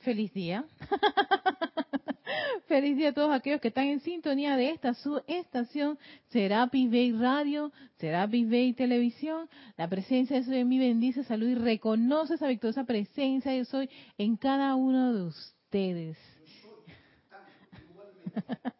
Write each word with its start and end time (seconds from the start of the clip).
Feliz 0.00 0.32
día. 0.32 0.64
Feliz 2.66 2.96
día 2.96 3.10
a 3.10 3.12
todos 3.12 3.34
aquellos 3.34 3.60
que 3.60 3.68
están 3.68 3.86
en 3.86 4.00
sintonía 4.00 4.56
de 4.56 4.70
esta 4.70 4.94
su 4.94 5.20
estación 5.26 5.98
Serapis 6.28 6.90
Bay 6.90 7.12
Radio, 7.12 7.70
Serapis 7.98 8.48
Bay 8.48 8.72
Televisión. 8.72 9.48
La 9.76 9.88
presencia 9.88 10.36
de 10.38 10.44
Soy 10.44 10.58
en 10.58 10.68
mí 10.68 10.78
bendice, 10.78 11.24
salud 11.24 11.48
y 11.48 11.54
reconoce 11.54 12.34
esa 12.34 12.46
victoriosa 12.46 12.84
presencia 12.84 13.52
de 13.52 13.64
Soy 13.64 13.90
en 14.16 14.36
cada 14.36 14.74
uno 14.74 15.12
de 15.12 15.22
ustedes. 15.24 16.16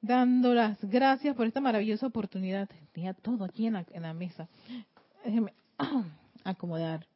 Dando 0.00 0.54
las 0.54 0.78
gracias 0.84 1.34
por 1.34 1.46
esta 1.46 1.60
maravillosa 1.60 2.06
oportunidad. 2.06 2.68
Tenía 2.92 3.14
todo 3.14 3.44
aquí 3.44 3.66
en 3.66 3.72
la, 3.72 3.86
en 3.90 4.02
la 4.02 4.12
mesa. 4.12 4.48
Déjenme 5.24 5.54
acomodar 6.44 7.06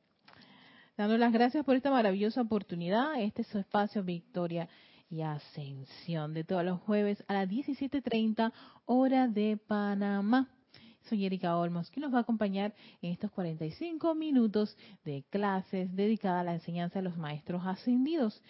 dando 0.99 1.17
las 1.17 1.33
gracias 1.33 1.65
por 1.65 1.77
esta 1.77 1.93
maravillosa 1.93 2.41
oportunidad. 2.41 3.23
Este 3.23 3.43
es 3.43 3.49
su 3.49 3.59
espacio 3.61 4.03
Victoria 4.03 4.69
y 5.09 5.23
Ascensión 5.23 6.35
de 6.35 6.43
todos 6.43 6.65
los 6.65 6.81
jueves 6.81 7.23
a 7.29 7.35
las 7.35 7.49
17.30 7.49 8.53
hora 8.85 9.29
de 9.29 9.57
Panamá. 9.57 10.49
Soy 11.09 11.25
Erika 11.25 11.57
Olmos, 11.57 11.89
que 11.93 12.01
nos 12.01 12.13
va 12.13 12.19
a 12.19 12.23
acompañar 12.23 12.75
en 13.01 13.13
estos 13.13 13.31
45 13.31 14.13
minutos 14.17 14.77
de 15.05 15.25
clases 15.31 15.95
dedicadas 15.95 16.41
a 16.41 16.45
la 16.45 16.55
enseñanza 16.55 16.99
de 16.99 17.05
los 17.05 17.17
maestros 17.17 17.63
ascendidos. 17.65 18.43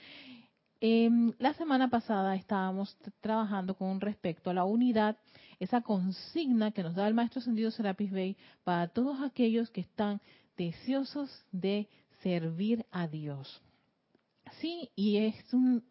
Em, 0.80 1.34
la 1.38 1.52
semana 1.52 1.90
pasada 1.90 2.34
estábamos 2.34 2.96
trabajando 3.20 3.74
con 3.74 4.00
respecto 4.00 4.48
a 4.48 4.54
la 4.54 4.64
unidad, 4.64 5.18
esa 5.60 5.82
consigna 5.82 6.70
que 6.70 6.82
nos 6.82 6.94
da 6.94 7.08
el 7.08 7.14
maestro 7.14 7.40
ascendido 7.40 7.70
Serapis 7.70 8.10
Bey 8.10 8.38
para 8.64 8.88
todos 8.88 9.20
aquellos 9.20 9.70
que 9.70 9.82
están 9.82 10.22
deseosos 10.56 11.44
de 11.52 11.88
servir 12.22 12.86
a 12.90 13.06
Dios. 13.06 13.62
Sí, 14.60 14.90
y 14.96 15.18
es 15.18 15.52
un, 15.52 15.84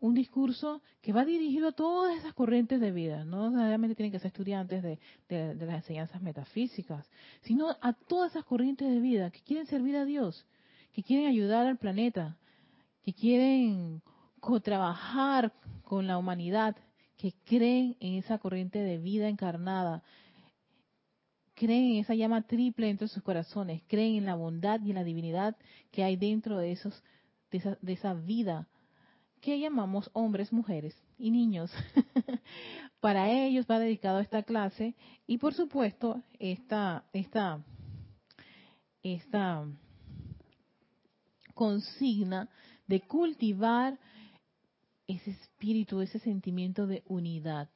un, 0.00 0.14
discurso 0.14 0.82
que 1.02 1.12
va 1.12 1.24
dirigido 1.24 1.68
a 1.68 1.72
todas 1.72 2.16
esas 2.18 2.32
corrientes 2.32 2.80
de 2.80 2.92
vida, 2.92 3.24
no 3.24 3.50
necesariamente 3.50 3.94
tienen 3.94 4.12
que 4.12 4.18
ser 4.18 4.28
estudiantes 4.28 4.82
de, 4.82 4.98
de, 5.28 5.66
las 5.66 5.76
enseñanzas 5.76 6.22
metafísicas, 6.22 7.06
sino 7.42 7.76
a 7.80 7.92
todas 7.92 8.32
esas 8.32 8.44
corrientes 8.44 8.88
de 8.88 9.00
vida 9.00 9.30
que 9.30 9.40
quieren 9.40 9.66
servir 9.66 9.96
a 9.96 10.04
Dios, 10.04 10.46
que 10.92 11.02
quieren 11.02 11.26
ayudar 11.26 11.66
al 11.66 11.76
planeta, 11.76 12.38
que 13.02 13.12
quieren 13.12 14.02
co-trabajar 14.40 15.52
con 15.84 16.06
la 16.06 16.18
humanidad, 16.18 16.76
que 17.16 17.34
creen 17.44 17.96
en 18.00 18.14
esa 18.14 18.38
corriente 18.38 18.78
de 18.78 18.98
vida 18.98 19.28
encarnada, 19.28 20.02
creen 21.58 21.92
en 21.92 21.96
esa 21.96 22.14
llama 22.14 22.42
triple 22.42 22.86
dentro 22.86 23.06
de 23.06 23.12
sus 23.12 23.22
corazones, 23.22 23.82
creen 23.88 24.14
en 24.14 24.26
la 24.26 24.36
bondad 24.36 24.80
y 24.80 24.90
en 24.90 24.94
la 24.94 25.04
divinidad 25.04 25.56
que 25.90 26.04
hay 26.04 26.16
dentro 26.16 26.56
de 26.58 26.72
esos 26.72 27.02
de 27.50 27.58
esa, 27.58 27.78
de 27.82 27.92
esa 27.94 28.14
vida 28.14 28.68
que 29.40 29.58
llamamos 29.58 30.10
hombres, 30.12 30.52
mujeres 30.52 30.94
y 31.18 31.30
niños. 31.30 31.72
Para 33.00 33.30
ellos 33.30 33.66
va 33.68 33.78
dedicado 33.78 34.20
esta 34.20 34.42
clase 34.42 34.94
y 35.26 35.38
por 35.38 35.54
supuesto 35.54 36.22
esta 36.38 37.04
esta 37.12 37.64
esta 39.02 39.66
consigna 41.54 42.48
de 42.86 43.00
cultivar 43.00 43.98
ese 45.08 45.30
espíritu, 45.30 46.00
ese 46.02 46.20
sentimiento 46.20 46.86
de 46.86 47.02
unidad 47.06 47.68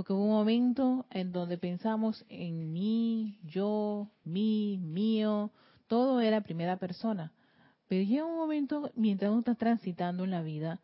porque 0.00 0.14
hubo 0.14 0.24
un 0.24 0.30
momento 0.30 1.04
en 1.10 1.30
donde 1.30 1.58
pensamos 1.58 2.24
en 2.30 2.72
mí, 2.72 3.38
yo, 3.44 4.08
mí, 4.24 4.78
mío, 4.82 5.50
todo 5.88 6.22
era 6.22 6.40
primera 6.40 6.78
persona. 6.78 7.34
Pero 7.86 8.08
llega 8.08 8.24
un 8.24 8.36
momento, 8.36 8.90
mientras 8.94 9.30
uno 9.30 9.40
está 9.40 9.56
transitando 9.56 10.24
en 10.24 10.30
la 10.30 10.40
vida, 10.40 10.80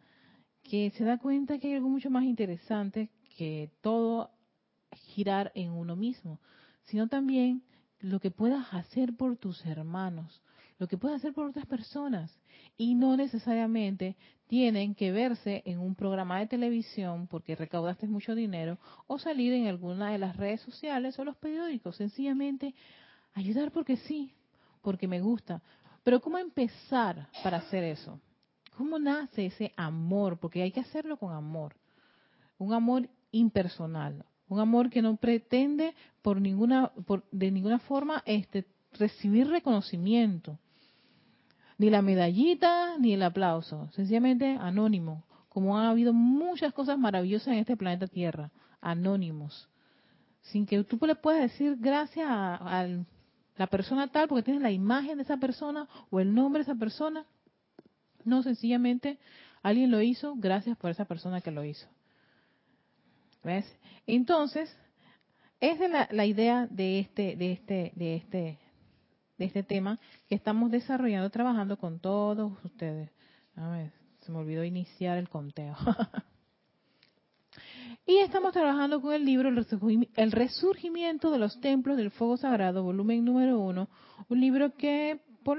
que 0.65 0.91
se 0.91 1.05
da 1.05 1.17
cuenta 1.17 1.59
que 1.59 1.69
hay 1.69 1.75
algo 1.77 1.89
mucho 1.89 2.11
más 2.11 2.25
interesante 2.25 3.09
que 3.39 3.71
todo 3.81 4.33
girar 4.93 5.51
en 5.55 5.71
uno 5.71 5.97
mismo, 5.97 6.39
sino 6.83 7.09
también 7.09 7.63
lo 8.01 8.21
que 8.21 8.31
puedas 8.31 8.67
hacer 8.75 9.17
por 9.17 9.39
tus 9.39 9.65
hermanos, 9.65 10.43
lo 10.79 10.89
que 10.89 10.99
puedas 10.99 11.21
hacer 11.23 11.33
por 11.33 11.47
otras 11.47 11.65
personas. 11.65 12.39
Y 12.77 12.95
no 12.97 13.17
necesariamente 13.17 14.19
tienen 14.47 14.95
que 14.95 15.13
verse 15.13 15.63
en 15.67 15.79
un 15.79 15.95
programa 15.95 16.39
de 16.39 16.47
televisión 16.47 17.27
porque 17.27 17.57
recaudaste 17.57 18.07
mucho 18.07 18.35
dinero 18.35 18.79
o 19.07 19.19
salir 19.19 19.53
en 19.53 19.67
alguna 19.67 20.11
de 20.11 20.19
las 20.19 20.37
redes 20.37 20.61
sociales 20.61 21.19
o 21.19 21.25
los 21.25 21.37
periódicos. 21.37 21.97
Sencillamente 21.97 22.75
ayudar 23.35 23.73
porque 23.73 23.97
sí, 23.97 24.33
porque 24.83 25.09
me 25.09 25.21
gusta. 25.21 25.63
Pero 26.05 26.21
¿cómo 26.21 26.39
empezar 26.39 27.29
para 27.43 27.59
hacer 27.59 27.83
eso? 27.83 28.21
¿Cómo 28.77 28.99
nace 28.99 29.47
ese 29.47 29.73
amor? 29.77 30.39
Porque 30.39 30.63
hay 30.63 30.71
que 30.71 30.81
hacerlo 30.81 31.17
con 31.17 31.33
amor. 31.33 31.75
Un 32.59 32.73
amor 32.73 33.09
impersonal, 33.33 34.25
un 34.49 34.61
amor 34.61 34.91
que 34.91 35.03
no 35.03 35.17
pretende 35.17 35.95
por 36.23 36.41
ninguna 36.41 36.93
por, 37.07 37.25
de 37.31 37.51
ninguna 37.51 37.79
forma 37.81 38.23
este 38.25 38.65
recibir 38.93 39.49
reconocimiento 39.49 40.59
ni 41.79 41.91
la 41.91 42.03
medallita 42.03 42.99
ni 42.99 43.13
el 43.13 43.23
aplauso, 43.23 43.89
sencillamente 43.93 44.57
anónimo, 44.61 45.25
como 45.49 45.79
ha 45.79 45.91
habido 45.91 46.13
muchas 46.13 46.73
cosas 46.73 46.99
maravillosas 46.99 47.49
en 47.49 47.55
este 47.61 47.77
planeta 47.77 48.07
Tierra, 48.07 48.51
anónimos, 48.81 49.69
sin 50.43 50.67
que 50.67 50.83
tú 50.85 50.99
le 51.07 51.15
puedas 51.15 51.43
decir 51.43 51.77
gracias 51.79 52.27
a, 52.29 52.87
la 53.57 53.67
persona 53.69 54.09
tal 54.09 54.29
porque 54.29 54.43
tienes 54.43 54.63
la 54.63 54.71
imagen 54.71 55.17
de 55.17 55.23
esa 55.23 55.39
persona 55.39 55.89
o 56.11 56.21
el 56.21 56.35
nombre 56.35 56.61
de 56.61 56.71
esa 56.71 56.79
persona, 56.79 57.25
no, 58.25 58.43
sencillamente 58.43 59.19
alguien 59.63 59.91
lo 59.91 60.03
hizo, 60.03 60.35
gracias 60.37 60.77
por 60.77 60.91
esa 60.91 61.07
persona 61.07 61.41
que 61.41 61.51
lo 61.51 61.65
hizo. 61.65 61.87
¿Ves? 63.43 63.65
Entonces, 64.07 64.77
esa 65.61 65.85
es 65.87 65.91
la, 65.91 66.09
la 66.11 66.27
idea 66.27 66.67
de 66.67 66.99
este, 66.99 67.37
de 67.37 67.53
este, 67.53 67.93
de 67.95 68.17
este, 68.17 68.59
de 69.39 69.45
este 69.45 69.63
tema 69.63 69.99
que 70.29 70.35
estamos 70.35 70.71
desarrollando, 70.71 71.31
trabajando 71.31 71.79
con 71.79 72.01
todos 72.01 72.53
ustedes. 72.65 73.11
A 73.57 73.69
ver, 73.69 73.93
se 74.21 74.33
me 74.33 74.39
olvidó 74.39 74.65
iniciar 74.65 75.19
el 75.19 75.29
conteo. 75.29 75.77
y 78.07 78.19
estamos 78.19 78.53
trabajando 78.53 79.01
con 79.01 79.15
el 79.15 79.25
libro 79.25 79.49
El 79.49 80.33
resurgimiento 80.33 81.31
de 81.31 81.39
los 81.39 81.61
templos 81.61 81.97
del 81.97 82.11
fuego 82.11 82.37
sagrado, 82.37 82.83
volumen 82.83 83.25
número 83.25 83.59
uno, 83.59 83.89
un 84.29 84.41
libro 84.41 84.75
que 84.75 85.21
por 85.45 85.59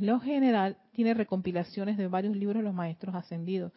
lo 0.00 0.20
general 0.20 0.78
tiene 0.92 1.14
recompilaciones 1.14 1.96
de 1.96 2.08
varios 2.08 2.36
libros 2.36 2.56
de 2.56 2.64
los 2.64 2.74
maestros 2.74 3.14
ascendidos. 3.14 3.72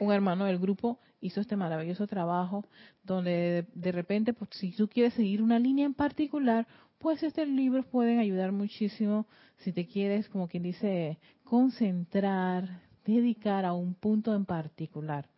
Un 0.00 0.12
hermano 0.12 0.46
del 0.46 0.58
grupo 0.58 0.98
hizo 1.20 1.40
este 1.40 1.56
maravilloso 1.56 2.06
trabajo 2.06 2.64
donde 3.04 3.66
de, 3.74 3.92
repente, 3.92 4.32
pues, 4.32 4.50
si 4.54 4.72
tú 4.72 4.88
quieres 4.88 5.14
seguir 5.14 5.42
una 5.42 5.58
línea 5.58 5.86
en 5.86 5.94
particular, 5.94 6.66
pues 6.98 7.22
estos 7.22 7.46
libros 7.46 7.86
pueden 7.86 8.18
ayudar 8.18 8.52
muchísimo 8.52 9.26
si 9.58 9.72
te 9.72 9.86
quieres, 9.86 10.28
como 10.28 10.48
quien 10.48 10.64
dice, 10.64 11.18
concentrar, 11.44 12.82
dedicar 13.04 13.64
a 13.64 13.72
un 13.72 13.94
punto 13.94 14.34
en 14.34 14.44
particular. 14.44 15.28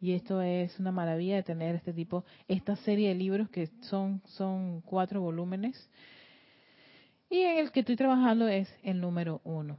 Y 0.00 0.12
esto 0.12 0.42
es 0.42 0.78
una 0.78 0.92
maravilla 0.92 1.36
de 1.36 1.42
tener 1.42 1.74
este 1.74 1.92
tipo, 1.92 2.24
esta 2.48 2.76
serie 2.76 3.08
de 3.08 3.14
libros 3.14 3.48
que 3.48 3.68
son, 3.82 4.22
son 4.26 4.82
cuatro 4.82 5.20
volúmenes. 5.20 5.88
Y 7.30 7.40
en 7.40 7.58
el 7.58 7.72
que 7.72 7.80
estoy 7.80 7.96
trabajando 7.96 8.46
es 8.48 8.68
el 8.82 9.00
número 9.00 9.40
uno. 9.44 9.78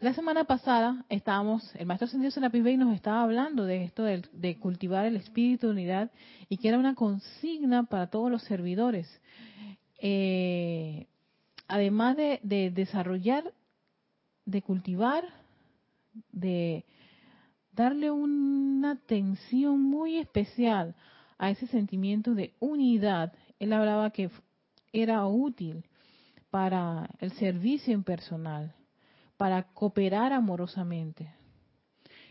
La 0.00 0.14
semana 0.14 0.44
pasada 0.44 1.04
estábamos, 1.08 1.74
el 1.76 1.86
maestro 1.86 2.06
Ascendido 2.06 2.32
Serapis 2.32 2.76
nos 2.76 2.94
estaba 2.94 3.22
hablando 3.22 3.64
de 3.64 3.84
esto 3.84 4.02
de, 4.02 4.22
de, 4.32 4.58
cultivar 4.58 5.06
el 5.06 5.14
espíritu 5.14 5.68
de 5.68 5.72
unidad 5.74 6.10
y 6.48 6.56
que 6.56 6.68
era 6.68 6.78
una 6.78 6.96
consigna 6.96 7.84
para 7.84 8.08
todos 8.08 8.28
los 8.28 8.42
servidores 8.42 9.08
eh, 10.04 11.06
además 11.68 12.16
de, 12.16 12.72
desarrollar, 12.74 13.54
de 14.44 14.60
cultivar, 14.60 15.24
de 16.32 16.84
darle 17.70 18.10
una 18.10 18.90
atención 18.90 19.80
muy 19.80 20.18
especial 20.18 20.96
a 21.38 21.50
ese 21.50 21.68
sentimiento 21.68 22.34
de 22.34 22.52
unidad, 22.58 23.32
él 23.60 23.72
hablaba 23.72 24.10
que 24.10 24.28
era 24.92 25.24
útil 25.24 25.84
para 26.50 27.08
el 27.20 27.30
servicio 27.34 27.94
impersonal, 27.94 28.74
para 29.36 29.62
cooperar 29.72 30.32
amorosamente. 30.32 31.32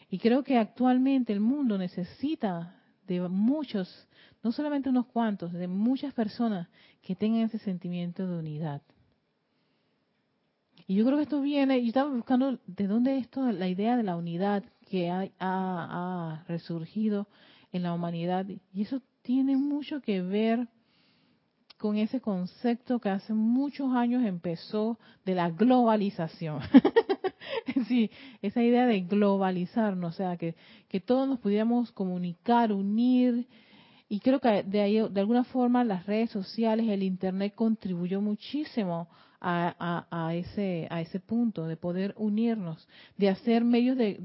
Y 0.09 0.19
creo 0.19 0.43
que 0.43 0.57
actualmente 0.57 1.31
el 1.31 1.39
mundo 1.39 1.77
necesita 1.77 2.80
de 3.07 3.27
muchos, 3.27 4.07
no 4.43 4.51
solamente 4.51 4.89
unos 4.89 5.07
cuantos, 5.07 5.53
de 5.53 5.67
muchas 5.67 6.13
personas 6.13 6.67
que 7.01 7.15
tengan 7.15 7.41
ese 7.41 7.59
sentimiento 7.59 8.27
de 8.27 8.37
unidad. 8.37 8.81
Y 10.87 10.95
yo 10.95 11.05
creo 11.05 11.17
que 11.17 11.23
esto 11.23 11.41
viene, 11.41 11.81
yo 11.81 11.87
estaba 11.87 12.09
buscando 12.09 12.59
de 12.65 12.87
dónde 12.87 13.17
esto, 13.17 13.51
la 13.51 13.67
idea 13.67 13.95
de 13.95 14.03
la 14.03 14.15
unidad 14.15 14.63
que 14.89 15.09
ha, 15.09 15.29
ha, 15.39 16.43
resurgido 16.47 17.27
en 17.71 17.83
la 17.83 17.93
humanidad, 17.93 18.45
y 18.47 18.81
eso 18.81 19.01
tiene 19.21 19.55
mucho 19.55 20.01
que 20.01 20.21
ver 20.21 20.67
con 21.81 21.97
ese 21.97 22.21
concepto 22.21 22.99
que 22.99 23.09
hace 23.09 23.33
muchos 23.33 23.91
años 23.95 24.23
empezó 24.23 24.99
de 25.25 25.33
la 25.33 25.49
globalización. 25.49 26.59
sí, 27.87 28.11
esa 28.43 28.61
idea 28.61 28.85
de 28.85 29.01
globalizarnos, 29.01 30.13
o 30.13 30.15
sea, 30.15 30.37
que, 30.37 30.53
que 30.87 30.99
todos 30.99 31.27
nos 31.27 31.39
pudiéramos 31.39 31.91
comunicar, 31.91 32.71
unir, 32.71 33.47
y 34.07 34.19
creo 34.19 34.39
que 34.39 34.61
de 34.61 34.79
ahí, 34.79 35.09
de 35.09 35.19
alguna 35.21 35.43
forma, 35.43 35.83
las 35.83 36.05
redes 36.05 36.29
sociales, 36.29 36.87
el 36.87 37.01
Internet 37.01 37.55
contribuyó 37.55 38.21
muchísimo 38.21 39.07
a, 39.41 40.31
ese, 40.35 40.87
a 40.91 41.01
ese 41.01 41.19
punto 41.19 41.65
de 41.65 41.75
poder 41.75 42.13
unirnos, 42.17 42.87
de 43.17 43.29
hacer 43.29 43.63
medios 43.63 43.97
de, 43.97 44.15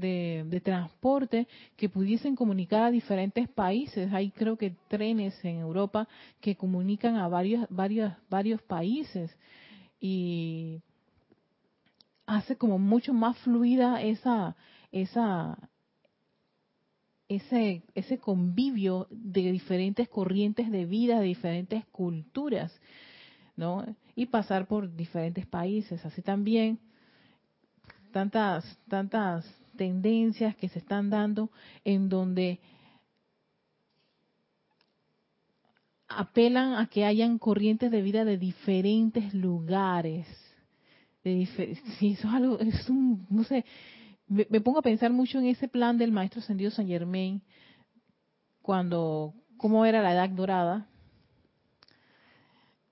de, 0.45 0.61
transporte 0.61 1.47
que 1.75 1.89
pudiesen 1.89 2.35
comunicar 2.35 2.83
a 2.83 2.91
diferentes 2.91 3.49
países. 3.49 4.13
Hay 4.13 4.29
creo 4.29 4.57
que 4.57 4.75
trenes 4.87 5.43
en 5.43 5.57
Europa 5.57 6.07
que 6.39 6.55
comunican 6.55 7.15
a 7.15 7.27
varios, 7.27 7.65
varios, 7.69 8.13
varios 8.29 8.61
países 8.61 9.35
y 9.99 10.81
hace 12.27 12.55
como 12.55 12.77
mucho 12.77 13.13
más 13.13 13.37
fluida 13.39 14.03
esa, 14.03 14.55
esa, 14.91 15.57
ese, 17.27 17.81
ese 17.95 18.19
convivio 18.19 19.07
de 19.09 19.51
diferentes 19.51 20.07
corrientes 20.09 20.69
de 20.69 20.85
vida, 20.85 21.19
de 21.19 21.25
diferentes 21.25 21.85
culturas. 21.87 22.71
¿No? 23.57 23.85
Y 24.15 24.27
pasar 24.27 24.67
por 24.67 24.95
diferentes 24.95 25.45
países. 25.45 26.05
Así 26.05 26.21
también 26.21 26.79
tantas, 28.13 28.79
tantas 28.87 29.45
tendencias 29.75 30.55
que 30.55 30.69
se 30.69 30.79
están 30.79 31.09
dando 31.09 31.51
en 31.83 32.07
donde 32.07 32.59
apelan 36.07 36.75
a 36.75 36.87
que 36.87 37.05
hayan 37.05 37.37
corrientes 37.37 37.91
de 37.91 38.01
vida 38.01 38.23
de 38.23 38.37
diferentes 38.37 39.33
lugares. 39.33 40.25
De 41.23 41.41
eso 41.41 41.61
es 41.61 42.25
algo, 42.25 42.59
es 42.59 42.89
un, 42.89 43.25
no 43.29 43.43
sé, 43.43 43.65
me, 44.27 44.61
pongo 44.61 44.79
a 44.79 44.83
pensar 44.83 45.11
mucho 45.11 45.39
en 45.39 45.47
ese 45.47 45.67
plan 45.67 45.97
del 45.97 46.11
maestro 46.11 46.39
ascendido 46.39 46.71
San 46.71 46.87
Germain, 46.87 47.41
cuando, 48.61 49.33
cómo 49.57 49.85
era 49.85 50.01
la 50.01 50.13
edad 50.13 50.29
dorada, 50.29 50.87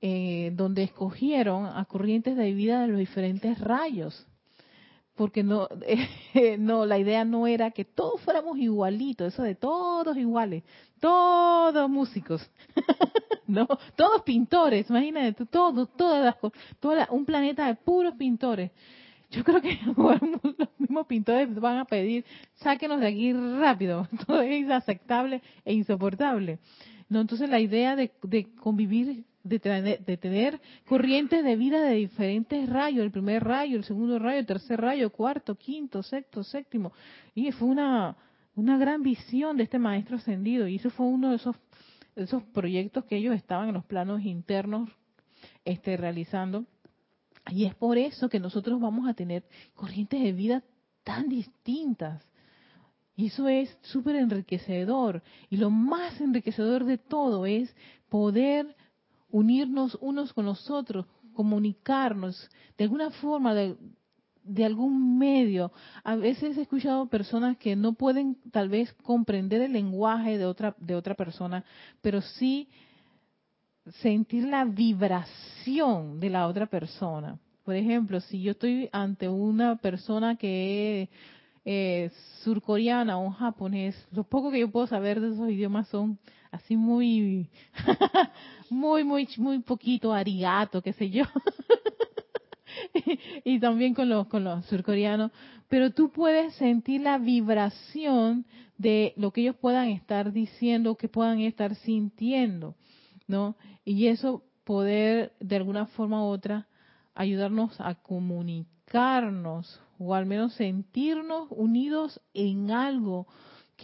eh, 0.07 0.51
donde 0.53 0.83
escogieron 0.83 1.65
a 1.65 1.83
corrientes 1.85 2.37
de 2.37 2.53
vida 2.53 2.81
de 2.81 2.89
los 2.89 2.99
diferentes 2.99 3.57
rayos. 3.57 4.27
Porque 5.15 5.41
no, 5.41 5.67
no, 6.59 6.85
la 6.85 6.99
idea 6.99 7.25
no 7.25 7.47
era 7.47 7.71
que 7.71 7.85
todos 7.85 8.21
fuéramos 8.21 8.59
igualitos, 8.59 9.33
eso 9.33 9.41
de 9.41 9.55
todos 9.55 10.15
iguales, 10.15 10.61
todos 10.99 11.89
músicos, 11.89 12.47
no, 13.47 13.65
todos 13.95 14.21
pintores, 14.21 14.87
imagínate, 14.91 15.43
todos, 15.47 15.89
todas 15.97 16.35
las, 16.83 17.09
un 17.09 17.25
planeta 17.25 17.65
de 17.65 17.73
puros 17.73 18.13
pintores. 18.13 18.69
Yo 19.31 19.43
creo 19.43 19.59
que 19.59 19.79
los 19.97 20.69
mismos 20.77 21.07
pintores 21.07 21.51
van 21.59 21.79
a 21.79 21.85
pedir, 21.85 22.23
sáquenos 22.57 22.99
de 22.99 23.07
aquí 23.07 23.33
rápido, 23.33 24.07
todo 24.27 24.39
es 24.41 24.59
inaceptable 24.59 25.41
e 25.65 25.73
insoportable. 25.73 26.59
No, 27.09 27.21
entonces 27.21 27.49
la 27.49 27.59
idea 27.59 27.95
de, 27.95 28.11
de 28.21 28.53
convivir 28.53 29.25
de 29.45 30.17
tener, 30.17 30.59
corrientes 30.87 31.43
de 31.43 31.55
vida 31.55 31.79
de 31.81 31.93
diferentes 31.93 32.67
rayos, 32.67 33.05
el 33.05 33.11
primer 33.11 33.43
rayo, 33.43 33.77
el 33.77 33.83
segundo 33.83 34.17
rayo, 34.17 34.39
el 34.39 34.45
tercer 34.47 34.81
rayo, 34.81 35.11
cuarto, 35.11 35.53
quinto, 35.53 36.01
sexto, 36.01 36.43
séptimo. 36.43 36.91
Y 37.35 37.51
fue 37.51 37.67
una, 37.67 38.17
una 38.55 38.77
gran 38.79 39.03
visión 39.03 39.55
de 39.55 39.63
este 39.63 39.77
maestro 39.77 40.17
ascendido. 40.17 40.67
Y 40.67 40.77
eso 40.77 40.89
fue 40.89 41.05
uno 41.05 41.29
de 41.29 41.35
esos, 41.35 41.55
esos 42.15 42.41
proyectos 42.41 43.05
que 43.05 43.17
ellos 43.17 43.35
estaban 43.35 43.67
en 43.67 43.75
los 43.75 43.85
planos 43.85 44.23
internos 44.23 44.89
este, 45.63 45.95
realizando. 45.95 46.65
Y 47.51 47.65
es 47.65 47.75
por 47.75 47.99
eso 47.99 48.29
que 48.29 48.39
nosotros 48.39 48.81
vamos 48.81 49.07
a 49.07 49.13
tener 49.13 49.43
corrientes 49.75 50.23
de 50.23 50.31
vida 50.31 50.63
tan 51.03 51.29
distintas. 51.29 52.27
Y 53.15 53.27
eso 53.27 53.47
es 53.47 53.77
súper 53.81 54.15
enriquecedor. 54.15 55.21
Y 55.51 55.57
lo 55.57 55.69
más 55.69 56.19
enriquecedor 56.19 56.83
de 56.83 56.97
todo 56.97 57.45
es 57.45 57.75
poder 58.09 58.75
unirnos 59.35 59.97
unos 59.99 60.31
con 60.31 60.45
los 60.45 60.71
otros, 60.71 61.05
comunicarnos 61.33 62.49
de 62.77 62.85
alguna 62.85 63.09
forma, 63.09 63.53
de, 63.53 63.75
de 64.45 64.63
algún 64.63 65.17
medio. 65.17 65.73
A 66.05 66.15
veces 66.15 66.57
he 66.57 66.61
escuchado 66.61 67.07
personas 67.07 67.57
que 67.57 67.75
no 67.75 67.95
pueden 67.95 68.37
tal 68.53 68.69
vez 68.69 68.93
comprender 69.03 69.61
el 69.61 69.73
lenguaje 69.73 70.37
de 70.37 70.45
otra, 70.45 70.73
de 70.79 70.95
otra 70.95 71.15
persona, 71.15 71.65
pero 72.01 72.21
sí 72.21 72.69
sentir 74.01 74.45
la 74.45 74.63
vibración 74.63 76.21
de 76.21 76.29
la 76.29 76.47
otra 76.47 76.67
persona. 76.67 77.37
Por 77.65 77.75
ejemplo, 77.75 78.21
si 78.21 78.41
yo 78.41 78.51
estoy 78.51 78.87
ante 78.93 79.27
una 79.27 79.75
persona 79.75 80.37
que 80.37 81.01
es 81.01 81.09
eh, 81.65 82.09
surcoreana 82.41 83.17
o 83.17 83.25
un 83.25 83.33
japonés, 83.33 83.95
lo 84.11 84.23
poco 84.23 84.49
que 84.49 84.61
yo 84.61 84.71
puedo 84.71 84.87
saber 84.87 85.19
de 85.19 85.33
esos 85.33 85.49
idiomas 85.49 85.89
son 85.89 86.19
así 86.55 86.75
muy, 86.75 87.49
muy, 88.69 89.03
muy, 89.03 89.27
muy 89.37 89.59
poquito 89.59 90.13
arigato, 90.13 90.81
qué 90.81 90.93
sé 90.93 91.09
yo. 91.09 91.23
y, 93.43 93.59
también 93.59 93.93
con 93.93 94.09
los, 94.09 94.27
con 94.27 94.43
los 94.43 94.65
surcoreanos. 94.65 95.31
Pero 95.67 95.91
tú 95.91 96.11
puedes 96.11 96.53
sentir 96.55 97.01
la 97.01 97.17
vibración 97.17 98.45
de 98.77 99.13
lo 99.17 99.31
que 99.31 99.41
ellos 99.41 99.55
puedan 99.55 99.89
estar 99.89 100.31
diciendo, 100.31 100.95
que 100.95 101.07
puedan 101.07 101.39
estar 101.41 101.75
sintiendo, 101.75 102.75
¿no? 103.27 103.55
Y 103.83 104.07
eso 104.07 104.43
poder, 104.63 105.33
de 105.39 105.55
alguna 105.55 105.85
forma 105.87 106.23
u 106.23 106.27
otra, 106.27 106.67
ayudarnos 107.13 107.79
a 107.79 107.95
comunicarnos 107.95 109.81
o 109.97 110.13
al 110.13 110.25
menos 110.25 110.53
sentirnos 110.53 111.47
unidos 111.51 112.21
en 112.33 112.71
algo 112.71 113.27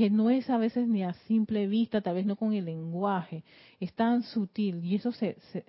que 0.02 0.10
no 0.10 0.32
es 0.32 0.50
a 0.50 0.58
veces 0.58 0.88
ni 0.88 1.04
a 1.04 1.14
simple 1.28 1.68
vista, 1.68 2.02
tal 2.02 2.16
vez 2.16 2.26
no 2.26 2.36
con 2.36 2.54
el 2.54 2.66
lenguaje, 2.66 3.44
es 3.80 3.94
tan 3.94 4.24
sutil 4.24 4.84
y 4.84 4.96
eso 4.96 5.12
se, 5.12 5.38
se, 5.52 5.64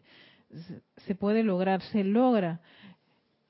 se 0.97 1.15
puede 1.15 1.43
lograr, 1.43 1.83
se 1.83 2.03
logra. 2.03 2.63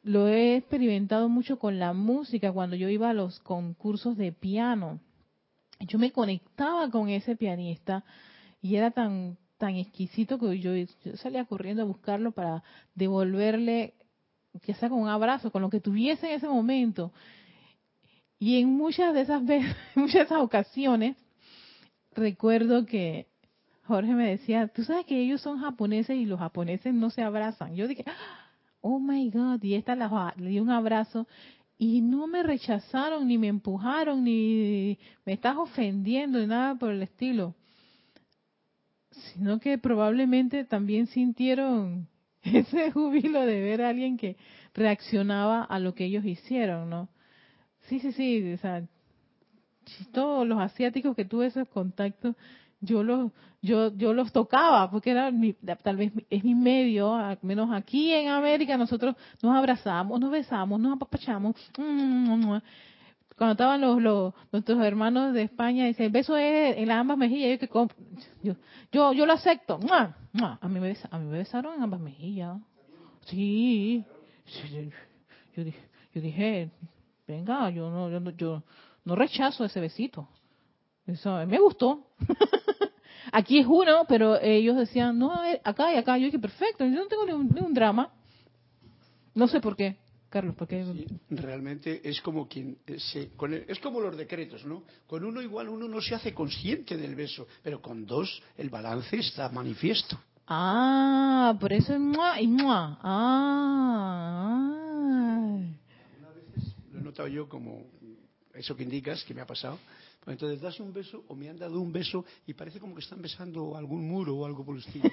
Lo 0.03 0.27
he 0.27 0.57
experimentado 0.57 1.29
mucho 1.29 1.61
con 1.61 1.79
la 1.79 1.93
música 1.93 2.51
cuando 2.51 2.75
yo 2.75 2.89
iba 2.89 3.11
a 3.11 3.15
los 3.15 3.39
concursos 3.39 4.17
de 4.17 4.33
piano. 4.33 4.99
Yo 5.79 6.01
me 6.01 6.11
conectaba 6.11 6.91
con 6.91 7.09
ese 7.09 7.37
pianista 7.37 8.03
y 8.61 8.75
era 8.75 8.91
tan 8.91 9.39
tan 9.59 9.77
exquisito 9.77 10.41
que 10.41 10.59
yo, 10.59 10.73
salía 11.15 11.45
corriendo 11.45 11.83
a 11.83 11.87
buscarlo 11.87 12.33
para 12.33 12.65
devolverle, 12.97 13.95
que 14.63 14.75
sea 14.75 14.89
con 14.89 14.99
un 14.99 15.09
abrazo, 15.09 15.53
con 15.53 15.63
lo 15.63 15.71
que 15.71 15.79
tuviese 15.79 16.27
en 16.27 16.33
ese 16.33 16.49
momento. 16.49 17.13
Y 18.43 18.59
en 18.59 18.71
muchas 18.71 19.15
de 19.15 19.21
esas 19.21 19.47
veces, 19.47 19.73
muchas 19.95 20.15
de 20.15 20.23
esas 20.23 20.43
ocasiones, 20.43 21.17
recuerdo 22.13 22.87
que 22.87 23.29
Jorge 23.85 24.15
me 24.15 24.31
decía, 24.31 24.67
tú 24.67 24.83
sabes 24.83 25.07
que 25.07 25.17
ellos 25.17 25.41
son 25.41 25.61
japoneses 25.61 26.17
y 26.17 26.25
los 26.25 26.41
japoneses 26.41 26.93
no 26.93 27.11
se 27.11 27.23
abrazan. 27.23 27.77
Yo 27.77 27.87
dije, 27.87 28.05
oh 28.81 28.99
my 28.99 29.31
God, 29.31 29.63
y 29.63 29.75
esta 29.75 29.95
le 29.95 30.49
dio 30.51 30.61
un 30.61 30.71
abrazo 30.71 31.29
y 31.79 32.01
no 32.01 32.27
me 32.27 32.43
rechazaron, 32.43 33.29
ni 33.29 33.39
me 33.39 33.47
empujaron, 33.47 34.25
ni 34.25 34.99
me 35.25 35.35
estás 35.35 35.57
ofendiendo, 35.57 36.41
ni 36.41 36.49
nada 36.49 36.75
por 36.75 36.91
el 36.91 37.03
estilo. 37.05 37.55
Sino 39.13 39.61
que 39.61 39.79
probablemente 39.79 40.65
también 40.65 41.07
sintieron 41.07 42.09
ese 42.43 42.91
júbilo 42.91 43.47
de 43.47 43.61
ver 43.61 43.83
a 43.83 43.91
alguien 43.91 44.17
que 44.17 44.37
reaccionaba 44.75 45.63
a 45.63 45.79
lo 45.79 45.95
que 45.95 46.07
ellos 46.07 46.25
hicieron, 46.25 46.91
¿no? 46.91 47.09
Sí, 47.89 47.99
sí, 48.01 48.13
sí, 48.13 48.53
o 48.53 48.59
sea, 48.59 48.83
todos 50.13 50.47
los 50.47 50.59
asiáticos 50.59 51.17
que 51.17 51.25
tuve 51.25 51.47
esos 51.47 51.69
contactos, 51.69 52.37
yo 52.81 53.03
los, 53.03 53.31
yo, 53.61 53.95
yo 53.97 54.13
los 54.13 54.33
tocaba, 54.33 54.91
porque 54.91 55.11
era 55.11 55.31
mi, 55.31 55.53
tal 55.53 55.97
vez 55.97 56.13
es 56.31 56.45
mi 56.45 56.55
medio, 56.55 57.15
al 57.15 57.39
menos 57.43 57.71
aquí 57.73 58.13
en 58.13 58.29
América 58.29 58.77
nosotros 58.77 59.15
nos 59.41 59.55
abrazamos, 59.55 60.19
nos 60.21 60.31
besamos, 60.31 60.81
nos 60.81 60.97
apapachamos. 60.97 61.55
Cuando 61.75 63.53
estaban 63.53 63.81
los, 63.81 64.01
los 64.01 64.35
nuestros 64.53 64.85
hermanos 64.85 65.33
de 65.33 65.43
España, 65.43 65.87
dice, 65.87 66.05
el 66.05 66.13
beso 66.13 66.37
es 66.37 66.77
en 66.77 66.89
las 66.89 66.99
ambas 66.99 67.19
mejillas, 67.19 67.59
yo 67.61 67.87
que 68.49 68.57
yo, 68.93 69.13
yo, 69.13 69.27
lo 69.27 69.33
acepto. 69.33 69.81
A 69.91 70.69
mí 70.69 70.81
me 70.81 70.97
a 71.11 71.19
mí 71.19 71.25
me 71.27 71.39
besaron 71.39 71.75
en 71.75 71.83
ambas 71.83 72.01
mejillas. 72.01 72.59
Sí, 73.27 74.05
yo, 75.55 75.65
dije, 75.65 75.79
yo 76.15 76.21
dije, 76.21 76.71
venga, 77.27 77.71
yo 77.71 77.91
no, 77.91 78.11
yo, 78.11 78.31
yo 78.37 78.63
no 79.05 79.15
rechazo 79.15 79.65
ese 79.65 79.81
besito. 79.81 80.29
Eso 81.07 81.45
me 81.47 81.59
gustó. 81.59 82.07
Aquí 83.33 83.59
es 83.59 83.67
uno, 83.67 84.05
pero 84.09 84.41
ellos 84.41 84.77
decían, 84.77 85.19
no, 85.19 85.33
acá 85.65 85.93
y 85.93 85.97
acá. 85.97 86.19
Yo 86.19 86.27
dije, 86.27 86.39
perfecto, 86.39 86.85
yo 86.85 86.91
no 86.93 87.07
tengo 87.07 87.25
ningún, 87.27 87.75
drama. 87.75 88.13
No 89.35 89.49
sé 89.49 89.61
por 89.61 89.75
qué, 89.75 89.97
Carlos, 90.29 90.55
porque 90.57 90.85
realmente 91.31 92.07
es 92.09 92.21
como 92.21 92.47
quien 92.47 92.77
se, 92.99 93.31
con 93.31 93.55
es 93.55 93.79
como 93.79 94.01
los 94.01 94.17
decretos, 94.17 94.67
¿no? 94.67 94.83
Con 95.07 95.25
uno 95.25 95.41
igual 95.41 95.71
uno 95.71 95.89
no 95.89 96.01
se 96.03 96.15
hace 96.15 96.35
consciente 96.35 96.97
del 96.97 97.15
beso, 97.15 97.47
pero 97.63 97.81
con 97.81 98.05
dos 98.05 98.43
el 98.59 98.69
balance 98.69 99.17
está 99.17 99.49
manifiesto. 99.49 100.19
Ah, 100.47 101.57
por 101.59 101.73
eso 101.73 101.95
es 101.95 102.01
mua 102.01 102.39
y 102.41 102.47
mua. 102.47 102.99
Ah. 103.03 104.73
Una 106.19 106.29
veces 106.31 106.75
lo 106.93 107.01
he 107.01 107.02
notado 107.13 107.29
yo 107.29 107.49
como 107.49 107.85
eso 108.55 108.75
que 108.77 108.83
indicas, 108.83 109.23
que 109.25 109.35
me 109.35 109.41
ha 109.43 109.47
pasado. 109.47 109.79
Pues 110.25 110.35
entonces 110.37 110.61
das 110.61 110.79
un 110.81 110.93
beso 110.93 111.25
o 111.29 111.35
me 111.35 111.49
han 111.49 111.59
dado 111.59 111.81
un 111.81 111.93
beso 111.93 112.25
y 112.47 112.55
parece 112.55 112.79
como 112.81 112.95
que 112.95 113.01
están 113.01 113.21
besando 113.21 113.77
algún 113.77 114.09
muro 114.09 114.37
o 114.37 114.47
algo 114.47 114.65
por 114.65 114.77
el 114.77 114.83
estilo. 114.83 115.11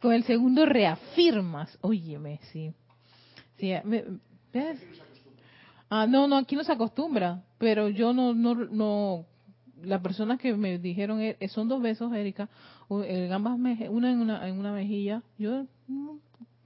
Con 0.00 0.12
el 0.12 0.24
segundo 0.24 0.66
reafirmas. 0.66 1.76
Óyeme, 1.80 2.40
sí. 2.52 2.72
sí 3.58 3.72
me- 3.84 4.04
¿ves? 4.52 4.80
Ah, 5.90 6.06
no, 6.06 6.28
no, 6.28 6.36
aquí 6.36 6.54
no 6.54 6.64
se 6.64 6.72
acostumbra, 6.72 7.42
pero 7.56 7.88
yo 7.88 8.12
no, 8.12 8.34
no, 8.34 8.54
no, 8.54 9.24
las 9.82 10.02
personas 10.02 10.38
que 10.38 10.54
me 10.54 10.78
dijeron 10.78 11.20
eh, 11.22 11.36
son 11.48 11.66
dos 11.68 11.80
besos, 11.80 12.12
Erika, 12.12 12.48
ambas 13.32 13.54
una 13.88 14.10
en 14.10 14.20
una 14.20 14.46
en 14.46 14.58
una 14.58 14.72
mejilla, 14.72 15.22
yo, 15.38 15.64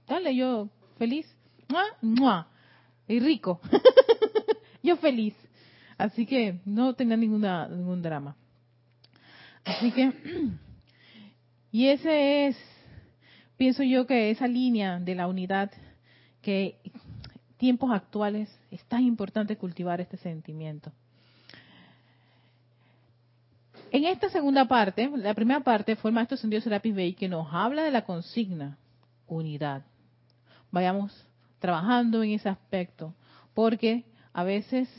dale, 0.07 0.35
yo 0.35 0.69
feliz, 0.97 1.25
¡Mua! 2.01 2.47
Y 3.07 3.19
rico, 3.19 3.59
yo 4.83 4.97
feliz, 4.97 5.35
así 5.97 6.25
que 6.25 6.59
no 6.65 6.93
tenga 6.93 7.17
ninguna 7.17 7.67
ningún 7.67 8.01
drama, 8.01 8.35
así 9.65 9.91
que 9.91 10.11
y 11.71 11.87
ese 11.87 12.47
es, 12.47 12.57
pienso 13.57 13.83
yo 13.83 14.05
que 14.07 14.31
esa 14.31 14.47
línea 14.47 14.99
de 14.99 15.15
la 15.15 15.27
unidad 15.27 15.71
que 16.41 16.79
tiempos 17.57 17.91
actuales 17.91 18.49
es 18.71 18.83
tan 18.85 19.03
importante 19.03 19.57
cultivar 19.57 20.01
este 20.01 20.17
sentimiento. 20.17 20.91
En 23.91 24.05
esta 24.05 24.29
segunda 24.29 24.67
parte, 24.67 25.09
la 25.15 25.33
primera 25.33 25.59
parte 25.59 25.95
fue 25.95 26.09
el 26.09 26.15
maestro 26.15 26.35
Sendido 26.35 26.61
Serapis 26.61 26.95
Bey 26.95 27.13
que 27.13 27.29
nos 27.29 27.47
habla 27.53 27.83
de 27.83 27.91
la 27.91 28.03
consigna 28.03 28.77
unidad. 29.27 29.85
Vayamos 30.71 31.11
trabajando 31.59 32.23
en 32.23 32.31
ese 32.31 32.49
aspecto, 32.49 33.13
porque 33.53 34.05
a 34.33 34.43
veces 34.43 34.89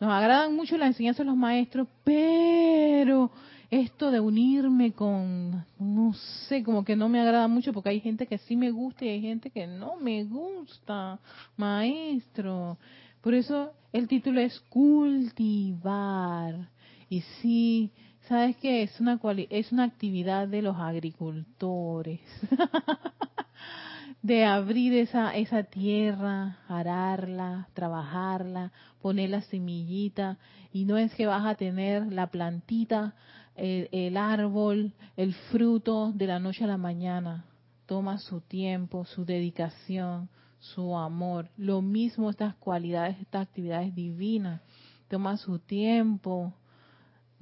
nos 0.00 0.10
agradan 0.10 0.54
mucho 0.54 0.76
las 0.76 0.88
enseñanzas 0.88 1.18
de 1.18 1.30
los 1.30 1.36
maestros, 1.36 1.88
pero 2.04 3.30
esto 3.70 4.10
de 4.10 4.20
unirme 4.20 4.92
con, 4.92 5.64
no 5.78 6.12
sé, 6.48 6.62
como 6.62 6.84
que 6.84 6.96
no 6.96 7.08
me 7.08 7.20
agrada 7.20 7.48
mucho 7.48 7.72
porque 7.72 7.88
hay 7.88 8.00
gente 8.00 8.26
que 8.26 8.38
sí 8.38 8.56
me 8.56 8.70
gusta 8.70 9.04
y 9.04 9.08
hay 9.08 9.20
gente 9.20 9.50
que 9.50 9.66
no 9.66 9.96
me 9.96 10.24
gusta, 10.24 11.18
maestro. 11.56 12.78
Por 13.20 13.34
eso 13.34 13.72
el 13.92 14.06
título 14.06 14.40
es 14.40 14.60
cultivar. 14.68 16.68
Y 17.08 17.20
sí, 17.40 17.90
¿sabes 18.28 18.56
qué? 18.56 18.82
Es 18.82 19.00
una, 19.00 19.20
es 19.50 19.72
una 19.72 19.84
actividad 19.84 20.48
de 20.48 20.62
los 20.62 20.76
agricultores. 20.76 22.20
de 24.22 24.44
abrir 24.44 24.94
esa, 24.94 25.36
esa 25.36 25.64
tierra, 25.64 26.58
ararla, 26.66 27.68
trabajarla, 27.74 28.72
poner 29.02 29.28
la 29.28 29.42
semillita, 29.42 30.38
y 30.72 30.86
no 30.86 30.96
es 30.96 31.14
que 31.14 31.26
vas 31.26 31.44
a 31.44 31.56
tener 31.56 32.10
la 32.10 32.28
plantita, 32.28 33.14
el, 33.54 33.88
el 33.92 34.16
árbol, 34.16 34.94
el 35.16 35.34
fruto 35.34 36.10
de 36.12 36.26
la 36.26 36.38
noche 36.38 36.64
a 36.64 36.68
la 36.68 36.78
mañana. 36.78 37.44
Toma 37.84 38.16
su 38.16 38.40
tiempo, 38.40 39.04
su 39.04 39.26
dedicación, 39.26 40.30
su 40.58 40.96
amor. 40.96 41.50
Lo 41.58 41.82
mismo 41.82 42.30
estas 42.30 42.54
cualidades, 42.56 43.20
estas 43.20 43.42
actividades 43.42 43.94
divinas. 43.94 44.62
Toma 45.08 45.36
su 45.36 45.58
tiempo, 45.58 46.54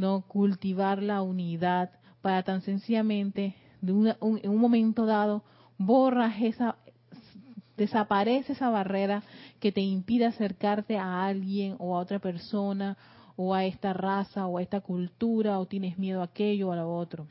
no 0.03 0.23
cultivar 0.23 1.01
la 1.01 1.23
unidad 1.23 1.91
para 2.23 2.43
tan 2.43 2.61
sencillamente 2.63 3.55
de 3.81 3.93
una- 3.93 4.17
un- 4.21 4.41
en 4.43 4.51
un 4.51 4.59
momento 4.59 5.07
dado 5.07 5.45
borras 5.79 6.35
esa 6.43 6.77
desaparece 7.77 8.53
esa 8.53 8.69
barrera 8.69 9.23
que 9.61 9.73
te 9.73 9.81
impide 9.81 10.27
acercarte 10.27 10.99
a 10.99 11.25
alguien 11.25 11.77
o 11.79 11.97
a 11.97 12.01
otra 12.01 12.19
persona 12.19 12.97
o 13.37 13.55
a 13.55 13.65
esta 13.65 13.93
raza 13.93 14.47
o 14.47 14.59
a 14.59 14.63
esta 14.63 14.81
cultura 14.81 15.59
o 15.59 15.67
tienes 15.67 15.99
miedo 15.99 16.21
a 16.21 16.25
aquello 16.25 16.69
o 16.69 16.73
a 16.73 16.77
lo 16.77 16.95
otro. 16.95 17.27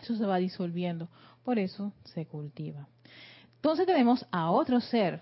Eso 0.00 0.16
se 0.16 0.24
va 0.24 0.38
disolviendo, 0.38 1.08
por 1.44 1.58
eso 1.58 1.92
se 2.04 2.26
cultiva. 2.26 2.88
Entonces 3.56 3.86
tenemos 3.86 4.24
a 4.30 4.50
otro 4.50 4.80
ser 4.80 5.20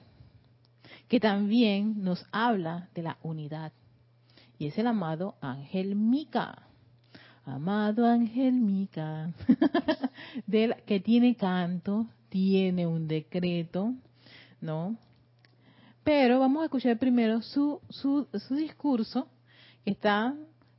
que 1.08 1.20
también 1.20 2.02
nos 2.04 2.24
habla 2.32 2.88
de 2.94 3.02
la 3.02 3.16
unidad 3.22 3.72
y 4.58 4.66
es 4.68 4.78
el 4.78 4.86
amado 4.86 5.34
Ángel 5.40 5.96
Mica. 5.96 6.65
Amado 7.46 8.04
Ángel 8.04 8.54
Mica, 8.54 9.32
del, 10.48 10.74
que 10.84 10.98
tiene 10.98 11.36
canto, 11.36 12.08
tiene 12.28 12.88
un 12.88 13.06
decreto, 13.06 13.94
¿no? 14.60 14.96
Pero 16.02 16.40
vamos 16.40 16.62
a 16.62 16.64
escuchar 16.64 16.98
primero 16.98 17.42
su, 17.42 17.80
su, 17.88 18.26
su 18.32 18.56
discurso, 18.56 19.28
que 19.84 19.92
está 19.92 20.34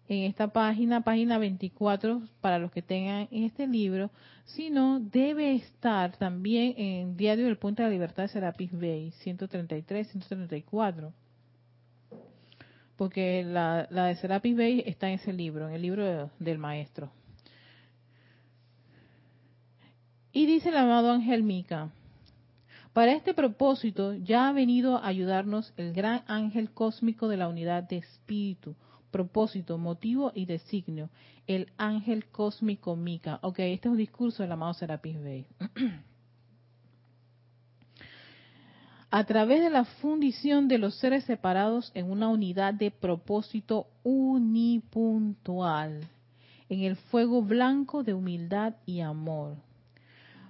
en 0.09 0.23
esta 0.23 0.49
página, 0.49 0.99
página 0.99 1.37
24, 1.37 2.23
para 2.41 2.59
los 2.59 2.69
que 2.73 2.81
tengan 2.81 3.29
este 3.31 3.65
libro, 3.65 4.11
sino 4.43 4.99
debe 4.99 5.55
estar 5.55 6.17
también 6.17 6.73
en 6.75 7.15
Diario 7.15 7.45
del 7.45 7.57
Puente 7.57 7.81
de 7.81 7.87
la 7.87 7.93
Libertad 7.93 8.23
de 8.23 8.29
Serapis 8.29 8.73
Bay, 8.73 9.11
133, 9.23 10.05
134 10.05 11.13
porque 12.97 13.43
la, 13.45 13.87
la 13.91 14.05
de 14.05 14.15
Serapis 14.15 14.57
Bay 14.57 14.83
está 14.85 15.07
en 15.07 15.15
ese 15.15 15.31
libro, 15.33 15.67
en 15.69 15.75
el 15.75 15.81
libro 15.81 16.03
de- 16.03 16.29
del 16.39 16.57
maestro. 16.57 17.11
Y 20.31 20.45
dice 20.45 20.69
el 20.69 20.77
amado 20.77 21.11
Ángel 21.11 21.43
Mica, 21.43 21.89
para 22.93 23.13
este 23.13 23.33
propósito 23.33 24.13
ya 24.15 24.47
ha 24.47 24.51
venido 24.51 24.97
a 24.97 25.07
ayudarnos 25.07 25.73
el 25.77 25.93
gran 25.93 26.23
ángel 26.27 26.71
cósmico 26.71 27.27
de 27.27 27.37
la 27.37 27.47
unidad 27.47 27.83
de 27.83 27.97
espíritu, 27.97 28.75
propósito, 29.11 29.77
motivo 29.77 30.31
y 30.35 30.45
designio, 30.45 31.09
el 31.47 31.71
ángel 31.77 32.25
cósmico 32.25 32.95
Mica. 32.95 33.39
Ok, 33.41 33.59
este 33.59 33.87
es 33.87 33.91
un 33.91 33.97
discurso 33.97 34.43
del 34.43 34.51
amado 34.51 34.73
Serapis 34.73 35.21
Bay. 35.21 35.45
a 39.09 39.23
través 39.23 39.61
de 39.61 39.69
la 39.69 39.85
fundición 39.85 40.67
de 40.67 40.77
los 40.77 40.95
seres 40.95 41.23
separados 41.23 41.91
en 41.93 42.11
una 42.11 42.27
unidad 42.27 42.73
de 42.73 42.91
propósito 42.91 43.87
unipuntual, 44.03 46.01
en 46.69 46.81
el 46.81 46.97
fuego 46.97 47.41
blanco 47.41 48.03
de 48.03 48.13
humildad 48.13 48.75
y 48.85 48.99
amor. 48.99 49.55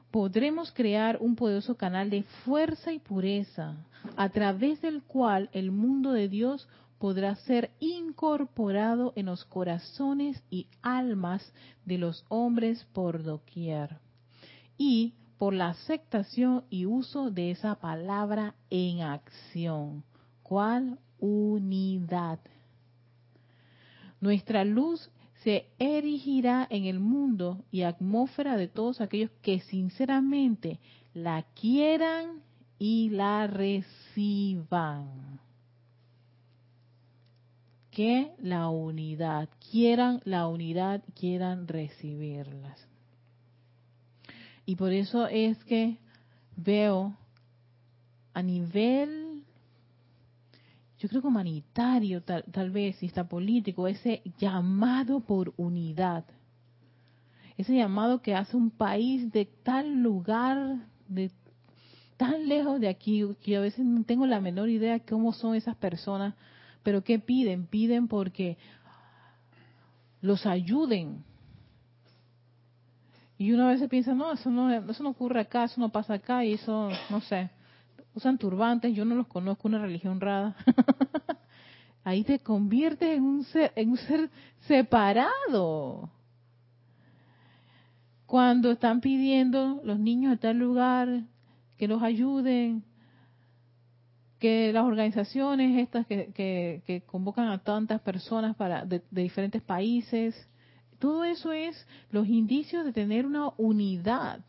Podremos 0.09 0.71
crear 0.71 1.17
un 1.21 1.35
poderoso 1.35 1.75
canal 1.75 2.09
de 2.09 2.23
fuerza 2.45 2.91
y 2.91 2.99
pureza, 2.99 3.75
a 4.15 4.29
través 4.29 4.81
del 4.81 5.03
cual 5.03 5.49
el 5.51 5.71
mundo 5.71 6.11
de 6.13 6.27
Dios 6.27 6.67
podrá 6.97 7.35
ser 7.35 7.69
incorporado 7.79 9.13
en 9.15 9.27
los 9.27 9.45
corazones 9.45 10.41
y 10.49 10.65
almas 10.81 11.53
de 11.85 11.99
los 11.99 12.25
hombres 12.29 12.87
por 12.93 13.21
doquier. 13.21 13.99
Y 14.77 15.13
por 15.37 15.53
la 15.53 15.69
aceptación 15.69 16.63
y 16.69 16.85
uso 16.85 17.31
de 17.31 17.51
esa 17.51 17.75
palabra 17.75 18.55
en 18.69 19.01
acción. 19.01 20.03
¿Cuál? 20.43 20.99
Unidad. 21.19 22.39
Nuestra 24.19 24.65
luz 24.65 25.09
se 25.43 25.67
erigirá 25.77 26.67
en 26.69 26.85
el 26.85 26.99
mundo 26.99 27.63
y 27.71 27.83
atmósfera 27.83 28.57
de 28.57 28.67
todos 28.67 28.99
aquellos 29.01 29.31
que 29.41 29.59
sinceramente 29.61 30.79
la 31.13 31.43
quieran 31.59 32.41
y 32.79 33.09
la 33.09 33.47
reciban. 33.47 35.39
Que 37.91 38.31
la 38.39 38.69
unidad, 38.69 39.49
quieran 39.71 40.21
la 40.23 40.47
unidad, 40.47 41.03
quieran 41.15 41.67
recibirlas. 41.67 42.87
Y 44.67 44.75
por 44.75 44.91
eso 44.91 45.27
es 45.27 45.57
que 45.63 45.97
veo 46.57 47.15
a 48.33 48.41
nivel, 48.43 49.43
yo 50.99 51.07
creo 51.07 51.21
que 51.21 51.27
humanitario 51.29 52.21
tal, 52.21 52.43
tal 52.51 52.69
vez, 52.69 53.01
y 53.01 53.05
está 53.05 53.29
político, 53.29 53.87
ese 53.87 54.21
llamado 54.37 55.21
por 55.21 55.53
unidad. 55.55 56.25
Ese 57.57 57.75
llamado 57.75 58.21
que 58.21 58.35
hace 58.35 58.57
un 58.57 58.69
país 58.69 59.31
de 59.31 59.45
tal 59.45 60.03
lugar, 60.03 60.85
de 61.07 61.31
tan 62.17 62.49
lejos 62.49 62.81
de 62.81 62.89
aquí, 62.89 63.23
que 63.41 63.55
a 63.55 63.61
veces 63.61 63.85
no 63.85 64.03
tengo 64.03 64.25
la 64.25 64.41
menor 64.41 64.67
idea 64.67 64.99
cómo 64.99 65.31
son 65.31 65.55
esas 65.55 65.77
personas, 65.77 66.35
pero 66.83 67.05
¿qué 67.05 67.19
piden? 67.19 67.67
Piden 67.67 68.09
porque 68.09 68.57
los 70.19 70.45
ayuden, 70.45 71.23
y 73.37 73.51
uno 73.51 73.67
a 73.67 73.71
veces 73.71 73.89
piensa, 73.89 74.13
no, 74.13 74.33
eso 74.33 74.49
no, 74.49 74.73
eso 74.73 75.03
no 75.03 75.09
ocurre 75.09 75.41
acá, 75.41 75.65
eso 75.65 75.79
no 75.79 75.89
pasa 75.89 76.15
acá, 76.15 76.43
y 76.43 76.53
eso, 76.53 76.89
no 77.09 77.21
sé, 77.21 77.49
usan 78.15 78.37
turbantes, 78.37 78.95
yo 78.95 79.05
no 79.05 79.15
los 79.15 79.27
conozco, 79.27 79.67
una 79.67 79.79
religión 79.79 80.19
rara. 80.19 80.55
ahí 82.03 82.23
te 82.23 82.39
conviertes 82.39 83.17
en 83.17 83.23
un 83.23 83.43
ser, 83.43 83.73
en 83.75 83.91
un 83.91 83.97
ser 83.97 84.29
separado. 84.61 86.09
Cuando 88.25 88.71
están 88.71 89.01
pidiendo 89.01 89.81
los 89.83 89.99
niños 89.99 90.31
de 90.31 90.37
tal 90.37 90.57
lugar 90.57 91.23
que 91.77 91.87
los 91.87 92.01
ayuden, 92.01 92.83
que 94.39 94.71
las 94.71 94.85
organizaciones 94.85 95.77
estas 95.79 96.05
que, 96.07 96.31
que, 96.85 97.03
convocan 97.05 97.49
a 97.49 97.57
tantas 97.59 98.01
personas 98.01 98.55
para 98.55 98.85
de, 98.85 99.01
diferentes 99.11 99.61
países, 99.61 100.35
todo 100.99 101.23
eso 101.23 101.51
es 101.51 101.87
los 102.11 102.27
indicios 102.27 102.85
de 102.85 102.93
tener 102.93 103.25
una 103.25 103.49
unidad, 103.57 104.41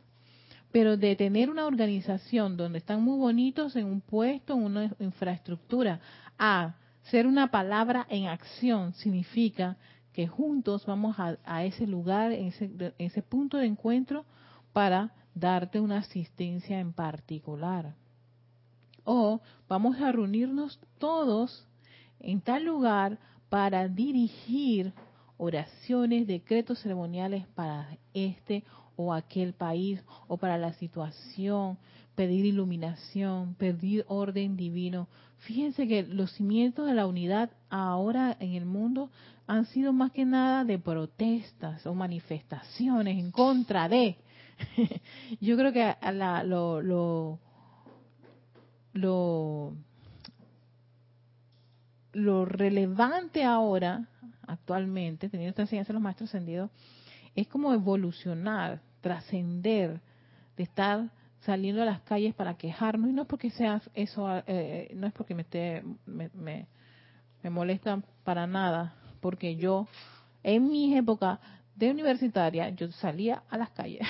pero 0.73 0.97
de 0.97 1.17
tener 1.17 1.51
una 1.51 1.67
organización 1.67 2.57
donde 2.57 2.79
están 2.79 3.03
muy 3.03 3.19
bonitos 3.19 3.77
en 3.77 3.87
un 3.87 4.01
puesto, 4.01 4.55
en 4.55 4.65
una 4.65 4.95
infraestructura, 5.01 6.01
a 6.39 6.75
ser 7.03 7.27
una 7.27 7.51
palabra 7.51 8.07
en 8.11 8.27
acción 8.27 8.93
significa 8.95 9.77
que 10.13 10.27
juntos 10.27 10.85
vamos 10.85 11.17
a, 11.19 11.65
ese 11.65 11.87
lugar, 11.87 12.33
ese, 12.33 12.71
ese 12.99 13.23
punto 13.23 13.57
de 13.57 13.67
encuentro 13.67 14.25
para 14.73 15.13
darte 15.35 15.81
una 15.81 15.99
asistencia 15.99 16.81
en 16.81 16.93
particular. 16.93 17.95
O 19.05 19.41
vamos 19.69 20.01
a 20.01 20.13
reunirnos 20.13 20.81
todos 20.99 21.67
en 22.21 22.41
tal 22.41 22.65
lugar 22.65 23.19
para 23.49 23.89
dirigir 23.89 24.93
oraciones, 25.39 26.27
decretos 26.27 26.81
ceremoniales 26.81 27.47
para 27.55 27.97
este 28.13 28.65
o 28.97 29.15
aquel 29.15 29.55
país 29.55 30.01
o 30.27 30.37
para 30.37 30.59
la 30.59 30.75
situación, 30.75 31.79
pedir 32.15 32.45
iluminación, 32.45 33.55
pedir 33.55 34.05
orden 34.09 34.57
divino. 34.57 35.09
Fíjense 35.39 35.87
que 35.87 36.03
los 36.03 36.33
cimientos 36.33 36.87
de 36.87 36.95
la 36.95 37.07
unidad 37.07 37.51
ahora 37.71 38.37
en 38.41 38.55
el 38.55 38.67
mundo 38.67 39.11
han 39.47 39.67
sido 39.67 39.93
más 39.93 40.11
que 40.11 40.25
nada 40.25 40.65
de 40.65 40.79
protestas 40.79 41.87
o 41.87 41.95
manifestaciones 41.95 43.19
en 43.19 43.31
contra 43.31 43.89
de. 43.89 44.17
Yo 45.41 45.57
creo 45.57 45.73
que 45.73 45.95
la, 46.13 46.43
lo, 46.43 46.83
lo 46.83 47.39
lo, 48.99 49.75
lo 52.19 52.45
relevante 52.45 53.45
ahora, 53.45 54.09
actualmente, 54.47 55.29
teniendo 55.29 55.51
esta 55.51 55.63
enseñanza 55.63 55.89
de 55.89 55.95
los 55.95 56.03
maestros 56.03 56.31
ascendidos, 56.31 56.71
es 57.35 57.47
como 57.49 57.73
evolucionar, 57.73 58.81
trascender, 59.01 60.01
de 60.57 60.63
estar 60.65 61.11
saliendo 61.41 61.83
a 61.83 61.87
las 61.87 62.01
calles 62.01 62.35
para 62.35 62.55
quejarnos, 62.55 63.11
y 63.11 63.13
no 63.13 63.23
es 63.23 63.29
porque 63.29 63.51
sea 63.51 63.81
eso, 63.95 64.27
eh, 64.47 64.91
no 64.95 65.07
es 65.07 65.13
porque 65.13 65.35
me 65.35 65.43
esté, 65.43 65.85
me, 66.05 66.31
me, 66.35 66.67
me 67.43 67.51
molesta 67.51 68.03
para 68.25 68.47
nada, 68.47 68.95
porque 69.21 69.57
yo, 69.57 69.87
en 70.43 70.69
mi 70.69 70.97
época 70.97 71.41
de 71.77 71.91
universitaria, 71.91 72.71
yo 72.71 72.91
salía 72.91 73.45
a 73.49 73.57
las 73.57 73.71
calles 73.71 74.07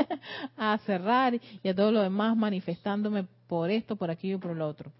a 0.56 0.78
cerrar 0.86 1.34
y 1.34 1.68
a 1.68 1.74
todo 1.74 1.90
lo 1.90 2.02
demás 2.02 2.36
manifestándome 2.36 3.26
por 3.48 3.70
esto, 3.70 3.96
por 3.96 4.10
aquello, 4.10 4.38
por 4.38 4.54
lo 4.54 4.68
otro. 4.68 4.92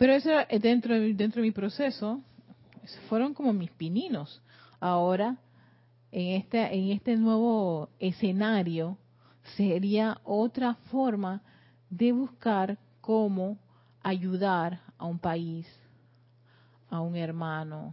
Pero 0.00 0.14
eso 0.14 0.30
dentro 0.62 0.94
de, 0.94 1.12
dentro 1.12 1.42
de 1.42 1.48
mi 1.48 1.52
proceso, 1.52 2.22
fueron 3.10 3.34
como 3.34 3.52
mis 3.52 3.70
pininos. 3.70 4.40
Ahora, 4.80 5.36
en 6.10 6.36
este, 6.36 6.74
en 6.74 6.92
este 6.92 7.18
nuevo 7.18 7.90
escenario, 7.98 8.96
sería 9.58 10.18
otra 10.24 10.76
forma 10.90 11.42
de 11.90 12.12
buscar 12.12 12.78
cómo 13.02 13.58
ayudar 14.02 14.80
a 14.96 15.04
un 15.04 15.18
país, 15.18 15.66
a 16.88 17.02
un 17.02 17.14
hermano, 17.14 17.92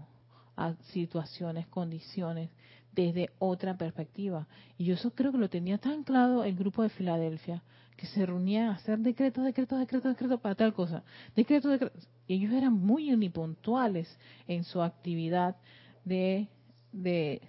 a 0.57 0.73
situaciones, 0.91 1.67
condiciones, 1.67 2.49
desde 2.97 3.29
otra 3.37 3.77
perspectiva. 3.77 4.47
Y 4.77 4.85
yo 4.85 4.95
eso 4.95 5.11
creo 5.11 5.31
que 5.31 5.37
lo 5.37 5.49
tenía 5.49 5.77
tan 5.77 6.03
claro 6.03 6.43
el 6.43 6.55
grupo 6.55 6.81
de 6.81 6.89
Filadelfia, 6.89 7.63
que 7.95 8.07
se 8.07 8.25
reunía 8.25 8.69
a 8.69 8.73
hacer 8.73 8.99
decretos, 8.99 9.45
decretos, 9.45 9.79
decretos, 9.79 10.11
decretos 10.11 10.41
para 10.41 10.55
tal 10.55 10.73
cosa. 10.73 11.03
Decretos, 11.35 11.71
decretos. 11.71 12.07
Y 12.27 12.35
ellos 12.35 12.51
eran 12.53 12.73
muy 12.73 13.13
unipuntuales 13.13 14.17
en 14.47 14.63
su 14.63 14.81
actividad 14.81 15.55
de, 16.03 16.47
de, 16.91 17.41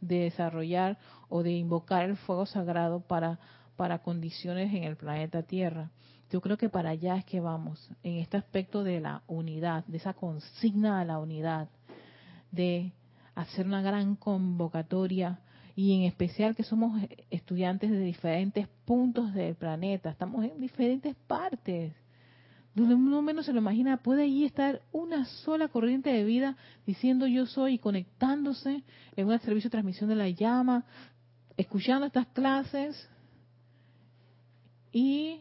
desarrollar 0.00 0.98
o 1.28 1.42
de 1.42 1.52
invocar 1.52 2.04
el 2.04 2.16
fuego 2.16 2.44
sagrado 2.44 3.00
para, 3.00 3.38
para 3.76 4.00
condiciones 4.00 4.74
en 4.74 4.84
el 4.84 4.96
planeta 4.96 5.42
Tierra. 5.42 5.90
Yo 6.30 6.40
creo 6.40 6.56
que 6.56 6.68
para 6.68 6.90
allá 6.90 7.16
es 7.16 7.24
que 7.24 7.40
vamos, 7.40 7.90
en 8.02 8.16
este 8.16 8.36
aspecto 8.36 8.84
de 8.84 9.00
la 9.00 9.22
unidad, 9.26 9.84
de 9.86 9.96
esa 9.96 10.14
consigna 10.14 11.00
a 11.00 11.04
la 11.04 11.18
unidad, 11.18 11.68
de 12.52 12.92
hacer 13.34 13.66
una 13.66 13.82
gran 13.82 14.16
convocatoria 14.16 15.40
y 15.76 15.94
en 15.96 16.02
especial 16.02 16.54
que 16.54 16.62
somos 16.62 17.00
estudiantes 17.30 17.90
de 17.90 18.00
diferentes 18.00 18.68
puntos 18.84 19.32
del 19.32 19.54
planeta, 19.54 20.10
estamos 20.10 20.44
en 20.44 20.60
diferentes 20.60 21.14
partes. 21.26 21.94
Donde 22.74 22.94
uno 22.94 23.22
menos 23.22 23.46
se 23.46 23.52
lo 23.52 23.60
imagina, 23.60 23.96
puede 23.96 24.24
allí 24.24 24.44
estar 24.44 24.82
una 24.92 25.24
sola 25.24 25.68
corriente 25.68 26.10
de 26.10 26.24
vida 26.24 26.56
diciendo 26.86 27.26
yo 27.26 27.46
soy 27.46 27.74
y 27.74 27.78
conectándose 27.78 28.82
en 29.16 29.26
un 29.26 29.38
servicio 29.40 29.68
de 29.68 29.72
transmisión 29.72 30.08
de 30.08 30.16
la 30.16 30.28
llama, 30.28 30.84
escuchando 31.56 32.06
estas 32.06 32.26
clases 32.28 33.08
y 34.92 35.40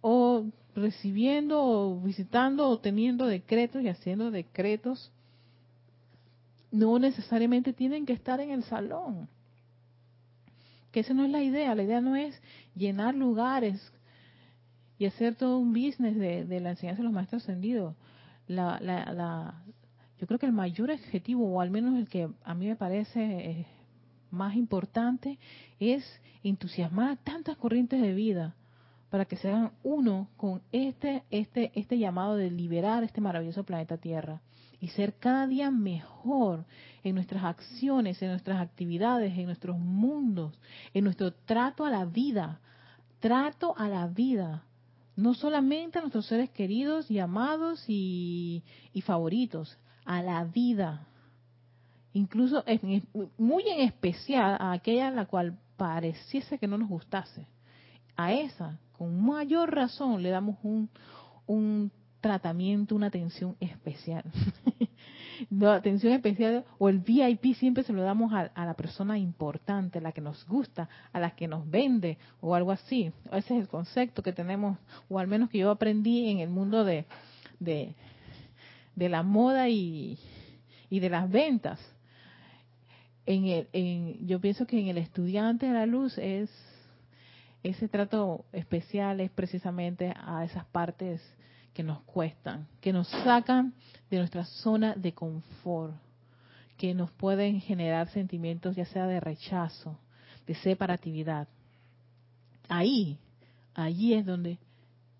o 0.00 0.46
recibiendo 0.74 1.62
o 1.62 2.00
visitando 2.00 2.68
o 2.68 2.78
teniendo 2.78 3.26
decretos 3.26 3.82
y 3.82 3.88
haciendo 3.88 4.30
decretos 4.30 5.12
no 6.70 6.98
necesariamente 6.98 7.72
tienen 7.72 8.06
que 8.06 8.12
estar 8.12 8.40
en 8.40 8.50
el 8.50 8.62
salón. 8.64 9.28
Que 10.92 11.00
esa 11.00 11.14
no 11.14 11.24
es 11.24 11.30
la 11.30 11.42
idea. 11.42 11.74
La 11.74 11.82
idea 11.82 12.00
no 12.00 12.16
es 12.16 12.40
llenar 12.74 13.14
lugares 13.14 13.80
y 14.98 15.06
hacer 15.06 15.34
todo 15.34 15.58
un 15.58 15.72
business 15.72 16.16
de, 16.16 16.60
la 16.60 16.70
enseñanza 16.70 16.98
de 16.98 17.04
los 17.04 17.12
maestros 17.12 17.42
ascendidos. 17.42 17.94
La, 18.46 18.80
la, 18.80 19.62
yo 20.18 20.26
creo 20.26 20.38
que 20.38 20.46
el 20.46 20.52
mayor 20.52 20.90
objetivo, 20.90 21.50
o 21.50 21.60
al 21.60 21.70
menos 21.70 21.96
el 21.96 22.08
que 22.08 22.28
a 22.44 22.54
mí 22.54 22.66
me 22.66 22.76
parece 22.76 23.20
eh, 23.20 23.66
más 24.30 24.56
importante, 24.56 25.38
es 25.78 26.04
entusiasmar 26.42 27.10
a 27.10 27.16
tantas 27.16 27.56
corrientes 27.56 28.00
de 28.00 28.12
vida 28.12 28.54
para 29.10 29.24
que 29.24 29.36
sean 29.36 29.72
uno 29.82 30.28
con 30.36 30.62
este, 30.72 31.24
este, 31.30 31.72
este 31.74 31.98
llamado 31.98 32.36
de 32.36 32.50
liberar 32.50 33.02
este 33.02 33.20
maravilloso 33.20 33.64
planeta 33.64 33.96
Tierra 33.96 34.40
y 34.80 34.88
ser 34.88 35.14
cada 35.14 35.46
día 35.46 35.70
mejor 35.70 36.64
en 37.04 37.14
nuestras 37.14 37.44
acciones, 37.44 38.20
en 38.22 38.30
nuestras 38.30 38.60
actividades, 38.60 39.36
en 39.36 39.46
nuestros 39.46 39.78
mundos, 39.78 40.58
en 40.94 41.04
nuestro 41.04 41.32
trato 41.32 41.84
a 41.84 41.90
la 41.90 42.06
vida, 42.06 42.60
trato 43.20 43.76
a 43.76 43.88
la 43.88 44.06
vida, 44.06 44.64
no 45.16 45.34
solamente 45.34 45.98
a 45.98 46.02
nuestros 46.02 46.26
seres 46.26 46.48
queridos 46.50 47.10
y 47.10 47.18
amados 47.18 47.84
y, 47.86 48.62
favoritos, 49.04 49.78
a 50.06 50.22
la 50.22 50.44
vida, 50.44 51.06
incluso 52.14 52.64
muy 53.36 53.64
en 53.68 53.80
especial 53.80 54.56
a 54.58 54.72
aquella 54.72 55.08
a 55.08 55.12
la 55.12 55.26
cual 55.26 55.58
pareciese 55.76 56.58
que 56.58 56.66
no 56.66 56.78
nos 56.78 56.88
gustase, 56.88 57.46
a 58.16 58.32
esa, 58.32 58.78
con 58.96 59.22
mayor 59.24 59.74
razón 59.74 60.22
le 60.22 60.30
damos 60.30 60.56
un, 60.62 60.88
un 61.46 61.90
tratamiento, 62.20 62.94
una 62.94 63.06
atención 63.06 63.56
especial. 63.60 64.24
la 65.50 65.74
atención 65.74 66.12
especial 66.12 66.64
o 66.78 66.88
el 66.88 66.98
VIP 66.98 67.54
siempre 67.54 67.82
se 67.82 67.92
lo 67.92 68.02
damos 68.02 68.32
a, 68.32 68.50
la 68.54 68.74
persona 68.74 69.18
importante, 69.18 69.98
a 69.98 70.02
la 70.02 70.12
que 70.12 70.20
nos 70.20 70.46
gusta, 70.46 70.88
a 71.12 71.20
la 71.20 71.30
que 71.32 71.48
nos 71.48 71.68
vende 71.68 72.18
o 72.40 72.54
algo 72.54 72.72
así. 72.72 73.12
Ese 73.32 73.56
es 73.56 73.62
el 73.62 73.68
concepto 73.68 74.22
que 74.22 74.32
tenemos, 74.32 74.78
o 75.08 75.18
al 75.18 75.26
menos 75.26 75.50
que 75.50 75.58
yo 75.58 75.70
aprendí 75.70 76.28
en 76.28 76.40
el 76.40 76.50
mundo 76.50 76.84
de, 76.84 77.06
de, 77.58 77.94
la 78.96 79.22
moda 79.22 79.68
y, 79.68 80.18
y 80.90 81.00
de 81.00 81.08
las 81.08 81.30
ventas. 81.30 81.80
En 83.26 83.46
el, 83.46 83.68
en, 83.72 84.26
yo 84.26 84.40
pienso 84.40 84.66
que 84.66 84.80
en 84.80 84.88
el 84.88 84.98
estudiante 84.98 85.66
de 85.66 85.72
la 85.72 85.86
luz 85.86 86.18
es 86.18 86.50
ese 87.62 87.88
trato 87.88 88.46
especial 88.52 89.20
es 89.20 89.30
precisamente 89.30 90.14
a 90.16 90.44
esas 90.44 90.64
partes 90.66 91.20
que 91.80 91.84
nos 91.84 92.02
cuestan, 92.02 92.66
que 92.82 92.92
nos 92.92 93.08
sacan 93.08 93.72
de 94.10 94.18
nuestra 94.18 94.44
zona 94.44 94.94
de 94.94 95.14
confort, 95.14 95.94
que 96.76 96.92
nos 96.92 97.10
pueden 97.12 97.58
generar 97.58 98.10
sentimientos 98.10 98.76
ya 98.76 98.84
sea 98.84 99.06
de 99.06 99.18
rechazo, 99.18 99.98
de 100.46 100.54
separatividad. 100.56 101.48
Ahí, 102.68 103.16
allí 103.72 104.12
es 104.12 104.26
donde 104.26 104.58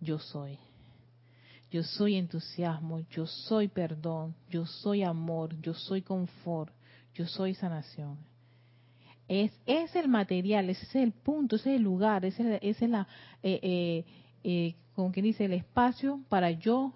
yo 0.03 0.19
soy. 0.19 0.59
Yo 1.71 1.83
soy 1.83 2.17
entusiasmo, 2.17 3.01
yo 3.09 3.27
soy 3.27 3.69
perdón, 3.69 4.35
yo 4.51 4.67
soy 4.67 5.03
amor, 5.03 5.59
yo 5.63 5.73
soy 5.73 6.03
confort, 6.03 6.75
yo 7.15 7.27
soy 7.27 7.55
sanación. 7.55 8.19
Es, 9.27 9.51
es 9.65 9.97
el 9.97 10.09
material, 10.09 10.69
es 10.69 10.95
el 10.95 11.13
punto, 11.13 11.57
es 11.57 11.65
el 11.65 11.81
lugar, 11.81 12.27
es 12.27 12.39
la, 12.83 13.09
eh, 13.43 13.61
eh, 13.63 14.05
eh, 14.45 14.75
como 15.01 15.13
quien 15.13 15.25
dice, 15.25 15.47
el 15.47 15.55
espacio 15.55 16.21
para 16.29 16.51
yo 16.51 16.93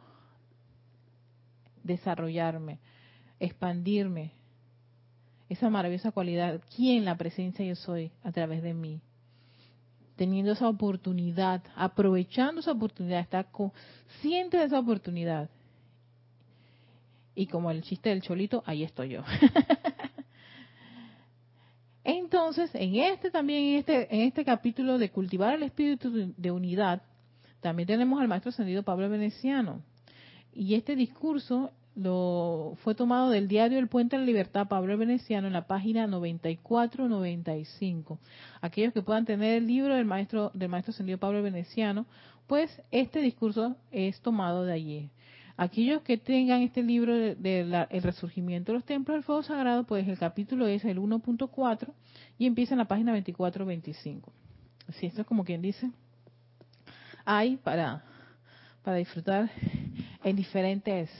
desarrollarme, 1.82 2.78
expandirme. 3.40 4.32
Esa 5.48 5.70
maravillosa 5.70 6.12
cualidad, 6.12 6.60
¿quién 6.76 7.06
la 7.06 7.16
presencia 7.16 7.64
yo 7.64 7.74
soy 7.76 8.12
a 8.22 8.30
través 8.30 8.62
de 8.62 8.74
mí? 8.74 9.00
Teniendo 10.16 10.52
esa 10.52 10.68
oportunidad, 10.68 11.62
aprovechando 11.74 12.60
esa 12.60 12.72
oportunidad, 12.72 13.20
estar 13.20 13.50
consciente 13.50 14.58
de 14.58 14.64
esa 14.64 14.80
oportunidad. 14.80 15.48
Y 17.34 17.46
como 17.46 17.70
el 17.70 17.82
chiste 17.84 18.10
del 18.10 18.20
cholito, 18.20 18.62
ahí 18.66 18.82
estoy 18.82 19.08
yo. 19.08 19.22
Entonces, 22.04 22.70
en 22.74 22.96
este 22.96 23.30
también, 23.30 23.62
en 23.62 23.78
este, 23.78 24.14
en 24.14 24.20
este 24.26 24.44
capítulo 24.44 24.98
de 24.98 25.10
cultivar 25.10 25.54
el 25.54 25.62
espíritu 25.62 26.34
de 26.36 26.50
unidad, 26.50 27.00
también 27.64 27.87
tenemos 27.87 28.20
al 28.20 28.29
maestro 28.29 28.50
ascendido 28.50 28.83
Pablo 28.83 29.09
Veneciano. 29.09 29.81
Y 30.53 30.74
este 30.74 30.96
discurso 30.96 31.70
lo 31.96 32.77
fue 32.83 32.94
tomado 32.94 33.31
del 33.31 33.48
diario 33.48 33.79
El 33.79 33.88
Puente 33.88 34.16
de 34.16 34.20
la 34.20 34.27
Libertad 34.27 34.68
Pablo 34.68 34.98
Veneciano 34.98 35.46
en 35.46 35.55
la 35.55 35.66
página 35.66 36.07
94-95. 36.07 38.18
Aquellos 38.61 38.92
que 38.92 39.00
puedan 39.00 39.24
tener 39.24 39.57
el 39.57 39.66
libro 39.66 39.94
del 39.94 40.05
maestro 40.05 40.50
del 40.53 40.68
maestro 40.68 40.90
ascendido 40.90 41.16
Pablo 41.16 41.42
Veneciano, 41.42 42.05
pues 42.46 42.83
este 42.90 43.22
discurso 43.22 43.77
es 43.90 44.20
tomado 44.20 44.66
de 44.66 44.74
allí. 44.74 45.09
Aquellos 45.57 46.03
que 46.03 46.18
tengan 46.18 46.61
este 46.61 46.83
libro 46.83 47.16
del 47.16 47.42
de, 47.42 47.87
El 47.88 48.03
Resurgimiento 48.03 48.72
de 48.72 48.79
los 48.79 48.85
Templos 48.85 49.14
del 49.14 49.24
Fuego 49.24 49.42
Sagrado, 49.42 49.85
pues 49.85 50.07
el 50.07 50.18
capítulo 50.18 50.66
es 50.66 50.85
el 50.85 50.98
1.4 50.98 51.88
y 52.37 52.44
empieza 52.44 52.74
en 52.74 52.81
la 52.81 52.88
página 52.88 53.16
24-25. 53.16 54.20
Así, 54.87 55.07
esto 55.07 55.22
es 55.22 55.27
como 55.27 55.46
quien 55.46 55.62
dice, 55.62 55.90
hay 57.24 57.56
para, 57.56 58.02
para 58.82 58.96
disfrutar 58.98 59.50
en 60.22 60.37
diferentes 60.37 61.10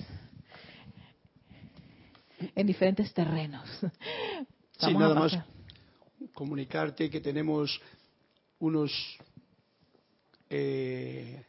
en 2.54 2.66
diferentes 2.66 3.12
terrenos. 3.14 3.68
sí, 4.78 4.94
nada 4.94 5.14
más 5.14 5.38
comunicarte 6.34 7.08
que 7.08 7.20
tenemos 7.20 7.80
unos 8.58 8.92
eh, 10.50 11.44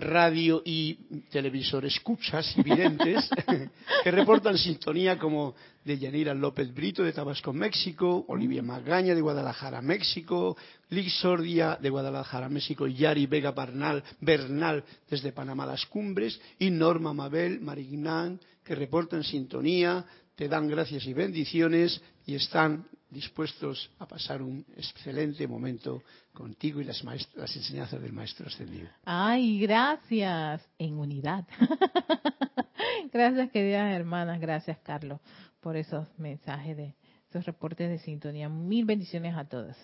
radio 0.00 0.62
y 0.64 0.94
televisor 1.30 1.84
escuchas 1.84 2.54
videntes 2.62 3.28
que 4.04 4.10
reportan 4.10 4.58
sintonía 4.58 5.18
como 5.18 5.54
de 5.84 5.98
Yanira 5.98 6.34
López 6.34 6.72
Brito 6.72 7.02
de 7.02 7.12
Tabasco, 7.12 7.52
México, 7.52 8.24
Olivia 8.28 8.62
Magaña 8.62 9.14
de 9.14 9.20
Guadalajara, 9.20 9.82
México, 9.82 10.56
Liz 10.90 11.12
Sordia 11.20 11.78
de 11.80 11.90
Guadalajara, 11.90 12.48
México, 12.48 12.86
Yari 12.86 13.26
Vega 13.26 13.52
Bernal, 13.52 14.02
Bernal 14.20 14.84
desde 15.08 15.32
Panamá 15.32 15.66
Las 15.66 15.84
Cumbres 15.86 16.40
y 16.58 16.70
Norma 16.70 17.12
Mabel 17.12 17.60
Marignán 17.60 18.40
que 18.64 18.74
reportan 18.74 19.22
sintonía, 19.22 20.04
te 20.34 20.48
dan 20.48 20.68
gracias 20.68 21.06
y 21.06 21.12
bendiciones 21.12 22.00
y 22.26 22.34
están 22.34 22.86
dispuestos 23.10 23.90
a 24.00 24.06
pasar 24.06 24.42
un 24.42 24.64
excelente 24.76 25.46
momento 25.46 26.02
contigo 26.32 26.80
y 26.80 26.84
las, 26.84 27.02
las 27.04 27.56
enseñanzas 27.56 28.02
del 28.02 28.12
Maestro 28.12 28.46
Ascendido. 28.46 28.88
Ay, 29.04 29.60
gracias, 29.60 30.66
en 30.78 30.98
unidad. 30.98 31.46
gracias, 33.12 33.50
queridas 33.50 33.94
hermanas, 33.94 34.40
gracias, 34.40 34.78
Carlos, 34.78 35.20
por 35.60 35.76
esos 35.76 36.08
mensajes 36.18 36.76
de 36.76 36.94
esos 37.30 37.46
reportes 37.46 37.88
de 37.88 37.98
sintonía. 37.98 38.48
Mil 38.48 38.84
bendiciones 38.84 39.36
a 39.36 39.44
todas. 39.44 39.76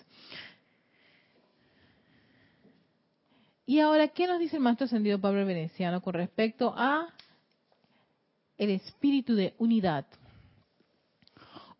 Y 3.65 3.79
ahora, 3.79 4.09
¿qué 4.09 4.27
nos 4.27 4.39
dice 4.39 4.57
el 4.57 4.61
Maestro 4.61 4.85
Ascendido 4.85 5.19
Pablo 5.21 5.45
Veneciano 5.45 6.01
con 6.01 6.13
respecto 6.13 6.73
a 6.75 7.07
el 8.57 8.71
espíritu 8.71 9.35
de 9.35 9.53
unidad? 9.57 10.05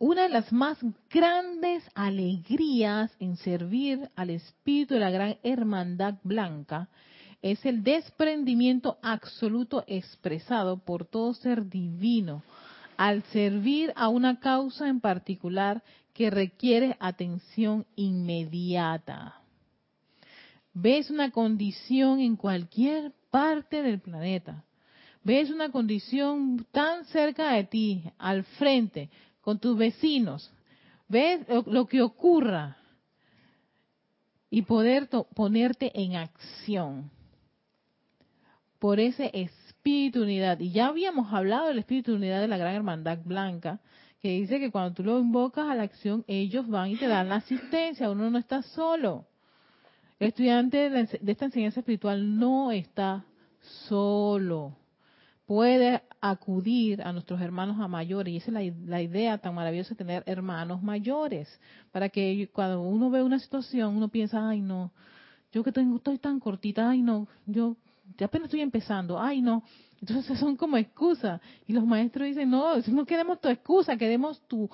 Una 0.04 0.24
de 0.24 0.30
las 0.30 0.52
más 0.52 0.78
grandes 1.08 1.88
alegrías 1.94 3.14
en 3.20 3.36
servir 3.36 4.10
al 4.16 4.30
espíritu 4.30 4.94
de 4.94 5.00
la 5.00 5.10
gran 5.10 5.36
hermandad 5.44 6.16
blanca 6.24 6.88
es 7.40 7.64
el 7.64 7.84
desprendimiento 7.84 8.98
absoluto 9.00 9.84
expresado 9.86 10.78
por 10.78 11.04
todo 11.04 11.34
ser 11.34 11.68
divino 11.68 12.42
al 12.96 13.22
servir 13.30 13.92
a 13.94 14.08
una 14.08 14.40
causa 14.40 14.88
en 14.88 14.98
particular 14.98 15.84
que 16.14 16.30
requiere 16.30 16.96
atención 16.98 17.86
inmediata. 17.94 19.40
Ves 20.74 21.10
una 21.10 21.30
condición 21.30 22.18
en 22.18 22.34
cualquier 22.34 23.12
parte 23.30 23.82
del 23.82 24.00
planeta, 24.00 24.64
ves 25.22 25.48
una 25.48 25.70
condición 25.70 26.66
tan 26.72 27.04
cerca 27.04 27.52
de 27.52 27.62
ti, 27.62 28.02
al 28.18 28.42
frente, 28.42 29.08
con 29.42 29.58
tus 29.58 29.76
vecinos, 29.76 30.50
ves 31.08 31.46
lo, 31.66 31.86
que 31.86 32.00
ocurra 32.00 32.78
y 34.48 34.62
poder 34.62 35.08
ponerte 35.34 35.92
en 36.00 36.16
acción 36.16 37.10
por 38.78 38.98
ese 38.98 39.30
espíritu 39.34 40.20
de 40.20 40.24
unidad. 40.24 40.60
Y 40.60 40.70
ya 40.70 40.86
habíamos 40.86 41.32
hablado 41.32 41.66
del 41.66 41.80
espíritu 41.80 42.12
de 42.12 42.16
unidad 42.18 42.40
de 42.40 42.48
la 42.48 42.56
Gran 42.56 42.74
Hermandad 42.74 43.18
Blanca, 43.24 43.80
que 44.20 44.30
dice 44.30 44.60
que 44.60 44.70
cuando 44.70 44.94
tú 44.94 45.02
lo 45.02 45.18
invocas 45.18 45.68
a 45.68 45.74
la 45.74 45.82
acción, 45.82 46.24
ellos 46.28 46.68
van 46.68 46.90
y 46.90 46.96
te 46.96 47.08
dan 47.08 47.28
la 47.28 47.36
asistencia, 47.36 48.10
uno 48.10 48.30
no 48.30 48.38
está 48.38 48.62
solo. 48.62 49.26
El 50.20 50.28
estudiante 50.28 50.88
de 50.88 51.32
esta 51.32 51.46
enseñanza 51.46 51.80
espiritual 51.80 52.38
no 52.38 52.70
está 52.70 53.24
solo 53.88 54.76
puede 55.46 56.02
acudir 56.20 57.02
a 57.02 57.12
nuestros 57.12 57.40
hermanos 57.40 57.80
a 57.80 57.88
mayores. 57.88 58.32
Y 58.32 58.36
esa 58.38 58.60
es 58.60 58.76
la, 58.86 59.02
idea 59.02 59.38
tan 59.38 59.54
maravillosa 59.54 59.90
de 59.90 59.96
tener 59.96 60.22
hermanos 60.26 60.82
mayores. 60.82 61.48
Para 61.90 62.08
que 62.08 62.48
cuando 62.52 62.80
uno 62.82 63.10
ve 63.10 63.22
una 63.22 63.38
situación, 63.38 63.96
uno 63.96 64.08
piensa, 64.08 64.48
ay 64.48 64.60
no, 64.60 64.92
yo 65.52 65.62
que 65.62 65.72
tengo, 65.72 65.96
estoy 65.96 66.18
tan 66.18 66.40
cortita, 66.40 66.90
ay 66.90 67.02
no, 67.02 67.28
yo 67.46 67.76
apenas 68.20 68.46
estoy 68.46 68.60
empezando, 68.60 69.20
ay 69.20 69.42
no. 69.42 69.62
Entonces 70.00 70.38
son 70.38 70.56
como 70.56 70.76
excusas. 70.76 71.40
Y 71.66 71.72
los 71.72 71.84
maestros 71.84 72.26
dicen, 72.26 72.50
no, 72.50 72.76
no 72.78 73.06
queremos 73.06 73.40
tu 73.40 73.48
excusa, 73.48 73.96
queremos 73.96 74.40
tu 74.48 74.68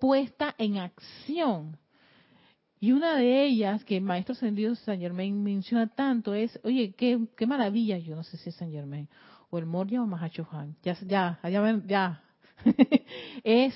puesta 0.00 0.54
en 0.58 0.78
acción. 0.78 1.76
Y 2.80 2.92
una 2.92 3.16
de 3.16 3.44
ellas, 3.44 3.82
que 3.84 3.96
el 3.96 4.02
maestro 4.02 4.34
ascendido 4.34 4.74
San 4.74 5.00
Germain 5.00 5.42
menciona 5.42 5.86
tanto, 5.86 6.34
es, 6.34 6.60
oye, 6.64 6.92
qué, 6.92 7.18
qué 7.34 7.46
maravilla, 7.46 7.96
yo 7.96 8.14
no 8.14 8.22
sé 8.22 8.36
si 8.36 8.50
es 8.50 8.56
San 8.56 8.70
Germain, 8.70 9.08
el 9.58 9.66
Moria 9.66 10.02
o 10.02 10.06
Mahachohan, 10.06 10.76
ya, 10.82 10.96
ya, 11.06 11.38
ya, 11.86 12.22
es 13.44 13.74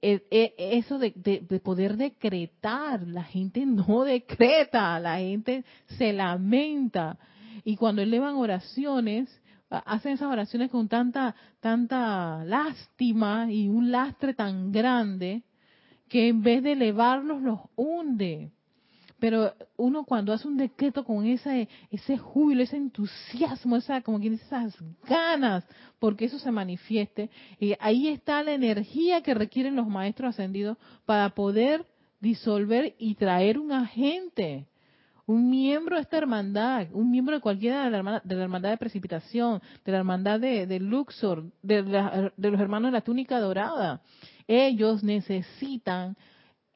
eso 0.00 0.98
de, 0.98 1.60
poder 1.62 1.96
decretar, 1.96 3.06
la 3.06 3.24
gente 3.24 3.64
no 3.64 4.04
decreta, 4.04 4.98
la 5.00 5.18
gente 5.18 5.64
se 5.98 6.12
lamenta. 6.12 7.18
Y 7.64 7.76
cuando 7.76 8.02
elevan 8.02 8.36
oraciones, 8.36 9.40
hacen 9.70 10.12
esas 10.12 10.30
oraciones 10.30 10.70
con 10.70 10.88
tanta, 10.88 11.34
tanta 11.60 12.44
lástima 12.44 13.50
y 13.50 13.68
un 13.68 13.90
lastre 13.90 14.34
tan 14.34 14.70
grande 14.70 15.42
que 16.08 16.28
en 16.28 16.42
vez 16.42 16.62
de 16.62 16.72
elevarlos 16.72 17.40
los 17.40 17.60
hunde. 17.74 18.52
Pero 19.24 19.54
uno 19.78 20.04
cuando 20.04 20.34
hace 20.34 20.46
un 20.46 20.58
decreto 20.58 21.02
con 21.02 21.24
ese, 21.24 21.66
ese 21.90 22.18
júbilo, 22.18 22.62
ese 22.62 22.76
entusiasmo, 22.76 23.76
esa, 23.76 24.02
como 24.02 24.20
quien 24.20 24.34
dice, 24.34 24.44
esas 24.44 24.76
ganas, 25.08 25.64
porque 25.98 26.26
eso 26.26 26.38
se 26.38 26.50
manifieste, 26.50 27.30
y 27.58 27.72
ahí 27.80 28.08
está 28.08 28.42
la 28.42 28.52
energía 28.52 29.22
que 29.22 29.32
requieren 29.32 29.76
los 29.76 29.86
maestros 29.88 30.34
ascendidos 30.34 30.76
para 31.06 31.30
poder 31.30 31.86
disolver 32.20 32.96
y 32.98 33.14
traer 33.14 33.58
un 33.58 33.72
agente, 33.72 34.66
un 35.24 35.48
miembro 35.48 35.96
de 35.96 36.02
esta 36.02 36.18
hermandad, 36.18 36.88
un 36.92 37.10
miembro 37.10 37.36
de 37.36 37.40
cualquiera 37.40 37.84
de 37.84 37.90
la 37.92 37.96
hermandad 37.96 38.22
de, 38.24 38.34
la 38.34 38.42
hermandad 38.42 38.70
de 38.72 38.76
precipitación, 38.76 39.62
de 39.86 39.92
la 39.92 39.98
hermandad 40.00 40.38
de, 40.38 40.80
Luxor, 40.80 41.50
de, 41.62 41.82
de 41.82 42.50
los 42.50 42.60
hermanos 42.60 42.90
de 42.90 42.98
la 42.98 43.00
túnica 43.00 43.40
dorada. 43.40 44.02
Ellos 44.46 45.02
necesitan 45.02 46.14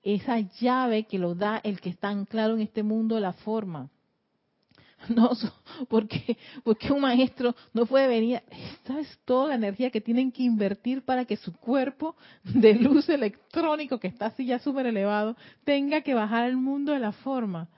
esa 0.02 0.40
llave 0.40 1.04
que 1.04 1.18
lo 1.18 1.34
da 1.34 1.58
el 1.58 1.80
que 1.80 1.90
está 1.90 2.08
anclado 2.08 2.54
en 2.54 2.62
este 2.62 2.82
mundo 2.82 3.18
la 3.20 3.32
forma. 3.32 3.90
No, 5.08 5.30
porque, 5.88 6.36
porque 6.64 6.92
un 6.92 7.00
maestro 7.00 7.54
no 7.72 7.86
puede 7.86 8.08
venir, 8.08 8.42
esta 8.50 8.98
es 8.98 9.18
toda 9.24 9.48
la 9.48 9.54
energía 9.54 9.90
que 9.90 10.00
tienen 10.00 10.32
que 10.32 10.42
invertir 10.42 11.02
para 11.02 11.24
que 11.24 11.36
su 11.36 11.52
cuerpo 11.52 12.16
de 12.42 12.74
luz 12.74 13.08
electrónico, 13.08 13.98
que 13.98 14.08
está 14.08 14.26
así 14.26 14.46
ya 14.46 14.58
súper 14.58 14.86
elevado, 14.86 15.36
tenga 15.64 16.00
que 16.00 16.14
bajar 16.14 16.44
al 16.44 16.56
mundo 16.56 16.92
de 16.92 16.98
la 16.98 17.12
forma. 17.12 17.68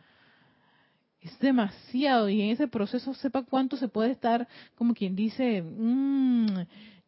Es 1.20 1.38
demasiado 1.38 2.30
y 2.30 2.40
en 2.40 2.50
ese 2.50 2.66
proceso 2.66 3.12
sepa 3.12 3.42
cuánto 3.42 3.76
se 3.76 3.88
puede 3.88 4.12
estar, 4.12 4.48
como 4.74 4.94
quien 4.94 5.14
dice, 5.14 5.62
mmm, 5.62 6.46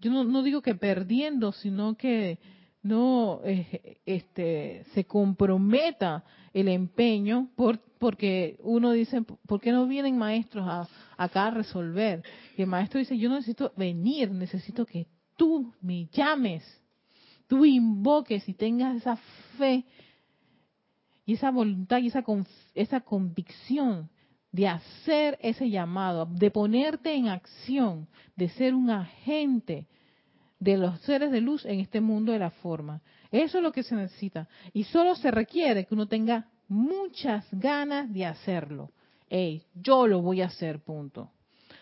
yo 0.00 0.10
no, 0.10 0.24
no 0.24 0.42
digo 0.42 0.60
que 0.60 0.74
perdiendo, 0.74 1.52
sino 1.52 1.96
que 1.96 2.38
no 2.82 3.40
eh, 3.44 3.98
este, 4.04 4.84
se 4.92 5.04
comprometa 5.04 6.24
el 6.52 6.68
empeño 6.68 7.48
por, 7.54 7.78
porque 7.98 8.58
uno 8.60 8.90
dice, 8.92 9.22
¿por 9.22 9.60
qué 9.60 9.72
no 9.72 9.86
vienen 9.86 10.18
maestros 10.18 10.66
a, 10.68 10.88
acá 11.16 11.46
a 11.46 11.50
resolver? 11.52 12.22
Y 12.56 12.62
el 12.62 12.68
maestro 12.68 12.98
dice, 12.98 13.16
yo 13.16 13.28
no 13.28 13.36
necesito 13.36 13.72
venir, 13.76 14.30
necesito 14.30 14.84
que 14.84 15.06
tú 15.36 15.72
me 15.80 16.06
llames, 16.06 16.64
tú 17.46 17.64
invoques 17.64 18.48
y 18.48 18.54
tengas 18.54 18.96
esa 18.96 19.16
fe 19.56 19.84
y 21.24 21.34
esa 21.34 21.50
voluntad 21.50 21.98
y 21.98 22.08
esa, 22.08 22.24
esa 22.74 23.00
convicción 23.00 24.10
de 24.50 24.68
hacer 24.68 25.38
ese 25.40 25.70
llamado, 25.70 26.26
de 26.26 26.50
ponerte 26.50 27.14
en 27.14 27.28
acción, 27.28 28.08
de 28.36 28.48
ser 28.50 28.74
un 28.74 28.90
agente 28.90 29.86
de 30.62 30.76
los 30.76 31.00
seres 31.00 31.32
de 31.32 31.40
luz 31.40 31.64
en 31.64 31.80
este 31.80 32.00
mundo 32.00 32.30
de 32.30 32.38
la 32.38 32.50
forma. 32.50 33.02
Eso 33.32 33.58
es 33.58 33.64
lo 33.64 33.72
que 33.72 33.82
se 33.82 33.96
necesita. 33.96 34.48
Y 34.72 34.84
solo 34.84 35.16
se 35.16 35.32
requiere 35.32 35.86
que 35.86 35.94
uno 35.94 36.06
tenga 36.06 36.46
muchas 36.68 37.44
ganas 37.50 38.12
de 38.12 38.26
hacerlo. 38.26 38.92
Ey, 39.28 39.64
yo 39.74 40.06
lo 40.06 40.22
voy 40.22 40.40
a 40.40 40.46
hacer, 40.46 40.78
punto. 40.78 41.32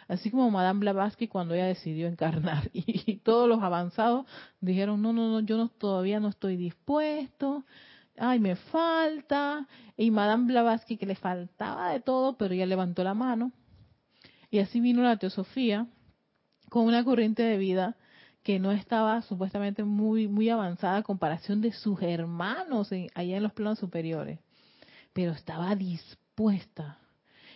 Así 0.09 0.31
como 0.31 0.51
Madame 0.51 0.81
Blavatsky 0.81 1.29
cuando 1.29 1.53
ella 1.53 1.67
decidió 1.67 2.09
encarnar 2.09 2.71
y, 2.73 3.17
todos 3.17 3.47
los 3.47 3.63
avanzados 3.63 4.25
dijeron, 4.63 5.03
no, 5.03 5.13
no, 5.13 5.29
no, 5.29 5.41
yo 5.41 5.59
no, 5.59 5.69
todavía 5.69 6.19
no 6.19 6.29
estoy 6.29 6.57
dispuesto, 6.57 7.65
ay, 8.17 8.41
me 8.41 8.57
falta. 8.57 9.69
Y 9.99 10.11
Madame 10.11 10.47
Blavatsky 10.47 10.97
que 10.97 11.05
le 11.05 11.17
faltaba 11.17 11.93
de 11.93 12.01
todo, 12.01 12.39
pero 12.39 12.55
ella 12.55 12.65
levantó 12.65 13.05
la 13.05 13.13
mano. 13.13 13.53
Y 14.51 14.59
así 14.61 14.81
vino 14.81 15.03
la 15.03 15.19
teosofía 15.19 15.87
con 16.71 16.87
una 16.87 17.05
corriente 17.05 17.43
de 17.43 17.59
vida 17.59 17.97
que 18.43 18.59
no 18.59 18.73
estaba 18.73 19.21
supuestamente 19.23 19.85
muy, 19.85 20.29
muy 20.29 20.49
avanzada 20.49 20.99
a 20.99 21.03
comparación 21.03 21.61
de 21.61 21.73
sus 21.73 22.01
hermanos 22.03 22.91
allá 23.15 23.37
en 23.37 23.43
los 23.43 23.53
planos 23.53 23.79
superiores, 23.79 24.39
pero 25.13 25.33
estaba 25.33 25.75
dispuesta. 25.77 26.99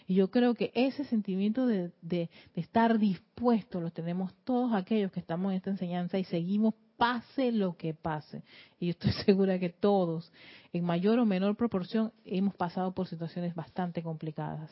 Y 0.06 0.16
yo 0.16 0.30
creo 0.30 0.54
que 0.54 0.70
ese 0.74 1.04
sentimiento 1.04 1.66
de, 1.66 1.90
de, 2.02 2.28
estar 2.54 2.98
dispuesto 2.98 3.80
lo 3.80 3.90
tenemos 3.90 4.34
todos 4.44 4.74
aquellos 4.74 5.10
que 5.10 5.20
estamos 5.20 5.50
en 5.50 5.56
esta 5.56 5.70
enseñanza 5.70 6.18
y 6.18 6.24
seguimos 6.24 6.74
pase 6.98 7.52
lo 7.52 7.76
que 7.76 7.94
pase. 7.94 8.42
Y 8.78 8.86
yo 8.86 8.90
estoy 8.90 9.12
segura 9.24 9.58
que 9.58 9.70
todos, 9.70 10.30
en 10.72 10.84
mayor 10.84 11.18
o 11.18 11.24
menor 11.24 11.56
proporción, 11.56 12.12
hemos 12.26 12.54
pasado 12.54 12.92
por 12.92 13.08
situaciones 13.08 13.54
bastante 13.54 14.02
complicadas, 14.02 14.70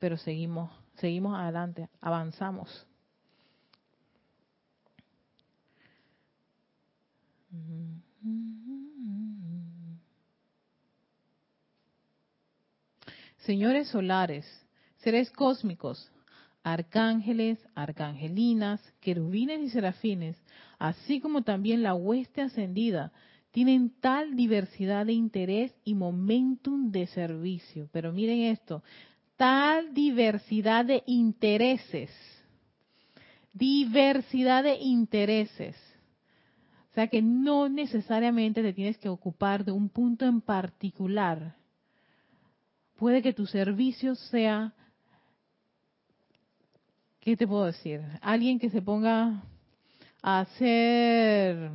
pero 0.00 0.16
seguimos, 0.16 0.70
seguimos 0.96 1.38
adelante, 1.38 1.88
avanzamos. 2.00 2.86
Señores 13.46 13.86
solares, 13.88 14.44
seres 14.96 15.30
cósmicos, 15.30 16.10
arcángeles, 16.64 17.60
arcangelinas, 17.76 18.80
querubines 19.00 19.60
y 19.60 19.70
serafines, 19.70 20.36
así 20.80 21.20
como 21.20 21.42
también 21.42 21.84
la 21.84 21.94
hueste 21.94 22.42
ascendida, 22.42 23.12
tienen 23.52 23.90
tal 24.00 24.34
diversidad 24.34 25.06
de 25.06 25.12
interés 25.12 25.72
y 25.84 25.94
momentum 25.94 26.90
de 26.90 27.06
servicio. 27.06 27.88
Pero 27.92 28.12
miren 28.12 28.40
esto, 28.40 28.82
tal 29.36 29.94
diversidad 29.94 30.84
de 30.84 31.04
intereses, 31.06 32.10
diversidad 33.52 34.64
de 34.64 34.76
intereses 34.80 35.76
sea 36.96 37.08
que 37.08 37.20
no 37.20 37.68
necesariamente 37.68 38.62
te 38.62 38.72
tienes 38.72 38.96
que 38.96 39.10
ocupar 39.10 39.66
de 39.66 39.70
un 39.70 39.90
punto 39.90 40.24
en 40.24 40.40
particular. 40.40 41.54
Puede 42.96 43.20
que 43.20 43.34
tu 43.34 43.44
servicio 43.46 44.14
sea, 44.14 44.72
¿qué 47.20 47.36
te 47.36 47.46
puedo 47.46 47.66
decir? 47.66 48.00
Alguien 48.22 48.58
que 48.58 48.70
se 48.70 48.80
ponga 48.80 49.42
a 50.22 50.40
hacer, 50.40 51.70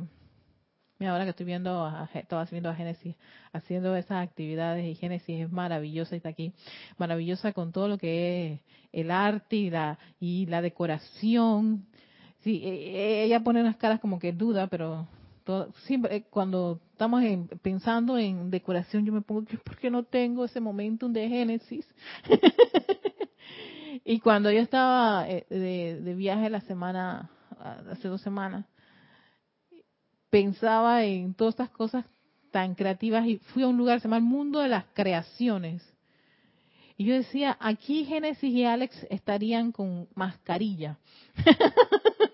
mira, 0.98 1.12
ahora 1.12 1.22
que 1.22 1.30
estoy 1.30 1.46
viendo, 1.46 1.88
estaba 2.14 2.44
viendo 2.46 2.70
a 2.70 2.74
Génesis, 2.74 3.14
haciendo 3.52 3.94
esas 3.94 4.26
actividades 4.26 4.84
y 4.84 4.96
Génesis 4.96 5.42
es 5.42 5.52
maravillosa, 5.52 6.16
está 6.16 6.30
aquí, 6.30 6.52
maravillosa 6.98 7.52
con 7.52 7.70
todo 7.70 7.86
lo 7.86 7.96
que 7.96 8.54
es 8.54 8.60
el 8.90 9.12
arte 9.12 9.54
y 9.54 9.70
la, 9.70 10.00
y 10.18 10.46
la 10.46 10.60
decoración 10.62 11.86
Sí, 12.42 12.60
e, 12.64 12.68
e, 12.68 13.24
ella 13.24 13.40
pone 13.40 13.60
unas 13.60 13.76
caras 13.76 14.00
como 14.00 14.18
que 14.18 14.32
duda, 14.32 14.66
pero 14.66 15.06
siempre 15.86 16.16
eh, 16.16 16.24
cuando 16.30 16.80
estamos 16.92 17.22
pensando 17.62 18.18
en 18.18 18.50
decoración, 18.50 19.04
yo 19.04 19.12
me 19.12 19.22
pongo 19.22 19.44
que 19.44 19.58
¿por 19.58 19.76
qué 19.76 19.90
no 19.90 20.04
tengo 20.04 20.44
ese 20.44 20.60
momentum 20.60 21.12
de 21.12 21.28
Génesis? 21.28 21.86
y 24.04 24.20
cuando 24.20 24.50
yo 24.50 24.60
estaba 24.60 25.28
eh, 25.28 25.46
de, 25.48 26.00
de, 26.00 26.14
viaje 26.14 26.50
la 26.50 26.60
semana, 26.62 27.30
hace 27.90 28.08
dos 28.08 28.20
semanas, 28.20 28.66
pensaba 30.30 31.04
en 31.04 31.34
todas 31.34 31.54
estas 31.54 31.70
cosas 31.70 32.04
tan 32.50 32.74
creativas 32.74 33.26
y 33.26 33.38
fui 33.38 33.62
a 33.62 33.68
un 33.68 33.76
lugar, 33.76 34.00
se 34.00 34.04
llama 34.04 34.18
el 34.18 34.22
mundo 34.22 34.60
de 34.60 34.68
las 34.68 34.84
creaciones. 34.94 35.82
Y 36.96 37.04
yo 37.04 37.14
decía, 37.14 37.56
aquí 37.58 38.04
Génesis 38.04 38.52
y 38.52 38.64
Alex 38.64 39.06
estarían 39.10 39.72
con 39.72 40.08
mascarilla. 40.14 40.98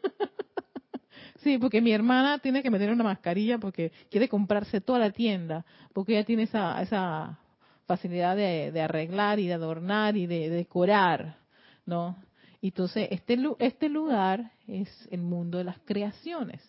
Sí, 1.49 1.57
porque 1.57 1.81
mi 1.81 1.93
hermana 1.93 2.41
tiene 2.41 2.63
que 2.63 2.71
meter 2.71 2.91
una 2.91 3.05
mascarilla 3.05 3.57
porque 3.57 3.91
quiere 4.11 4.29
comprarse 4.29 4.83
toda 4.83 4.99
la 4.99 5.13
tienda, 5.13 5.65
porque 5.95 6.13
ella 6.13 6.27
tiene 6.27 6.43
esa, 6.43 6.83
esa 6.83 7.39
facilidad 7.87 8.37
de, 8.37 8.79
arreglar 8.79 9.41
y 9.41 9.47
de 9.47 9.55
adornar 9.55 10.15
y 10.19 10.27
de, 10.27 10.51
decorar, 10.51 11.39
¿no? 11.87 12.19
Entonces, 12.61 13.09
este, 13.13 13.39
este 13.61 13.89
lugar 13.89 14.53
es 14.67 14.91
el 15.11 15.23
mundo 15.23 15.57
de 15.57 15.65
las 15.65 15.79
creaciones. 15.87 16.61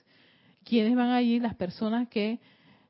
¿Quiénes 0.63 0.95
van 0.95 1.09
allí? 1.09 1.41
Las 1.41 1.55
personas 1.55 2.07
que 2.07 2.39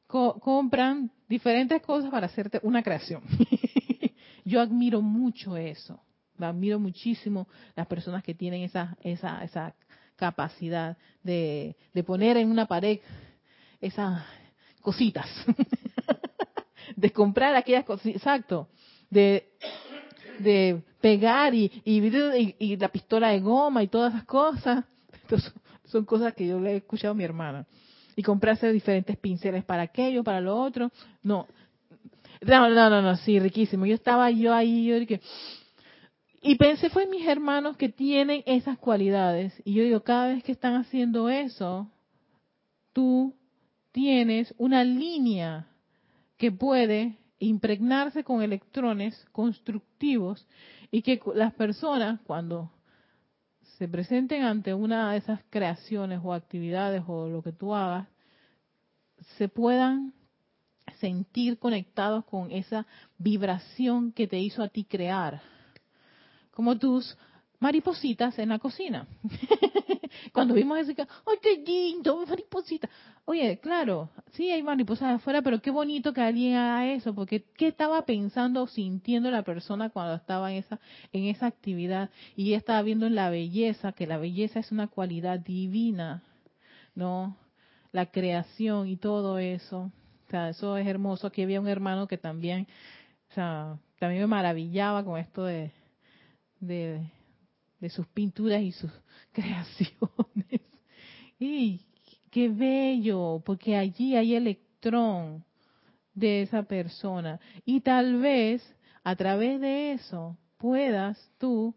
compran 0.06 1.10
diferentes 1.28 1.82
cosas 1.82 2.12
para 2.12 2.28
hacerte 2.28 2.60
una 2.62 2.84
creación. 2.84 3.24
Yo 4.46 4.62
admiro 4.62 5.02
mucho 5.02 5.58
eso. 5.58 6.00
Admiro 6.38 6.80
muchísimo 6.80 7.48
las 7.76 7.88
personas 7.88 8.22
que 8.22 8.36
tienen 8.36 8.62
esa, 8.62 8.96
esa, 9.02 9.44
esa 9.44 9.74
capacidad 10.20 10.98
de, 11.24 11.76
poner 12.06 12.38
en 12.38 12.52
una 12.52 12.66
pared 12.66 13.00
esas 13.80 14.22
cositas, 14.82 15.28
de 16.96 17.12
comprar 17.12 17.56
aquellas 17.56 17.86
cosas, 17.86 18.08
exacto, 18.08 18.68
de, 19.10 19.50
de 20.40 20.82
pegar 21.00 21.56
y, 21.56 21.72
y, 21.86 22.76
la 22.76 22.90
pistola 22.90 23.30
de 23.30 23.40
goma 23.40 23.82
y 23.82 23.88
todas 23.88 24.14
esas 24.14 24.26
cosas. 24.26 24.84
son 25.86 26.06
cosas 26.06 26.34
que 26.34 26.46
yo 26.46 26.60
le 26.60 26.74
he 26.74 26.78
escuchado 26.78 27.14
a 27.14 27.18
mi 27.18 27.24
hermana. 27.24 27.66
Y 28.16 28.22
comprarse 28.22 28.70
diferentes 28.74 29.16
pinceles 29.18 29.64
para 29.64 29.84
aquello, 29.84 30.26
para 30.26 30.42
lo 30.42 30.62
otro. 30.62 30.92
No, 31.24 31.48
no, 32.42 32.70
no, 32.70 32.90
no, 32.90 33.02
no 33.02 33.16
sí, 33.16 33.40
riquísimo. 33.40 33.86
Yo 33.86 33.96
estaba 33.96 34.30
yo 34.30 34.54
ahí, 34.54 34.88
yo 34.88 35.00
dije, 35.00 35.22
y 36.42 36.56
pensé 36.56 36.90
fue 36.90 37.06
mis 37.08 37.28
hermanos 37.28 37.76
que 37.76 37.90
tienen 37.90 38.44
esas 38.46 38.78
cualidades. 38.78 39.54
Y 39.66 39.74
yo 39.74 39.84
digo, 39.84 40.04
cada 40.04 40.30
vez 40.30 40.44
que 40.44 40.54
están 40.54 40.76
haciendo 40.76 41.30
eso, 41.30 41.90
tú 42.94 43.36
tienes 43.92 44.54
una 44.58 44.84
línea 44.84 45.68
que 46.38 46.52
puede 46.52 47.18
impregnarse 47.40 48.24
con 48.24 48.42
electrones 48.42 49.26
constructivos 49.32 50.48
y 50.92 51.02
que 51.02 51.22
las 51.36 51.54
personas 51.54 52.22
cuando 52.22 52.72
se 53.78 53.88
presenten 53.88 54.44
ante 54.44 54.74
una 54.74 55.12
de 55.12 55.18
esas 55.18 55.42
creaciones 55.50 56.22
o 56.24 56.34
actividades 56.34 57.04
o 57.08 57.28
lo 57.28 57.42
que 57.42 57.52
tú 57.52 57.76
hagas, 57.76 58.08
se 59.38 59.50
puedan 59.50 60.14
sentir 61.00 61.60
conectados 61.60 62.26
con 62.26 62.52
esa 62.52 62.88
vibración 63.18 64.12
que 64.14 64.28
te 64.28 64.40
hizo 64.40 64.64
a 64.64 64.70
ti 64.70 64.86
crear 64.86 65.42
como 66.60 66.78
tus 66.78 67.18
maripositas 67.62 68.38
en 68.38 68.50
la 68.50 68.60
cocina. 68.60 69.08
Cuando 70.34 70.54
vimos 70.54 70.78
eso, 70.78 70.92
¡ay, 71.26 71.38
qué 71.42 71.56
lindo, 71.66 72.26
mariposita! 72.28 72.90
Oye, 73.24 73.60
claro, 73.60 74.10
sí 74.34 74.52
hay 74.52 74.62
mariposas 74.62 75.16
afuera, 75.16 75.42
pero 75.42 75.62
qué 75.62 75.72
bonito 75.72 76.12
que 76.12 76.20
alguien 76.20 76.58
haga 76.58 76.92
eso, 76.92 77.16
porque 77.16 77.46
¿qué 77.56 77.68
estaba 77.68 78.06
pensando 78.06 78.64
o 78.64 78.68
sintiendo 78.68 79.32
la 79.32 79.44
persona 79.44 79.90
cuando 79.90 80.16
estaba 80.16 80.52
en 80.52 80.58
esa, 80.58 80.82
en 81.14 81.28
esa 81.28 81.46
actividad? 81.46 82.10
Y 82.36 82.56
estaba 82.56 82.82
viendo 82.82 83.08
la 83.08 83.30
belleza, 83.30 83.94
que 83.94 84.06
la 84.06 84.18
belleza 84.18 84.60
es 84.60 84.74
una 84.74 84.88
cualidad 84.88 85.40
divina, 85.40 86.24
¿no? 86.94 87.38
La 87.94 88.08
creación 88.08 88.90
y 88.90 88.98
todo 88.98 89.40
eso. 89.40 89.94
O 90.28 90.30
sea, 90.30 90.50
eso 90.50 90.76
es 90.76 90.86
hermoso. 90.86 91.28
Aquí 91.28 91.42
había 91.42 91.62
un 91.62 91.70
hermano 91.70 92.06
que 92.10 92.18
también, 92.18 92.68
o 93.32 93.34
sea, 93.34 93.78
también 93.98 94.24
me 94.24 94.28
maravillaba 94.28 95.06
con 95.06 95.18
esto 95.18 95.46
de, 95.46 95.72
de, 96.60 97.12
sus 97.90 98.08
pinturas 98.08 98.62
y 98.62 98.72
sus 98.72 98.92
creaciones. 99.32 100.62
Y 101.40 101.82
qué 102.32 102.50
bello, 102.50 103.42
porque 103.46 103.76
allí 103.76 104.16
hay 104.16 104.36
electrón 104.36 105.44
de 106.14 106.42
esa 106.44 106.64
persona. 106.64 107.40
Y 107.66 107.82
tal 107.82 108.20
vez 108.20 108.64
a 109.04 109.16
través 109.16 109.62
de 109.62 109.94
eso 109.94 110.38
puedas 110.58 111.32
tú 111.38 111.74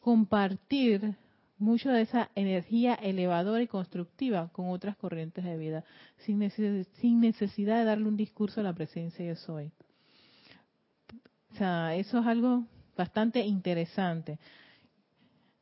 compartir 0.00 1.16
mucho 1.58 1.90
de 1.90 2.02
esa 2.02 2.30
energía 2.34 2.94
elevadora 2.94 3.62
y 3.62 3.66
constructiva 3.66 4.48
con 4.52 4.70
otras 4.70 4.96
corrientes 4.96 5.44
de 5.44 5.56
vida, 5.56 5.84
sin, 6.18 6.38
necesidad 7.20 7.78
de 7.78 7.84
darle 7.84 8.06
un 8.06 8.16
discurso 8.16 8.60
a 8.60 8.64
la 8.64 8.72
presencia 8.72 9.24
yo 9.24 9.34
soy. 9.34 9.72
O 11.52 11.56
sea, 11.56 11.96
eso 11.96 12.20
es 12.20 12.26
algo 12.26 12.64
bastante 12.98 13.40
interesante. 13.40 14.38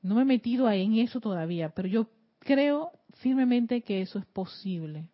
No 0.03 0.17
me 0.17 0.23
he 0.23 0.25
metido 0.25 0.67
ahí 0.67 0.83
en 0.83 0.95
eso 0.95 1.21
todavía, 1.21 1.69
pero 1.69 1.87
yo 1.87 2.09
creo 2.41 2.91
firmemente 3.19 3.83
que 3.83 4.01
eso 4.03 4.19
es 4.19 4.27
posible. 4.27 5.09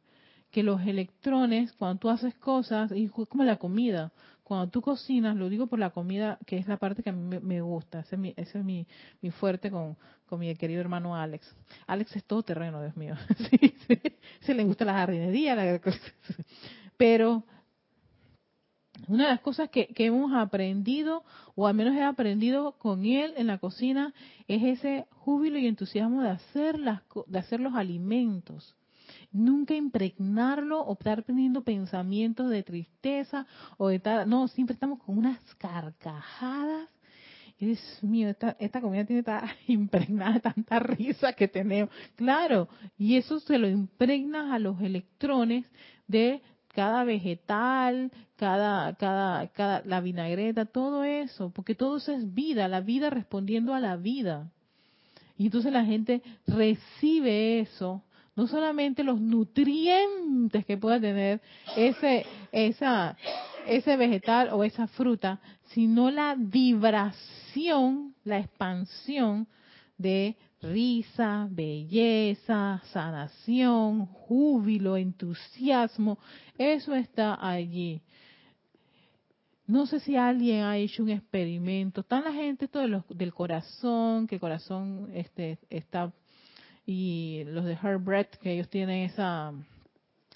Que 0.51 0.63
los 0.63 0.81
electrones, 0.83 1.73
cuando 1.73 1.99
tú 1.99 2.09
haces 2.11 2.35
cosas, 2.37 2.93
y 2.95 3.09
como 3.09 3.45
la 3.45 3.57
comida, 3.57 4.13
cuando 4.45 4.69
tú 4.69 4.83
cocinas, 4.83 5.35
lo 5.35 5.49
digo 5.49 5.67
por 5.67 5.79
la 5.79 5.91
comida, 5.91 6.39
que 6.47 6.59
es 6.59 6.69
la 6.69 6.77
parte 6.77 7.03
que 7.03 7.11
a 7.11 7.13
mí 7.13 7.39
me 7.41 7.61
gusta, 7.63 8.01
ese 8.01 8.17
es 8.37 8.65
mi, 8.65 8.87
mi, 9.23 9.31
fuerte 9.31 9.71
con, 9.71 9.97
con, 10.27 10.41
mi 10.41 10.55
querido 10.55 10.81
hermano 10.81 11.17
Alex. 11.17 11.57
Alex 11.87 12.17
es 12.17 12.25
todo 12.25 12.43
terreno, 12.43 12.83
Dios 12.83 12.97
mío. 12.97 13.15
sí, 13.51 13.75
Se 14.41 14.55
le 14.55 14.65
gusta 14.65 14.85
la 14.85 14.93
jardinería, 14.93 15.55
la... 15.55 15.81
pero 16.99 17.45
una 19.09 19.25
de 19.25 19.31
las 19.31 19.41
cosas 19.41 19.71
que, 19.71 19.89
que, 19.89 20.07
hemos 20.07 20.33
aprendido, 20.33 21.25
o 21.55 21.67
al 21.67 21.75
menos 21.75 21.95
he 21.95 22.03
aprendido 22.03 22.73
con 22.79 23.05
él 23.05 23.35
en 23.37 23.47
la 23.47 23.59
cocina, 23.59 24.15
es 24.49 24.63
ese 24.63 25.07
júbilo 25.11 25.59
y 25.59 25.67
entusiasmo 25.67 26.23
de 26.23 26.31
hacer, 26.31 26.79
las, 26.79 27.03
de 27.27 27.39
hacer 27.39 27.61
los 27.61 27.75
alimentos 27.75 28.77
nunca 29.33 29.75
impregnarlo 29.75 30.83
o 30.83 30.93
estar 30.93 31.23
teniendo 31.23 31.63
pensamientos 31.63 32.51
de 32.51 32.63
tristeza 32.63 33.47
o 33.79 33.89
de 33.89 33.99
tal, 33.99 34.29
no, 34.29 34.49
siempre 34.49 34.75
estamos 34.75 35.03
con 35.03 35.19
unas 35.19 35.39
carcajadas. 35.57 36.89
Y 37.59 37.67
Dios 37.67 37.99
mío, 38.03 38.29
esta, 38.29 38.57
esta 38.59 38.81
comida 38.81 39.05
tiene 39.05 39.25
impregnada 39.69 40.41
tanta 40.41 40.79
risa 40.81 41.33
que 41.33 41.49
tenemos. 41.49 41.95
Claro, 42.17 42.69
y 42.99 43.17
eso 43.17 43.41
se 43.41 43.59
lo 43.59 43.69
impregnas 43.69 44.51
a 44.53 44.59
los 44.59 44.81
electrones 44.81 45.65
de 46.07 46.43
cada 46.73 47.05
vegetal, 47.05 48.11
cada, 48.37 48.95
cada, 48.95 49.47
cada, 49.49 49.83
la 49.85 50.01
vinagreta, 50.01 50.65
todo 50.65 51.05
eso, 51.05 51.51
porque 51.51 51.75
todo 51.75 51.99
eso 51.99 52.13
es 52.13 52.35
vida, 52.35 52.69
la 52.69 52.81
vida 52.81 53.11
respondiendo 53.11 53.75
a 53.75 53.81
la 53.81 53.97
vida. 53.97 54.51
Y 55.39 55.47
entonces 55.47 55.73
la 55.73 55.85
gente 55.85 56.23
recibe 56.47 57.61
eso 57.61 58.03
no 58.35 58.47
solamente 58.47 59.05
los 59.05 59.21
nutrientes 59.21 60.65
que 60.65 60.77
pueda 60.79 60.99
tener 61.01 61.41
ese, 61.77 62.25
esa, 62.51 63.17
ese 63.67 63.97
vegetal 63.97 64.51
o 64.53 64.65
esa 64.65 64.87
fruta, 64.87 65.41
sino 65.69 66.11
la 66.11 66.35
vibración, 66.39 68.15
la 68.25 68.39
expansión 68.39 69.47
de 69.99 70.37
risa, 70.63 71.49
belleza, 71.51 72.81
sanación, 72.93 74.07
júbilo, 74.07 74.97
entusiasmo, 74.97 76.19
eso 76.57 76.95
está 76.95 77.37
allí. 77.41 78.01
No 79.67 79.87
sé 79.87 80.01
si 80.01 80.17
alguien 80.17 80.65
ha 80.65 80.77
hecho 80.77 81.03
un 81.03 81.11
experimento. 81.11 82.01
Está 82.01 82.21
la 82.21 82.33
gente 82.33 82.67
esto 82.67 82.81
del 83.09 83.33
corazón, 83.33 84.27
que 84.27 84.37
el 84.37 84.41
corazón 84.41 85.11
este, 85.15 85.59
está 85.71 86.13
y 86.85 87.45
los 87.47 87.65
de 87.65 87.79
Herbert, 87.81 88.37
que 88.37 88.53
ellos 88.53 88.69
tienen 88.69 89.05
esa 89.05 89.53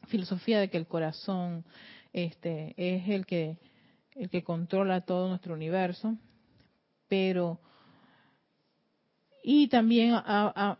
filosofía 0.07 0.61
de 0.61 0.71
que 0.71 0.77
el 0.77 0.87
corazón 0.87 1.65
este, 2.13 2.75
es 2.77 3.09
el 3.09 3.27
que, 3.27 3.59
el 4.13 4.31
que 4.31 4.45
controla 4.45 5.01
todo 5.01 5.29
nuestro 5.29 5.55
universo, 5.55 6.17
pero 7.09 7.61
y 9.49 9.69
también 9.69 10.13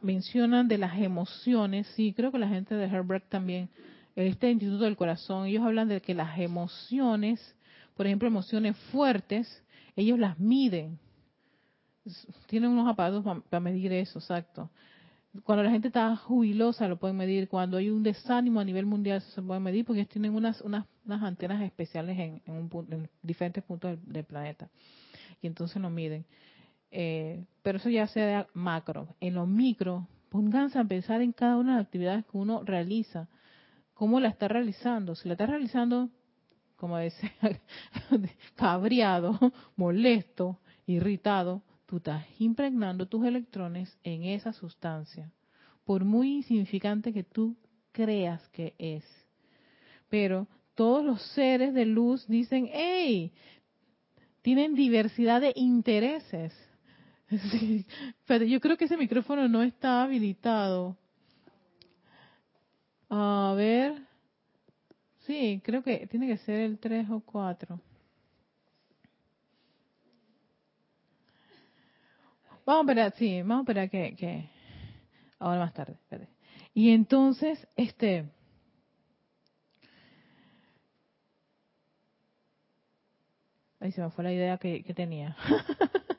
mencionan 0.03 0.67
de 0.67 0.77
las 0.77 0.99
emociones, 0.99 1.87
sí, 1.95 2.13
creo 2.13 2.33
que 2.33 2.39
la 2.39 2.49
gente 2.49 2.75
de 2.75 2.87
Herbert 2.87 3.29
también, 3.29 3.69
este 4.17 4.51
Instituto 4.51 4.83
del 4.83 4.97
Corazón, 4.97 5.47
ellos 5.47 5.63
hablan 5.63 5.87
de 5.87 6.01
que 6.01 6.15
las 6.15 6.37
emociones, 6.37 7.55
por 7.97 8.07
ejemplo, 8.07 8.27
emociones 8.27 8.77
fuertes, 8.91 9.63
ellos 9.95 10.19
las 10.19 10.41
miden. 10.41 10.99
Tienen 12.49 12.71
unos 12.71 12.89
aparatos 12.89 13.25
para 13.49 13.61
medir 13.61 13.93
eso, 13.93 14.19
exacto 14.19 14.69
cuando 15.45 15.65
la 15.65 15.71
gente 15.71 15.89
está 15.89 16.17
jubilosa 16.17 16.89
lo 16.89 16.97
pueden 16.97 17.17
medir, 17.17 17.49
cuando 17.49 17.77
hay 17.77 17.91
un 17.91 18.03
desánimo 18.03 18.61
a 18.61 18.65
nivel 18.65 18.87
mundial 18.87 19.21
se 19.21 19.43
puede 19.43 19.61
medir 19.61 19.85
porque 19.85 20.01
ellos 20.01 20.11
tienen 20.11 20.35
unas, 20.35 20.61
unas, 20.61 20.87
unas 21.05 21.23
antenas 21.23 21.63
especiales 21.63 22.19
en, 22.19 22.43
en, 22.47 23.11
diferentes 23.23 23.63
puntos 23.65 23.99
del, 24.07 24.25
planeta 24.25 24.69
y 25.41 25.47
entonces 25.47 25.81
lo 25.81 25.91
miden. 25.91 26.25
Eh, 26.91 27.45
pero 27.63 27.79
eso 27.79 27.89
ya 27.91 28.07
sea 28.07 28.47
macro. 28.55 29.09
En 29.21 29.35
lo 29.35 29.47
micro, 29.47 30.07
pónganse 30.29 30.79
a 30.79 30.85
pensar 30.85 31.21
en 31.21 31.33
cada 31.33 31.57
una 31.57 31.73
de 31.73 31.79
las 31.79 31.87
actividades 31.87 32.25
que 32.27 32.37
uno 32.37 32.63
realiza, 32.65 33.29
cómo 33.95 34.21
la 34.21 34.29
está 34.29 34.49
realizando. 34.49 35.15
Si 35.15 35.29
la 35.29 35.35
está 35.35 35.47
realizando, 35.47 36.11
como 36.77 36.97
decía, 36.97 37.33
cabreado, 38.55 39.39
molesto, 39.77 40.61
irritado, 40.87 41.63
tú 41.87 41.99
estás 41.99 42.25
impregnando 42.39 43.07
tus 43.07 43.25
electrones 43.25 43.97
en 44.03 44.25
esa 44.25 44.53
sustancia, 44.53 45.33
por 45.85 46.05
muy 46.05 46.37
insignificante 46.37 47.13
que 47.13 47.25
tú 47.25 47.57
creas 47.93 48.47
que 48.49 48.75
es. 48.79 49.05
Pero 50.09 50.47
todos 50.75 51.05
los 51.05 51.23
seres 51.33 51.73
de 51.75 51.87
luz 51.87 52.27
dicen, 52.29 52.69
hey, 52.73 53.33
tienen 54.43 54.75
diversidad 54.75 55.41
de 55.41 55.53
intereses. 55.57 56.53
pero 58.27 58.45
yo 58.45 58.61
creo 58.61 58.77
que 58.77 58.85
ese 58.85 58.97
micrófono 58.97 59.49
no 59.49 59.63
está 59.63 60.03
habilitado. 60.03 60.97
A 63.09 63.55
ver. 63.57 64.03
Sí, 65.27 65.61
creo 65.65 65.83
que 65.83 66.07
tiene 66.07 66.29
que 66.29 66.39
ser 66.39 66.61
el 66.61 66.79
3 66.79 67.11
o 67.11 67.21
4. 67.21 67.81
Vamos 72.65 72.81
a 72.81 72.93
esperar, 72.93 73.15
sí, 73.17 73.43
vamos 73.43 73.59
a 73.59 73.63
esperar 73.63 73.91
que, 73.91 74.17
que... 74.17 74.51
ahora 75.39 75.61
más 75.61 75.73
tarde. 75.73 75.97
Y 76.75 76.91
entonces, 76.91 77.67
este, 77.77 78.29
ahí 83.81 83.93
se 83.93 84.01
me 84.01 84.11
fue 84.11 84.25
la 84.25 84.33
idea 84.33 84.59
que, 84.59 84.83
tenía. 84.95 85.37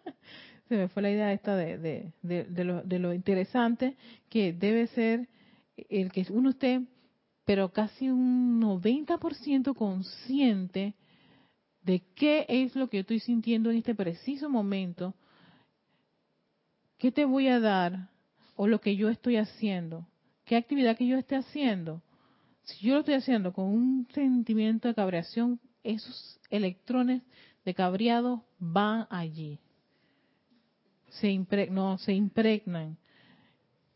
se 0.68 0.76
me 0.76 0.88
fue 0.88 1.02
la 1.02 1.12
idea 1.12 1.34
esta 1.34 1.56
de, 1.56 1.78
de, 1.78 2.44
de, 2.44 2.64
lo, 2.64 2.82
de 2.82 3.00
lo 3.00 3.14
interesante 3.14 3.96
que 4.30 4.54
debe 4.54 4.88
ser 4.88 5.28
el 5.90 6.12
que 6.12 6.26
uno 6.30 6.52
esté, 6.52 6.82
pero 7.46 7.70
casi 7.70 8.10
un 8.10 8.62
90% 8.62 9.76
consciente 9.76 10.96
de 11.84 12.02
qué 12.16 12.46
es 12.50 12.76
lo 12.76 12.90
que 12.90 12.98
yo 12.98 13.02
estoy 13.02 13.20
sintiendo 13.20 13.72
en 13.72 13.78
este 13.78 13.96
preciso 13.96 14.50
momento 14.50 15.14
¿Qué 16.98 17.12
te 17.12 17.26
voy 17.26 17.48
a 17.48 17.60
dar? 17.60 18.10
O 18.56 18.68
lo 18.68 18.82
que 18.82 18.96
yo 18.96 19.10
estoy 19.10 19.38
haciendo. 19.38 20.08
¿Qué 20.46 20.56
actividad 20.56 20.98
que 20.98 21.06
yo 21.06 21.18
esté 21.18 21.36
haciendo? 21.36 22.02
Si 22.64 22.88
yo 22.88 22.96
lo 22.96 23.00
estoy 23.02 23.16
haciendo 23.16 23.54
con 23.54 23.66
un 23.66 24.08
sentimiento 24.14 24.88
de 24.88 24.96
cabreación, 24.96 25.60
esos 25.84 26.40
electrones 26.50 27.22
de 27.66 27.74
cabreado 27.76 28.44
van 28.58 29.06
allí. 29.10 29.60
Se 31.20 31.70
no, 31.70 31.98
se 31.98 32.14
impregnan. 32.14 32.98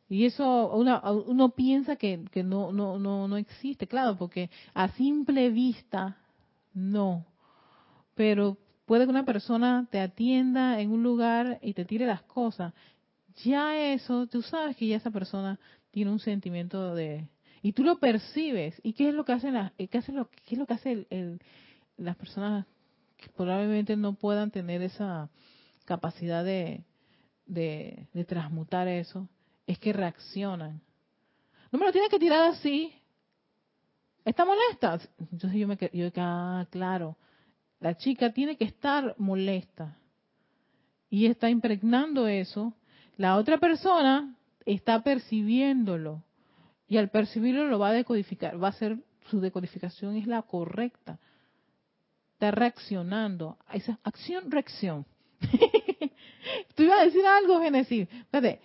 Y 0.10 0.26
eso 0.26 0.72
uno, 0.76 1.02
uno 1.28 1.50
piensa 1.50 1.96
que, 1.96 2.26
que 2.32 2.44
no, 2.44 2.74
no, 2.74 3.00
no, 3.00 3.28
no 3.28 3.38
existe, 3.38 3.88
claro, 3.88 4.18
porque 4.18 4.50
a 4.74 4.90
simple 4.90 5.50
vista 5.50 6.18
no. 6.74 7.26
Pero 8.16 8.58
puede 8.86 9.06
que 9.06 9.12
una 9.12 9.26
persona 9.26 9.88
te 9.90 10.02
atienda 10.02 10.82
en 10.82 10.92
un 10.92 11.02
lugar 11.02 11.60
y 11.62 11.74
te 11.74 11.86
tire 11.86 12.06
las 12.06 12.24
cosas 12.24 12.74
ya 13.44 13.94
eso, 13.94 14.28
tú 14.28 14.42
sabes 14.42 14.76
que 14.76 14.88
ya 14.88 14.98
esa 14.98 15.12
persona 15.12 15.60
tiene 15.92 16.12
un 16.12 16.20
sentimiento 16.20 16.96
de... 16.96 17.28
Y 17.62 17.74
tú 17.74 17.84
lo 17.84 18.00
percibes. 18.00 18.80
¿Y 18.84 18.94
qué 18.94 19.10
es 19.10 19.14
lo 19.14 19.24
que 19.24 19.34
hacen 19.34 19.54
las, 19.54 19.72
qué 19.74 19.98
hace 19.98 20.12
lo, 20.12 20.30
qué 20.30 20.56
es 20.56 20.58
lo 20.58 20.66
que 20.66 20.74
hace 20.74 21.06
el, 21.10 21.40
las 21.98 22.16
personas 22.16 22.66
que 23.18 23.30
probablemente 23.30 23.96
no 23.96 24.14
puedan 24.14 24.50
tener 24.50 24.82
esa 24.82 25.30
capacidad 25.86 26.44
de, 26.44 26.84
de, 27.54 28.26
transmutar 28.28 28.88
eso? 28.88 29.28
Es 29.68 29.80
que 29.80 29.94
reaccionan. 29.94 30.82
No 31.72 31.80
me 31.80 31.86
lo 31.86 31.92
tienes 31.92 32.10
que 32.10 32.20
tirar 32.20 32.50
así. 32.50 32.94
¿Está 34.26 34.46
molesta? 34.46 35.00
Entonces 35.32 35.60
yo 35.60 35.68
me 35.68 35.78
yo 35.94 36.10
ah, 36.18 36.68
claro. 36.70 37.18
La 37.80 37.98
chica 37.98 38.32
tiene 38.32 38.58
que 38.58 38.66
estar 38.66 39.16
molesta. 39.18 39.98
Y 41.10 41.26
está 41.26 41.50
impregnando 41.50 42.28
eso 42.28 42.74
la 43.22 43.38
otra 43.38 43.60
persona 43.60 44.36
está 44.66 45.04
percibiéndolo 45.04 46.24
Y 46.88 46.98
al 46.98 47.10
percibirlo 47.10 47.68
lo 47.68 47.78
va 47.78 47.90
a 47.90 47.94
decodificar, 47.94 48.62
va 48.62 48.70
a 48.70 48.74
ser, 48.74 48.98
su 49.30 49.40
decodificación 49.40 50.16
es 50.16 50.26
la 50.26 50.42
correcta. 50.42 51.20
Está 52.34 52.50
reaccionando. 52.50 53.60
Esa 53.72 54.00
acción-reacción. 54.04 55.06
Tú 56.76 56.84
ibas 56.84 57.02
a 57.02 57.06
decir 57.06 57.26
algo, 57.26 57.62
Genesis. 57.62 58.08
Espérate. 58.12 58.60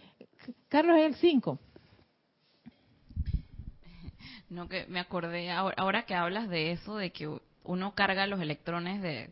Carlos 0.69 0.99
es 0.99 1.07
el 1.07 1.15
5. 1.17 1.59
No, 4.49 4.69
que 4.69 4.87
me 4.87 5.01
acordé, 5.01 5.51
ahora, 5.51 6.07
que 6.07 6.15
hablas 6.15 6.49
de 6.49 6.73
eso, 6.73 6.97
de 6.97 7.11
que 7.11 7.29
uno 7.65 7.95
carga 7.95 8.27
los 8.29 8.41
electrones 8.41 9.03
de, 9.03 9.31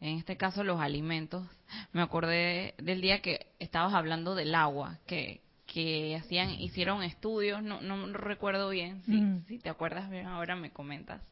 en 0.00 0.18
este 0.18 0.36
caso 0.36 0.64
los 0.64 0.80
alimentos, 0.80 1.46
me 1.92 2.02
acordé 2.02 2.74
del 2.76 3.00
día 3.00 3.22
que 3.22 3.46
estabas 3.58 3.94
hablando 3.94 4.34
del 4.34 4.54
agua, 4.54 4.98
que, 5.06 5.40
que 5.66 6.16
hacían, 6.16 6.50
hicieron 6.50 7.02
estudios, 7.02 7.62
no, 7.62 7.80
no 7.80 8.12
recuerdo 8.12 8.68
bien, 8.68 9.02
si, 9.06 9.48
si 9.48 9.58
te 9.58 9.70
acuerdas 9.70 10.10
bien 10.10 10.26
ahora 10.26 10.56
me 10.56 10.70
comentas, 10.70 11.22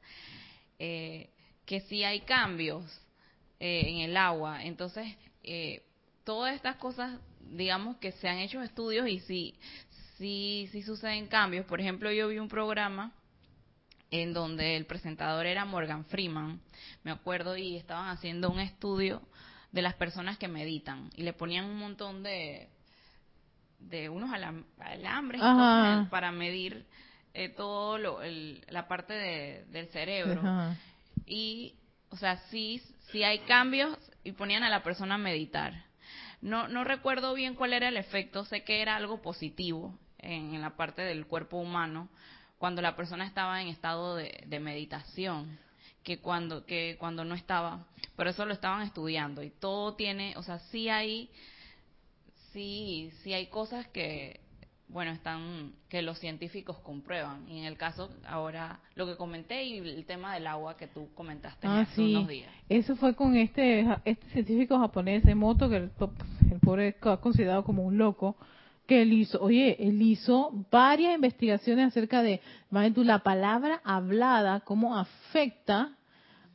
eh, 0.79 1.29
que 1.67 1.81
si 1.83 2.03
hay 2.05 2.21
cambios 2.21 2.85
eh, 3.61 3.85
en 3.87 3.99
el 3.99 4.17
agua, 4.17 4.65
entonces 4.65 5.07
eh, 5.43 5.83
todas 6.25 6.55
estas 6.55 6.77
cosas, 6.77 7.19
digamos 7.41 7.97
que 7.97 8.13
se 8.13 8.29
han 8.29 8.39
hecho 8.39 8.63
estudios 8.63 9.09
y 9.09 9.21
si, 9.21 9.55
sí, 10.19 10.69
sí 10.73 10.83
suceden 10.83 11.27
cambios. 11.27 11.67
Por 11.67 11.81
ejemplo, 11.81 12.11
yo 12.11 12.29
vi 12.29 12.39
un 12.39 12.49
programa 12.49 13.13
en 14.11 14.33
donde 14.33 14.77
el 14.77 14.85
presentador 14.87 15.47
era 15.47 15.65
Morgan 15.65 16.05
Freeman, 16.05 16.61
me 17.03 17.11
acuerdo, 17.11 17.57
y 17.57 17.77
estaban 17.77 18.09
haciendo 18.09 18.51
un 18.51 18.61
estudio 18.61 19.23
de 19.73 19.83
las 19.83 19.95
personas 19.95 20.37
que 20.37 20.49
meditan 20.49 21.11
y 21.17 21.23
le 21.23 21.33
ponían 21.33 21.65
un 21.65 21.79
montón 21.79 22.23
de 22.23 22.69
de 23.89 24.09
unos 24.09 24.31
alambres 24.33 25.41
para 26.11 26.31
medir 26.31 26.87
eh, 27.35 27.49
todo 27.49 27.99
lo, 27.99 28.21
la 28.69 28.87
parte 28.87 29.15
del 29.15 29.89
cerebro. 29.89 30.43
Y 31.27 31.75
o 32.11 32.17
sea 32.17 32.37
sí 32.51 32.83
sí 33.11 33.23
hay 33.23 33.41
cambios 33.41 33.97
y 34.25 34.33
ponían 34.33 34.63
a 34.63 34.71
la 34.71 34.83
persona 34.83 35.17
a 35.17 35.19
meditar. 35.19 35.85
No 36.41 36.69
no 36.69 36.85
recuerdo 36.85 37.35
bien 37.35 37.55
cuál 37.55 37.73
era 37.73 37.89
el 37.89 37.97
efecto 37.97 38.45
sé 38.45 38.65
que 38.65 38.83
era 38.83 38.97
algo 38.97 39.23
positivo 39.23 39.99
en, 40.19 40.61
la 40.61 40.77
parte 40.77 41.03
del 41.03 41.27
cuerpo 41.27 41.59
humano 41.59 42.09
cuando 42.59 42.81
la 42.81 42.97
persona 42.97 43.27
estaba 43.27 43.61
en 43.61 43.69
estado 43.69 44.17
de, 44.17 44.61
meditación 44.61 45.59
que 46.03 46.21
cuando 46.21 46.65
que 46.65 46.97
cuando 46.99 47.25
no 47.25 47.35
estaba 47.35 47.87
por 48.17 48.29
eso 48.29 48.45
lo 48.47 48.53
estaban 48.53 48.83
estudiando 48.83 49.43
y 49.43 49.51
todo 49.51 49.95
tiene 49.95 50.35
o 50.37 50.43
sea 50.43 50.59
sí 50.71 50.89
hay 50.89 51.31
sí 52.53 53.13
sí 53.23 53.33
hay 53.33 53.47
cosas 53.47 53.87
que 53.89 54.42
bueno 54.93 55.11
están 55.11 55.73
que 55.89 56.03
los 56.03 56.19
científicos 56.19 56.79
comprueban. 56.79 57.49
Y 57.49 57.59
en 57.59 57.65
el 57.65 57.77
caso 57.77 58.11
ahora 58.27 58.81
lo 58.95 59.07
que 59.07 59.17
comenté 59.17 59.65
y 59.65 59.79
el 59.79 60.05
tema 60.05 60.35
del 60.35 60.47
agua 60.47 60.77
que 60.77 60.87
tú 60.87 61.09
comentaste 61.15 61.67
ah, 61.67 61.81
hace 61.81 62.01
unos 62.01 62.29
días. 62.29 62.51
Eso 62.69 62.97
fue 62.97 63.15
con 63.15 63.37
este 63.37 63.87
este 64.05 64.29
científico 64.31 64.79
japonés 64.79 65.25
de 65.25 65.35
moto 65.35 65.69
que 65.69 65.77
el, 65.77 65.91
el 66.51 66.61
pobre 66.61 66.89
es 66.89 67.19
considerado 67.21 67.65
como 67.65 67.85
un 67.85 67.99
loco 67.99 68.37
que 68.87 69.03
él 69.03 69.13
hizo, 69.13 69.41
oye, 69.41 69.77
él 69.79 70.01
hizo 70.03 70.67
varias 70.71 71.15
investigaciones 71.15 71.89
acerca 71.89 72.23
de, 72.23 72.41
la 72.71 73.19
palabra 73.21 73.81
hablada, 73.85 74.61
cómo 74.61 74.97
afecta 74.97 75.97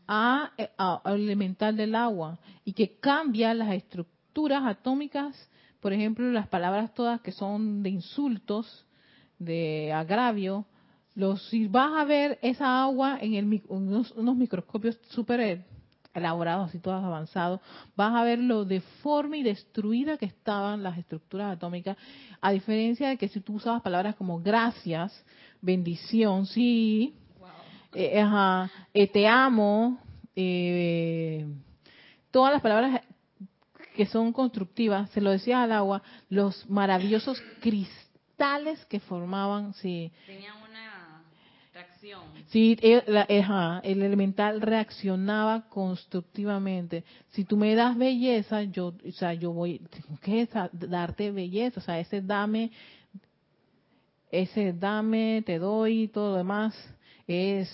a, 0.07 0.51
al 0.77 1.21
elemental 1.21 1.75
del 1.75 1.95
agua 1.95 2.39
y 2.63 2.73
que 2.73 2.99
cambia 2.99 3.53
las 3.53 3.73
estructuras 3.73 4.63
atómicas, 4.65 5.49
por 5.79 5.93
ejemplo, 5.93 6.31
las 6.31 6.47
palabras 6.47 6.93
todas 6.93 7.21
que 7.21 7.31
son 7.31 7.83
de 7.83 7.89
insultos, 7.89 8.85
de 9.39 9.91
agravio, 9.93 10.65
los, 11.15 11.47
si 11.49 11.67
vas 11.67 11.93
a 11.93 12.05
ver 12.05 12.37
esa 12.41 12.83
agua 12.83 13.17
en 13.19 13.33
el, 13.33 13.63
unos, 13.67 14.11
unos 14.11 14.35
microscopios 14.35 14.99
súper 15.09 15.65
elaborados 16.13 16.73
y 16.73 16.79
todos 16.79 17.03
avanzados, 17.03 17.59
vas 17.95 18.13
a 18.13 18.23
ver 18.23 18.39
lo 18.39 18.65
deforme 18.65 19.37
y 19.37 19.43
destruida 19.43 20.17
que 20.17 20.25
estaban 20.25 20.83
las 20.83 20.97
estructuras 20.97 21.55
atómicas, 21.55 21.97
a 22.41 22.51
diferencia 22.51 23.09
de 23.09 23.17
que 23.17 23.27
si 23.29 23.39
tú 23.39 23.55
usabas 23.55 23.81
palabras 23.81 24.15
como 24.15 24.39
gracias, 24.39 25.25
bendición, 25.61 26.45
sí, 26.45 27.15
eh, 27.93 28.23
eh, 28.93 29.07
te 29.07 29.27
amo, 29.27 29.99
eh, 30.35 31.47
todas 32.31 32.53
las 32.53 32.61
palabras 32.61 33.01
que 33.97 34.05
son 34.05 34.31
constructivas, 34.31 35.09
se 35.09 35.19
lo 35.19 35.31
decía 35.31 35.63
al 35.63 35.71
agua, 35.71 36.03
los 36.29 36.69
maravillosos 36.69 37.41
cristales 37.59 38.85
que 38.85 38.99
formaban, 38.99 39.73
sí. 39.73 40.11
Sí, 42.49 42.77
el, 42.81 43.03
el 43.83 44.01
elemental 44.03 44.61
reaccionaba 44.61 45.67
constructivamente. 45.67 47.03
Si 47.31 47.43
tú 47.43 47.57
me 47.57 47.75
das 47.75 47.97
belleza, 47.97 48.63
yo, 48.63 48.93
o 49.05 49.11
sea, 49.11 49.33
yo 49.33 49.51
voy, 49.51 49.79
tengo 49.79 50.19
que 50.21 50.47
darte 50.71 51.31
belleza, 51.31 51.79
o 51.79 51.83
sea, 51.83 51.99
ese 51.99 52.21
dame, 52.21 52.71
ese 54.31 54.73
dame, 54.73 55.43
te 55.45 55.57
doy, 55.57 56.07
todo 56.07 56.31
lo 56.31 56.37
demás 56.37 56.75
es, 57.27 57.69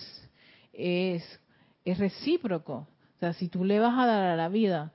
es, 0.72 1.40
es 1.84 1.98
recíproco. 1.98 2.88
O 3.18 3.20
sea, 3.20 3.34
si 3.34 3.50
tú 3.50 3.64
le 3.64 3.80
vas 3.80 3.98
a 3.98 4.06
dar 4.06 4.24
a 4.24 4.36
la 4.36 4.50
vida 4.50 4.92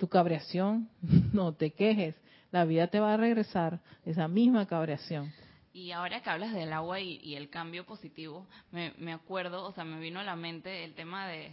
tu 0.00 0.08
cabreación, 0.08 0.88
no 1.32 1.52
te 1.52 1.70
quejes, 1.70 2.16
la 2.50 2.64
vida 2.64 2.88
te 2.88 2.98
va 2.98 3.14
a 3.14 3.16
regresar 3.16 3.78
esa 4.04 4.26
misma 4.26 4.66
cabreación. 4.66 5.32
Y 5.72 5.92
ahora 5.92 6.20
que 6.20 6.30
hablas 6.30 6.52
del 6.52 6.72
agua 6.72 6.98
y, 6.98 7.36
el 7.36 7.48
cambio 7.48 7.86
positivo, 7.86 8.48
me, 8.72 8.92
me, 8.98 9.12
acuerdo, 9.12 9.64
o 9.64 9.72
sea, 9.72 9.84
me 9.84 10.00
vino 10.00 10.18
a 10.18 10.24
la 10.24 10.34
mente 10.34 10.82
el 10.82 10.94
tema 10.94 11.28
de, 11.28 11.52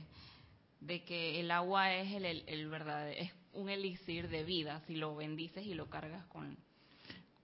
de 0.80 1.04
que 1.04 1.40
el 1.40 1.52
agua 1.52 1.94
es 1.94 2.14
el, 2.14 2.26
el, 2.26 2.68
verdadero, 2.68 3.16
es 3.22 3.32
un 3.54 3.70
elixir 3.70 4.28
de 4.30 4.44
vida 4.44 4.82
si 4.88 4.96
lo 4.96 5.16
bendices 5.16 5.68
y 5.68 5.76
lo 5.76 5.88
cargas 5.88 6.26
con, 6.28 6.58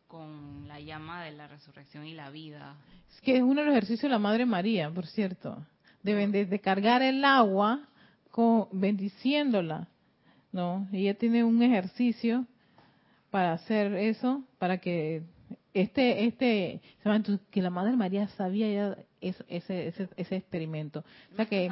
con 0.08 0.68
la 0.68 0.80
llama 0.80 1.24
de 1.24 1.34
la 1.34 1.48
resurrección 1.48 2.08
y 2.08 2.16
la 2.16 2.32
vida. 2.32 2.76
Es 3.14 3.22
que 3.22 3.38
es 3.38 3.44
uno 3.44 3.62
de 3.62 3.68
los 3.68 3.74
ejercicios 3.74 4.04
de 4.04 4.10
la 4.10 4.20
Madre 4.20 4.48
María, 4.48 4.90
por 4.90 5.06
cierto, 5.06 5.64
de, 6.02 6.46
de, 6.46 6.60
cargar 6.60 7.04
el 7.04 7.24
agua 7.24 7.88
con, 8.32 8.68
bendiciéndola, 8.72 9.88
¿no? 10.54 10.88
Ella 10.94 11.16
tiene 11.16 11.44
un 11.44 11.62
ejercicio 11.62 12.46
para 13.30 13.54
hacer 13.54 13.94
eso, 13.96 14.44
para 14.60 14.78
que 14.78 15.24
este, 15.74 16.26
este, 16.26 16.82
que 17.52 17.62
la 17.62 17.70
Madre 17.72 17.98
María 17.98 18.28
sabía 18.30 18.72
ya 18.72 18.98
ese, 19.20 19.44
ese, 19.50 20.10
ese, 20.16 20.36
experimento. 20.36 21.04
O 21.32 21.36
sea 21.36 21.46
que, 21.48 21.68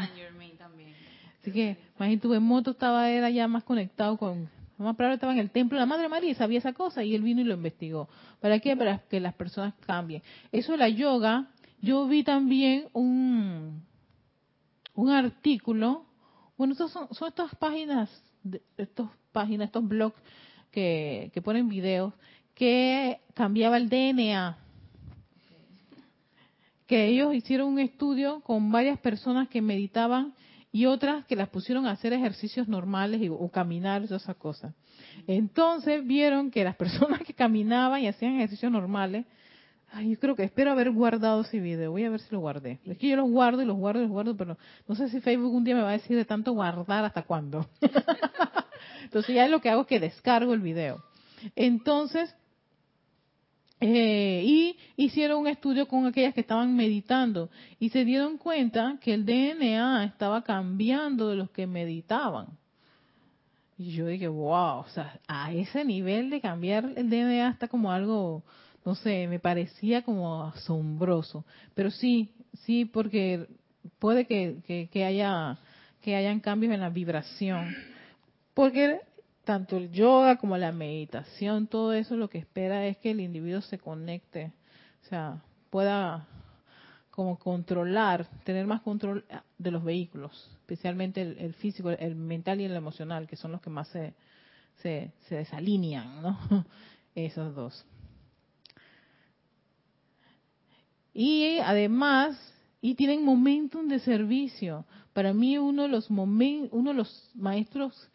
así 1.40 1.52
que, 1.52 1.78
imagínate, 1.98 2.28
tu 2.28 2.42
moto 2.42 2.72
estaba, 2.72 3.10
era 3.10 3.30
ya 3.30 3.48
más 3.48 3.64
conectado 3.64 4.18
con, 4.18 4.50
más 4.80 4.96
probable 4.96 5.16
estaba 5.16 5.34
en 5.34 5.40
el 5.40 5.52
templo 5.52 5.78
de 5.78 5.82
la 5.82 5.86
Madre 5.86 6.10
María 6.10 6.32
y 6.32 6.36
sabía 6.36 6.58
esa 6.58 6.74
cosa 6.74 7.04
y 7.04 7.14
él 7.14 7.22
vino 7.22 7.42
y 7.42 7.44
lo 7.44 7.54
investigó. 7.54 8.10
¿Para 8.40 8.60
qué? 8.60 8.76
Para 8.76 8.98
que 9.00 9.20
las 9.20 9.36
personas 9.36 9.76
cambien. 9.86 10.24
Eso 10.52 10.72
de 10.72 10.80
la 10.80 10.90
yoga, 10.90 11.48
yo 11.80 12.08
vi 12.08 12.24
también 12.24 12.88
un, 12.94 13.84
un 14.96 15.10
artículo, 15.12 16.06
bueno, 16.58 16.74
son, 16.74 16.90
son 16.90 17.28
estas 17.28 17.54
páginas, 17.56 18.10
estos 18.78 19.10
páginas, 19.32 19.68
estos 19.68 19.88
blogs 19.88 20.20
que, 20.72 21.32
que 21.34 21.42
ponen 21.42 21.70
videos, 21.70 22.14
que 22.54 23.20
cambiaba 23.34 23.78
el 23.78 23.90
DNA. 23.90 24.58
Que 26.88 27.08
ellos 27.08 27.34
hicieron 27.34 27.70
un 27.70 27.80
estudio 27.80 28.42
con 28.42 28.72
varias 28.72 29.00
personas 29.00 29.48
que 29.48 29.62
meditaban 29.62 30.34
y 30.72 30.86
otras 30.86 31.26
que 31.26 31.36
las 31.36 31.50
pusieron 31.50 31.86
a 31.86 31.92
hacer 31.92 32.14
ejercicios 32.14 32.68
normales 32.68 33.22
o 33.30 33.50
caminar, 33.50 34.04
todas 34.06 34.24
esas 34.24 34.38
cosas. 34.38 34.74
Entonces 35.28 36.06
vieron 36.06 36.52
que 36.52 36.64
las 36.64 36.76
personas 36.78 37.22
que 37.22 37.34
caminaban 37.34 38.02
y 38.02 38.08
hacían 38.08 38.36
ejercicios 38.36 38.72
normales, 38.72 39.26
ay, 39.92 40.12
yo 40.12 40.20
creo 40.20 40.36
que 40.36 40.44
espero 40.44 40.72
haber 40.72 40.92
guardado 40.92 41.42
ese 41.42 41.60
video, 41.60 41.92
voy 41.92 42.04
a 42.04 42.10
ver 42.10 42.20
si 42.20 42.32
lo 42.32 42.40
guardé. 42.40 42.80
Es 42.86 42.98
que 42.98 43.10
yo 43.10 43.16
los 43.16 43.30
guardo 43.30 43.62
y 43.62 43.66
los 43.66 43.78
guardo 43.78 44.00
y 44.00 44.04
los 44.04 44.12
guardo, 44.12 44.36
pero 44.36 44.58
no 44.88 44.96
sé 44.96 45.10
si 45.10 45.22
Facebook 45.22 45.54
un 45.54 45.64
día 45.64 45.76
me 45.76 45.82
va 45.82 45.90
a 45.90 45.94
decir 45.94 46.16
de 46.16 46.26
tanto 46.26 46.54
guardar 46.54 47.06
hasta 47.06 47.24
cuándo. 47.24 47.68
Entonces 49.04 49.36
ya 49.36 49.48
lo 49.48 49.62
que 49.62 49.70
hago 49.70 49.82
es 49.82 49.88
que 49.88 50.00
descargo 50.00 50.54
el 50.54 50.62
video. 50.62 51.04
Entonces, 51.56 52.34
eh, 53.80 54.44
y 54.46 54.78
hicieron 54.96 55.40
un 55.40 55.48
estudio 55.48 55.88
con 55.88 56.06
aquellas 56.06 56.36
que 56.36 56.42
estaban 56.42 56.76
meditando 56.76 57.50
y 57.80 57.90
se 57.90 58.06
dieron 58.06 58.38
cuenta 58.38 58.98
que 59.02 59.14
el 59.14 59.26
DNA 59.26 60.04
estaba 60.06 60.44
cambiando 60.44 61.30
de 61.30 61.36
los 61.36 61.50
que 61.50 61.66
meditaban. 61.66 62.60
Y 63.80 63.94
yo 63.94 64.06
dije, 64.06 64.28
wow, 64.28 64.82
o 64.82 64.88
sea, 64.90 65.20
a 65.28 65.52
ese 65.52 65.84
nivel 65.84 66.30
de 66.30 66.40
cambiar 66.40 66.94
el 66.96 67.10
DNA 67.10 67.50
está 67.50 67.68
como 67.68 67.92
algo, 67.92 68.44
no 68.86 68.96
sé, 68.96 69.28
me 69.28 69.40
parecía 69.40 70.04
como 70.04 70.44
asombroso. 70.44 71.46
Pero 71.76 71.92
sí, 71.92 72.32
sí, 72.66 72.86
porque 72.86 73.48
puede 74.00 74.26
que, 74.26 74.88
que 74.92 75.06
haya 75.06 75.60
que 76.02 76.16
hayan 76.16 76.40
cambios 76.40 76.74
en 76.74 76.82
la 76.82 76.90
vibración. 76.90 77.76
Porque 78.54 79.00
tanto 79.46 79.78
el 79.78 79.92
yoga 79.92 80.38
como 80.38 80.58
la 80.58 80.72
meditación, 80.72 81.68
todo 81.68 81.94
eso 81.94 82.16
lo 82.16 82.30
que 82.30 82.40
espera 82.40 82.86
es 82.88 82.98
que 82.98 83.12
el 83.12 83.22
individuo 83.22 83.62
se 83.62 83.78
conecte, 83.80 84.52
o 85.04 85.10
sea, 85.10 85.42
pueda 85.70 86.28
como 87.12 87.38
controlar, 87.38 88.28
tener 88.44 88.66
más 88.66 88.82
control 88.82 89.26
de 89.58 89.72
los 89.72 89.84
vehículos, 89.84 90.50
especialmente 90.62 91.22
el, 91.22 91.54
físico, 91.56 91.90
el 91.90 92.16
mental 92.16 92.62
y 92.62 92.66
el 92.66 92.76
emocional, 92.76 93.28
que 93.28 93.36
son 93.36 93.52
los 93.52 93.62
que 93.62 93.70
más 93.70 93.88
se, 93.90 94.14
se, 94.78 95.12
se 95.28 95.36
desalinean, 95.36 96.22
¿no? 96.22 96.66
Esos 97.16 97.54
dos. 97.54 97.86
Y 101.14 101.58
además, 101.60 102.38
y 102.82 102.96
tienen 102.96 103.26
momentum 103.26 103.88
de 103.88 104.00
servicio. 104.00 104.86
Para 105.14 105.34
mí 105.34 105.58
uno 105.58 105.84
de 105.84 105.90
los 105.90 106.10
uno 106.10 106.90
de 106.90 106.94
los 106.94 107.32
maestros 107.36 108.10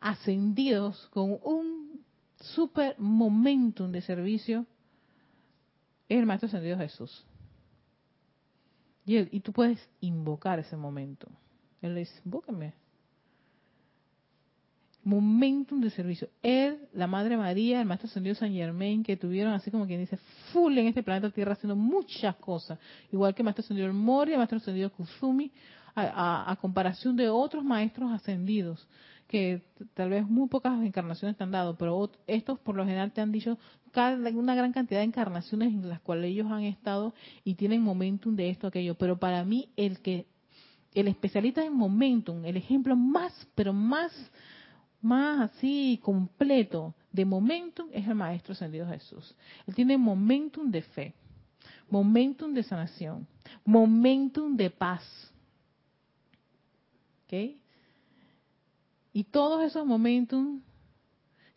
ascendidos 0.00 1.08
con 1.10 1.38
un 1.42 2.04
super 2.40 2.94
momentum 2.98 3.90
de 3.90 4.00
servicio 4.02 4.66
es 6.08 6.18
el 6.18 6.26
maestro 6.26 6.46
ascendido 6.48 6.78
Jesús. 6.78 7.24
Y, 9.04 9.36
y 9.36 9.40
tú 9.40 9.52
puedes 9.52 9.80
invocar 10.00 10.58
ese 10.58 10.76
momento. 10.76 11.28
Él 11.80 11.94
le 11.94 12.00
dice, 12.00 12.20
invócame. 12.24 12.74
Momentum 15.08 15.80
de 15.80 15.88
servicio. 15.88 16.28
Él, 16.42 16.86
la 16.92 17.06
Madre 17.06 17.38
María, 17.38 17.80
el 17.80 17.86
Maestro 17.86 18.08
Ascendido 18.08 18.34
San 18.34 18.52
Germain, 18.52 19.02
que 19.02 19.16
tuvieron 19.16 19.54
así 19.54 19.70
como 19.70 19.86
quien 19.86 20.00
dice, 20.00 20.18
full 20.52 20.76
en 20.76 20.86
este 20.86 21.02
planeta 21.02 21.30
Tierra 21.30 21.54
haciendo 21.54 21.76
muchas 21.76 22.36
cosas. 22.36 22.78
Igual 23.10 23.34
que 23.34 23.40
el 23.40 23.44
Maestro 23.44 23.64
Ascendido 23.64 23.92
Mori, 23.94 24.32
el 24.32 24.36
Maestro 24.36 24.58
Ascendido 24.58 24.92
Kusumi, 24.92 25.50
a, 25.94 26.56
comparación 26.60 27.16
de 27.16 27.28
otros 27.28 27.64
maestros 27.64 28.12
ascendidos 28.12 28.86
que 29.26 29.62
tal 29.94 30.10
vez 30.10 30.26
muy 30.26 30.48
pocas 30.48 30.80
encarnaciones 30.82 31.36
te 31.36 31.44
han 31.44 31.50
dado, 31.50 31.76
pero 31.76 32.10
estos 32.26 32.58
por 32.60 32.76
lo 32.76 32.84
general 32.84 33.12
te 33.12 33.20
han 33.20 33.32
dicho 33.32 33.58
cada, 33.92 34.16
una 34.30 34.54
gran 34.54 34.72
cantidad 34.72 35.00
de 35.00 35.04
encarnaciones 35.04 35.72
en 35.72 35.88
las 35.88 36.00
cuales 36.00 36.30
ellos 36.30 36.50
han 36.50 36.62
estado 36.62 37.14
y 37.44 37.54
tienen 37.54 37.82
momentum 37.82 38.36
de 38.36 38.48
esto, 38.48 38.66
aquello. 38.66 38.94
Pero 38.94 39.18
para 39.18 39.44
mí 39.44 39.68
el 39.76 40.00
que 40.00 40.26
el 40.94 41.08
especialista 41.08 41.64
en 41.64 41.74
momentum, 41.74 42.44
el 42.44 42.56
ejemplo 42.56 42.96
más, 42.96 43.48
pero 43.54 43.72
más, 43.72 44.12
más 45.00 45.50
así 45.50 46.00
completo 46.02 46.94
de 47.12 47.24
momentum 47.24 47.88
es 47.92 48.06
el 48.06 48.14
Maestro 48.14 48.52
Ascendido 48.52 48.86
Jesús. 48.86 49.34
Él 49.66 49.74
tiene 49.74 49.96
momentum 49.96 50.70
de 50.70 50.82
fe, 50.82 51.14
momentum 51.90 52.52
de 52.52 52.62
sanación, 52.62 53.26
momentum 53.64 54.56
de 54.56 54.70
paz. 54.70 55.02
¿Ok? 57.24 57.56
Y 59.12 59.24
todos 59.24 59.64
esos 59.64 59.86
momentos 59.86 60.46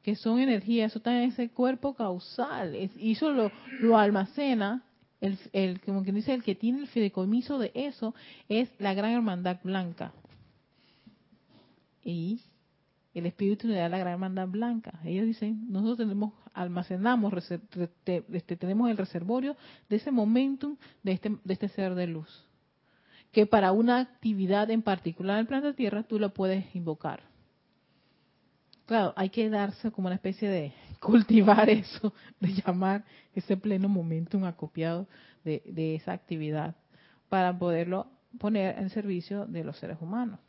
que 0.02 0.16
son 0.16 0.40
energía, 0.40 0.86
eso 0.86 0.98
está 0.98 1.16
en 1.16 1.30
ese 1.30 1.50
cuerpo 1.50 1.94
causal, 1.94 2.76
y 2.98 3.12
eso 3.12 3.30
lo, 3.32 3.52
lo 3.82 3.98
almacena, 3.98 4.84
el, 5.20 5.38
el, 5.54 5.80
como 5.82 6.02
que 6.02 6.12
dice, 6.12 6.34
el 6.34 6.44
que 6.44 6.56
tiene 6.56 6.80
el 6.80 6.88
fideicomiso 6.88 7.60
de 7.60 7.72
eso 7.76 8.16
es 8.50 8.70
la 8.80 8.96
gran 8.96 9.12
hermandad 9.12 9.60
blanca. 9.64 10.12
Y 12.04 12.42
el 13.14 13.26
espíritu 13.26 13.68
le 13.68 13.76
da 13.76 13.90
la 13.90 13.98
gran 13.98 14.14
hermandad 14.14 14.48
blanca. 14.48 15.00
Ellos 15.04 15.26
dicen, 15.26 15.66
nosotros 15.70 15.98
tenemos, 15.98 16.34
almacenamos, 16.54 17.34
este, 17.52 18.56
tenemos 18.58 18.90
el 18.90 18.98
reservorio 18.98 19.56
de 19.90 19.98
ese 19.98 20.12
momentum 20.12 20.78
de 21.04 21.12
este, 21.14 21.38
de 21.44 21.54
este 21.54 21.68
ser 21.70 21.96
de 21.96 22.08
luz. 22.08 22.46
Que 23.32 23.46
para 23.46 23.72
una 23.72 24.00
actividad 24.00 24.70
en 24.70 24.82
particular 24.82 25.36
en 25.36 25.42
el 25.42 25.48
planeta 25.48 25.76
Tierra 25.76 26.04
tú 26.04 26.20
lo 26.20 26.34
puedes 26.34 26.76
invocar 26.76 27.32
claro, 28.92 29.14
hay 29.16 29.30
que 29.30 29.50
darse 29.50 29.90
como 29.90 30.08
una 30.08 30.16
especie 30.16 30.50
de 30.50 30.74
cultivar 31.00 31.70
eso, 31.70 32.14
de 32.42 32.54
llamar 32.54 33.06
ese 33.34 33.56
pleno 33.56 33.88
momentum 33.88 34.44
acopiado 34.44 35.08
de 35.46 35.96
esa 35.96 36.12
actividad 36.12 36.76
para 37.30 37.58
poderlo 37.58 38.08
poner 38.38 38.78
en 38.78 38.90
servicio 38.90 39.46
de 39.46 39.64
los 39.64 39.78
seres 39.78 39.98
humanos. 40.02 40.42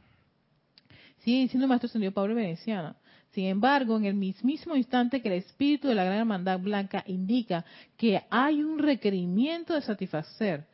Sigue 1.23 1.43
diciendo 1.43 1.69
Maestro 1.69 1.87
Ascendido 1.87 2.13
Pablo 2.13 2.35
Veneciano. 2.35 2.97
Sin 3.31 3.47
embargo, 3.47 3.97
en 3.97 4.05
el 4.07 4.15
mismísimo 4.15 4.77
instante 4.77 5.23
que 5.23 5.29
el 5.29 5.35
espíritu 5.35 5.89
de 5.89 5.95
la 5.95 6.05
Gran 6.05 6.19
Hermandad 6.19 6.59
Blanca 6.59 7.05
indica 7.07 7.65
que 7.97 8.23
hay 8.29 8.63
un 8.63 8.79
requerimiento 8.79 9.75
de 9.75 9.83
satisfacer, 9.83 10.67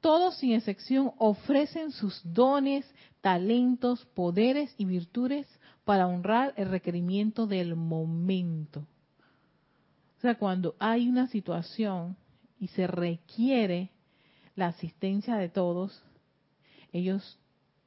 todos 0.00 0.36
sin 0.38 0.52
excepción 0.52 1.12
ofrecen 1.18 1.92
sus 1.92 2.20
dones, 2.24 2.84
talentos, 3.20 4.04
poderes 4.06 4.74
y 4.76 4.84
virtudes 4.84 5.46
para 5.84 6.08
honrar 6.08 6.52
el 6.56 6.68
requerimiento 6.68 7.46
del 7.46 7.76
momento. 7.76 8.80
O 10.18 10.20
sea, 10.20 10.34
cuando 10.34 10.74
hay 10.80 11.08
una 11.08 11.28
situación 11.28 12.16
y 12.58 12.66
se 12.68 12.88
requiere 12.88 13.90
la 14.56 14.66
asistencia 14.66 15.36
de 15.36 15.48
todos, 15.48 16.02
ellos 16.92 17.38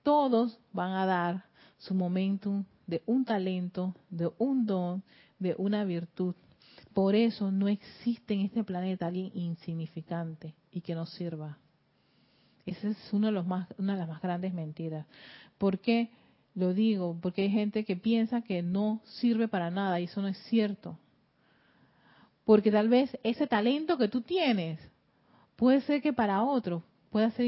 todos 0.02 0.58
van 0.72 0.94
a 0.94 1.06
dar 1.06 1.55
su 1.78 1.94
momentum 1.94 2.66
de 2.88 3.02
un 3.06 3.26
talento, 3.26 3.96
de 4.10 4.30
un 4.38 4.66
don, 4.66 5.04
de 5.40 5.56
una 5.58 5.84
virtud. 5.84 6.36
Por 6.94 7.16
eso 7.16 7.52
no 7.52 7.68
existe 7.68 8.34
en 8.34 8.42
este 8.42 8.64
planeta 8.64 9.08
alguien 9.08 9.32
insignificante 9.34 10.54
y 10.72 10.82
que 10.82 10.96
no 10.96 11.06
sirva. 11.06 11.58
Esa 12.66 12.90
es 12.90 13.14
uno 13.14 13.28
de 13.28 13.34
los 13.34 13.46
más, 13.46 13.68
una 13.78 13.94
de 13.94 14.00
las 14.00 14.10
más 14.10 14.22
grandes 14.22 14.54
mentiras. 14.54 15.06
¿Por 15.58 15.80
qué? 15.80 16.10
Lo 16.54 16.74
digo 16.74 17.18
porque 17.22 17.44
hay 17.44 17.50
gente 17.50 17.84
que 17.84 17.98
piensa 17.98 18.42
que 18.42 18.64
no 18.64 19.02
sirve 19.04 19.48
para 19.48 19.70
nada 19.70 20.00
y 20.00 20.06
eso 20.06 20.22
no 20.22 20.28
es 20.30 20.38
cierto. 20.46 20.98
Porque 22.46 22.72
tal 22.72 22.90
vez 22.90 23.18
ese 23.24 23.48
talento 23.48 23.98
que 23.98 24.08
tú 24.08 24.22
tienes 24.22 24.80
puede 25.56 25.82
ser 25.82 26.02
que 26.02 26.14
para 26.14 26.44
otro 26.44 26.84
pueda 27.10 27.32
ser 27.32 27.46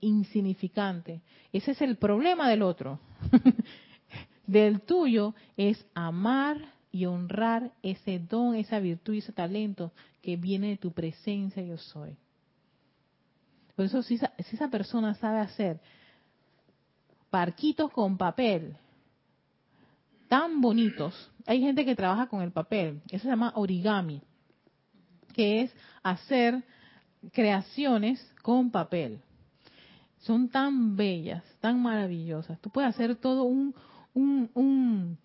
insignificante. 0.00 1.20
Ese 1.52 1.72
es 1.72 1.82
el 1.82 1.96
problema 1.96 2.48
del 2.48 2.62
otro. 2.62 2.98
del 4.46 4.80
tuyo 4.80 5.34
es 5.56 5.84
amar 5.94 6.74
y 6.92 7.06
honrar 7.06 7.72
ese 7.82 8.18
don, 8.18 8.54
esa 8.54 8.80
virtud 8.80 9.14
y 9.14 9.18
ese 9.18 9.32
talento 9.32 9.92
que 10.22 10.36
viene 10.36 10.70
de 10.70 10.76
tu 10.76 10.92
presencia 10.92 11.62
yo 11.62 11.78
soy. 11.78 12.16
Por 13.76 13.86
eso 13.86 14.02
si 14.02 14.18
esa 14.38 14.68
persona 14.68 15.14
sabe 15.14 15.38
hacer 15.38 15.80
parquitos 17.30 17.90
con 17.92 18.18
papel, 18.18 18.76
tan 20.28 20.60
bonitos. 20.60 21.30
Hay 21.46 21.60
gente 21.60 21.84
que 21.84 21.96
trabaja 21.96 22.28
con 22.28 22.42
el 22.42 22.52
papel, 22.52 23.00
eso 23.10 23.22
se 23.24 23.28
llama 23.28 23.52
origami, 23.56 24.20
que 25.32 25.62
es 25.62 25.74
hacer 26.02 26.62
creaciones 27.32 28.20
con 28.42 28.70
papel. 28.70 29.20
Son 30.20 30.48
tan 30.48 30.96
bellas, 30.96 31.42
tan 31.60 31.82
maravillosas. 31.82 32.60
Tú 32.60 32.70
puedes 32.70 32.90
hacer 32.90 33.16
todo 33.16 33.44
un, 33.44 33.74
un, 34.14 34.50
un, 34.54 35.18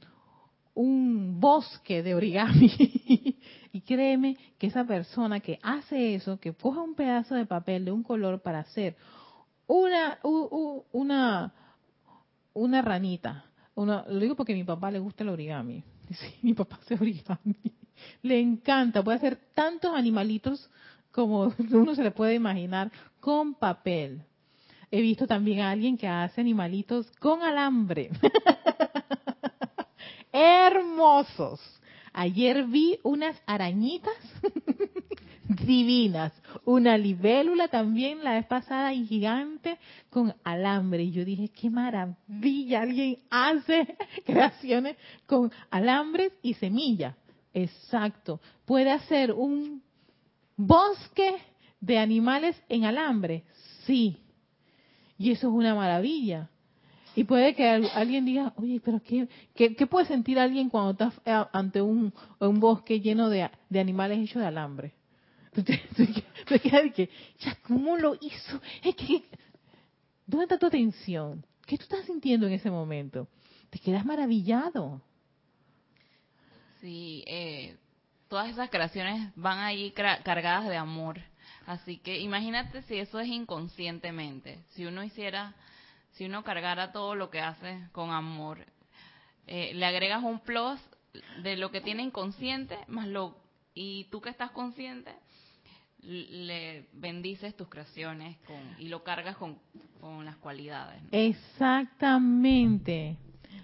un 0.74 1.40
bosque 1.40 2.02
de 2.02 2.16
origami. 2.16 2.72
y 3.74 3.82
créeme 3.82 4.38
que 4.58 4.68
esa 4.68 4.86
persona 4.86 5.40
que 5.40 5.60
hace 5.64 6.16
eso, 6.16 6.40
que 6.40 6.54
coja 6.54 6.82
un 6.82 6.96
pedazo 6.96 7.36
de 7.36 7.46
papel 7.46 7.86
de 7.86 7.92
un 7.92 8.04
color 8.04 8.42
para 8.42 8.60
hacer 8.60 8.96
una, 9.68 10.20
una, 10.92 11.54
una 12.54 12.82
ranita. 12.82 13.46
Lo 13.76 14.20
digo 14.20 14.36
porque 14.36 14.54
a 14.54 14.56
mi 14.56 14.64
papá 14.64 14.92
le 14.92 15.00
gusta 15.00 15.24
el 15.24 15.30
origami. 15.30 15.84
Sí, 16.06 16.36
mi 16.44 16.54
papá 16.54 16.78
hace 16.80 16.94
origami. 16.94 17.56
Le 18.22 18.40
encanta. 18.40 19.04
Puede 19.04 19.18
hacer 19.18 19.40
tantos 19.56 19.92
animalitos 19.96 20.70
como 21.12 21.52
uno 21.72 21.96
se 21.96 22.04
le 22.04 22.12
puede 22.12 22.36
imaginar 22.36 22.92
con 23.20 23.56
papel. 23.56 24.22
He 24.92 25.02
visto 25.02 25.28
también 25.28 25.62
a 25.62 25.72
alguien 25.72 25.98
que 25.98 26.08
hace 26.08 26.42
animalitos 26.42 27.10
con 27.20 27.42
alambre. 27.42 28.12
Hermosos. 30.32 31.60
Ayer 32.14 32.66
vi 32.66 33.00
unas 33.04 33.36
arañitas 33.46 34.16
divinas. 35.66 36.34
Una 36.64 36.98
libélula 36.98 37.68
también 37.68 38.24
la 38.24 38.34
vez 38.34 38.46
pasada 38.46 38.94
y 38.94 39.06
gigante 39.06 39.78
con 40.10 40.34
alambre. 40.44 41.04
Y 41.04 41.12
yo 41.12 41.26
dije, 41.26 41.50
qué 41.50 41.70
maravilla, 41.70 42.82
alguien 42.82 43.18
hace 43.30 43.98
creaciones 44.26 44.98
con 45.26 45.52
alambres 45.70 46.32
y 46.42 46.54
semilla. 46.54 47.16
Exacto. 47.54 48.40
Puede 48.66 48.92
hacer 48.92 49.32
un 49.32 49.82
bosque 50.58 51.36
de 51.80 51.98
animales 51.98 52.62
en 52.70 52.86
alambre. 52.86 53.44
Sí. 53.86 54.25
Y 55.18 55.32
eso 55.32 55.48
es 55.48 55.54
una 55.54 55.76
maravilla. 55.76 56.50
Y 57.16 57.24
puede 57.24 57.56
que 57.56 57.68
alguien 57.68 58.26
diga, 58.26 58.54
oye, 58.58 58.82
pero 58.84 59.02
¿qué, 59.02 59.88
puede 59.88 60.06
sentir 60.06 60.38
alguien 60.38 60.70
cuando 60.70 60.92
está 60.92 61.14
eh, 61.26 61.48
ante 61.54 61.82
un, 61.82 62.14
bosque 62.40 63.00
lleno 63.00 63.30
de, 63.30 63.50
animales 63.74 64.20
hechos 64.20 64.42
de 64.42 64.48
alambre? 64.48 64.94
Te 65.54 66.60
que, 66.60 67.10
ya, 67.40 67.58
¿cómo 67.66 67.96
lo 67.96 68.16
hizo? 68.16 68.62
¿Dónde 70.28 70.44
está 70.44 70.60
tu 70.60 70.66
atención? 70.66 71.46
¿Qué 71.66 71.78
tú 71.78 71.84
estás 71.84 72.06
sintiendo 72.06 72.48
en 72.48 72.54
ese 72.54 72.70
momento? 72.70 73.30
Te 73.70 73.80
quedas 73.80 74.06
maravillado. 74.06 75.02
Sí, 76.82 77.24
eh, 77.26 77.78
todas 78.28 78.50
esas 78.50 78.70
creaciones 78.70 79.32
van 79.36 79.60
ahí 79.60 79.92
cargadas 79.92 80.68
de 80.68 80.76
amor, 80.76 81.22
Así 81.66 81.98
que 81.98 82.20
imagínate 82.20 82.84
si 82.84 82.98
eso 82.98 83.20
es 83.20 83.28
inconscientemente, 83.28 84.60
si 84.72 84.86
uno 84.86 85.04
hiciera, 85.04 85.56
si 86.12 86.26
uno 86.26 86.44
cargara 86.44 86.92
todo 86.92 87.16
lo 87.16 87.30
que 87.30 87.42
hace 87.42 87.80
con 87.92 88.12
amor, 88.12 88.66
eh, 89.48 89.74
le 89.74 89.86
agregas 89.86 90.24
un 90.24 90.40
plus 90.40 90.80
de 91.42 91.58
lo 91.58 91.72
que 91.72 91.82
tiene 91.82 92.04
inconsciente, 92.04 92.78
más 92.88 93.08
lo 93.08 93.38
y 93.74 94.06
tú 94.06 94.22
que 94.22 94.30
estás 94.30 94.52
consciente, 94.52 95.12
le 96.02 96.88
bendices 96.94 97.56
tus 97.56 97.68
creaciones 97.68 98.38
con, 98.46 98.58
y 98.80 98.88
lo 98.88 99.04
cargas 99.04 99.36
con, 99.38 99.58
con 100.00 100.24
las 100.24 100.38
cualidades. 100.38 101.02
Exactamente. 101.12 103.18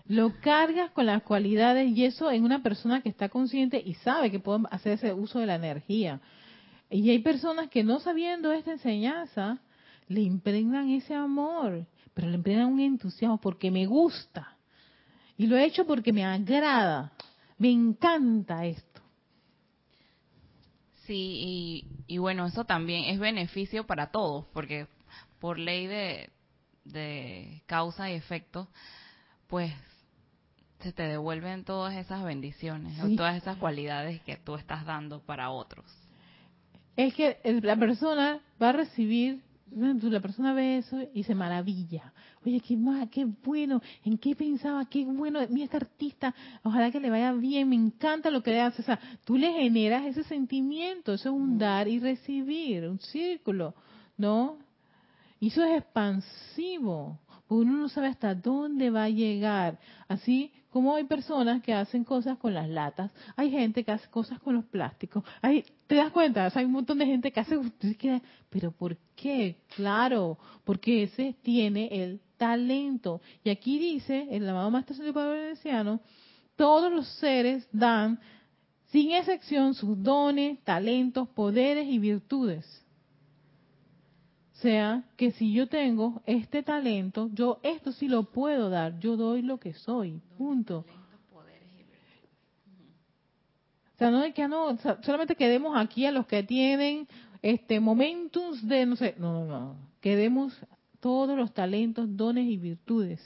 Lo 0.07 0.33
cargas 0.41 0.91
con 0.91 1.05
las 1.05 1.23
cualidades 1.23 1.95
y 1.95 2.03
eso 2.03 2.31
en 2.31 2.43
una 2.43 2.61
persona 2.61 3.01
que 3.01 3.09
está 3.09 3.29
consciente 3.29 3.81
y 3.83 3.93
sabe 3.95 4.31
que 4.31 4.39
puede 4.39 4.63
hacer 4.71 4.93
ese 4.93 5.13
uso 5.13 5.39
de 5.39 5.45
la 5.45 5.55
energía. 5.55 6.19
Y 6.91 7.09
hay 7.09 7.19
personas 7.19 7.69
que 7.69 7.85
no 7.85 8.01
sabiendo 8.01 8.51
esta 8.51 8.73
enseñanza, 8.73 9.61
le 10.09 10.21
impregnan 10.21 10.89
ese 10.89 11.15
amor, 11.15 11.87
pero 12.13 12.27
le 12.27 12.35
impregnan 12.35 12.67
un 12.67 12.81
entusiasmo 12.81 13.39
porque 13.39 13.71
me 13.71 13.85
gusta. 13.85 14.57
Y 15.37 15.47
lo 15.47 15.55
he 15.55 15.63
hecho 15.63 15.85
porque 15.87 16.11
me 16.11 16.25
agrada, 16.25 17.13
me 17.57 17.71
encanta 17.71 18.65
esto. 18.65 19.01
Sí, 21.05 21.87
y, 22.07 22.17
bueno, 22.17 22.45
eso 22.45 22.65
también 22.65 23.05
es 23.05 23.19
beneficio 23.19 23.87
para 23.87 24.11
todos, 24.11 24.45
porque 24.53 24.87
por 25.39 25.57
ley 25.57 25.87
de, 25.87 26.29
de 26.83 27.63
causa 27.67 28.11
y 28.11 28.15
efecto, 28.15 28.67
pues 29.47 29.73
se 30.81 30.91
te 30.91 31.03
devuelven 31.03 31.63
todas 31.63 31.95
esas 31.95 32.21
bendiciones, 32.23 32.97
todas 33.15 33.37
esas 33.37 33.55
cualidades 33.57 34.21
que 34.23 34.35
tú 34.35 34.55
estás 34.55 34.85
dando 34.85 35.21
para 35.21 35.51
otros 35.51 36.00
es 36.95 37.13
que 37.13 37.37
la 37.61 37.75
persona 37.75 38.39
va 38.61 38.69
a 38.69 38.73
recibir, 38.73 39.41
la 39.73 40.19
persona 40.19 40.53
ve 40.53 40.77
eso 40.77 40.97
y 41.13 41.23
se 41.23 41.33
maravilla. 41.33 42.13
Oye, 42.45 42.59
qué, 42.59 42.75
más, 42.75 43.09
qué 43.09 43.25
bueno, 43.25 43.81
¿en 44.03 44.17
qué 44.17 44.35
pensaba? 44.35 44.85
Qué 44.85 45.05
bueno, 45.05 45.39
mira 45.49 45.65
este 45.65 45.77
artista, 45.77 46.33
ojalá 46.63 46.91
que 46.91 46.99
le 46.99 47.09
vaya 47.09 47.31
bien, 47.33 47.69
me 47.69 47.75
encanta 47.75 48.29
lo 48.29 48.43
que 48.43 48.51
le 48.51 48.61
hace. 48.61 48.81
O 48.81 48.85
sea, 48.85 48.99
tú 49.23 49.37
le 49.37 49.51
generas 49.53 50.05
ese 50.05 50.23
sentimiento, 50.23 51.13
eso 51.13 51.29
es 51.29 51.35
un 51.35 51.57
dar 51.57 51.87
y 51.87 51.99
recibir, 51.99 52.87
un 52.87 52.99
círculo, 52.99 53.73
¿no? 54.17 54.57
Y 55.39 55.47
eso 55.47 55.63
es 55.63 55.77
expansivo, 55.77 57.19
porque 57.47 57.65
uno 57.65 57.77
no 57.77 57.89
sabe 57.89 58.07
hasta 58.07 58.35
dónde 58.35 58.89
va 58.89 59.05
a 59.05 59.09
llegar. 59.09 59.79
Así 60.07 60.51
como 60.71 60.95
hay 60.95 61.03
personas 61.03 61.61
que 61.61 61.73
hacen 61.73 62.05
cosas 62.05 62.37
con 62.37 62.53
las 62.53 62.67
latas, 62.69 63.11
hay 63.35 63.51
gente 63.51 63.83
que 63.83 63.91
hace 63.91 64.09
cosas 64.09 64.39
con 64.39 64.55
los 64.55 64.65
plásticos, 64.65 65.23
hay, 65.41 65.65
¿te 65.85 65.95
das 65.95 66.11
cuenta? 66.11 66.49
hay 66.55 66.65
un 66.65 66.71
montón 66.71 66.97
de 66.97 67.05
gente 67.05 67.31
que 67.31 67.41
hace, 67.41 67.59
pero 68.49 68.71
¿por 68.71 68.97
qué? 69.15 69.57
Claro, 69.75 70.37
porque 70.63 71.03
ese 71.03 71.35
tiene 71.41 71.89
el 71.91 72.21
talento. 72.37 73.21
Y 73.43 73.49
aquí 73.49 73.77
dice, 73.77 74.27
el 74.31 74.47
amado 74.47 74.71
Maestro 74.71 74.95
Señor 74.95 75.13
Pablo 75.13 75.31
Veneciano, 75.31 75.99
todos 76.55 76.91
los 76.91 77.07
seres 77.19 77.67
dan, 77.73 78.19
sin 78.87 79.11
excepción, 79.11 79.73
sus 79.73 80.01
dones, 80.01 80.59
talentos, 80.63 81.27
poderes 81.29 81.87
y 81.87 81.99
virtudes 81.99 82.80
sea 84.61 85.03
que 85.17 85.31
si 85.31 85.51
yo 85.53 85.67
tengo 85.67 86.21
este 86.25 86.63
talento, 86.63 87.29
yo 87.33 87.59
esto 87.63 87.91
sí 87.91 88.07
lo 88.07 88.23
puedo 88.23 88.69
dar, 88.69 88.99
yo 88.99 89.17
doy 89.17 89.41
lo 89.41 89.59
que 89.59 89.73
soy, 89.73 90.21
punto. 90.37 90.85
O 93.95 93.97
sea, 93.97 94.09
no 94.09 94.23
es 94.23 94.33
que 94.33 94.47
no, 94.47 94.77
solamente 95.03 95.35
quedemos 95.35 95.77
aquí 95.77 96.05
a 96.05 96.11
los 96.11 96.25
que 96.25 96.43
tienen 96.43 97.07
este 97.41 97.79
momentos 97.79 98.65
de, 98.67 98.85
no 98.85 98.95
sé, 98.95 99.15
no, 99.17 99.33
no, 99.33 99.45
no, 99.45 99.75
quedemos 99.99 100.59
todos 100.99 101.37
los 101.37 101.53
talentos, 101.53 102.15
dones 102.15 102.47
y 102.47 102.57
virtudes, 102.57 103.19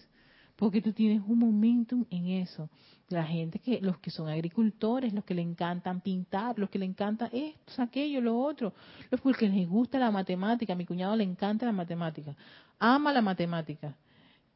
porque 0.56 0.82
tú 0.82 0.92
tienes 0.92 1.22
un 1.26 1.40
momentum 1.40 2.06
en 2.10 2.28
eso 2.28 2.70
la 3.10 3.24
gente 3.24 3.60
que 3.60 3.80
los 3.82 4.00
que 4.00 4.10
son 4.10 4.30
agricultores, 4.30 5.14
los 5.14 5.24
que 5.24 5.36
le 5.36 5.42
encantan 5.42 6.02
pintar, 6.02 6.58
los 6.58 6.70
que 6.70 6.80
le 6.80 6.86
encanta 6.86 7.30
esto, 7.32 7.82
aquello, 7.82 8.22
lo 8.22 8.40
otro, 8.40 8.74
los 9.12 9.38
que 9.38 9.48
les 9.48 9.68
gusta 9.70 10.00
la 10.00 10.12
matemática, 10.12 10.74
a 10.74 10.76
mi 10.76 10.86
cuñado 10.86 11.16
le 11.16 11.24
encanta 11.24 11.66
la 11.66 11.72
matemática, 11.72 12.36
ama 12.80 13.14
la 13.14 13.22
matemática. 13.22 13.96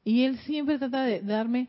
Y 0.03 0.23
él 0.23 0.37
siempre 0.39 0.79
trata 0.79 1.03
de 1.03 1.21
darme 1.21 1.67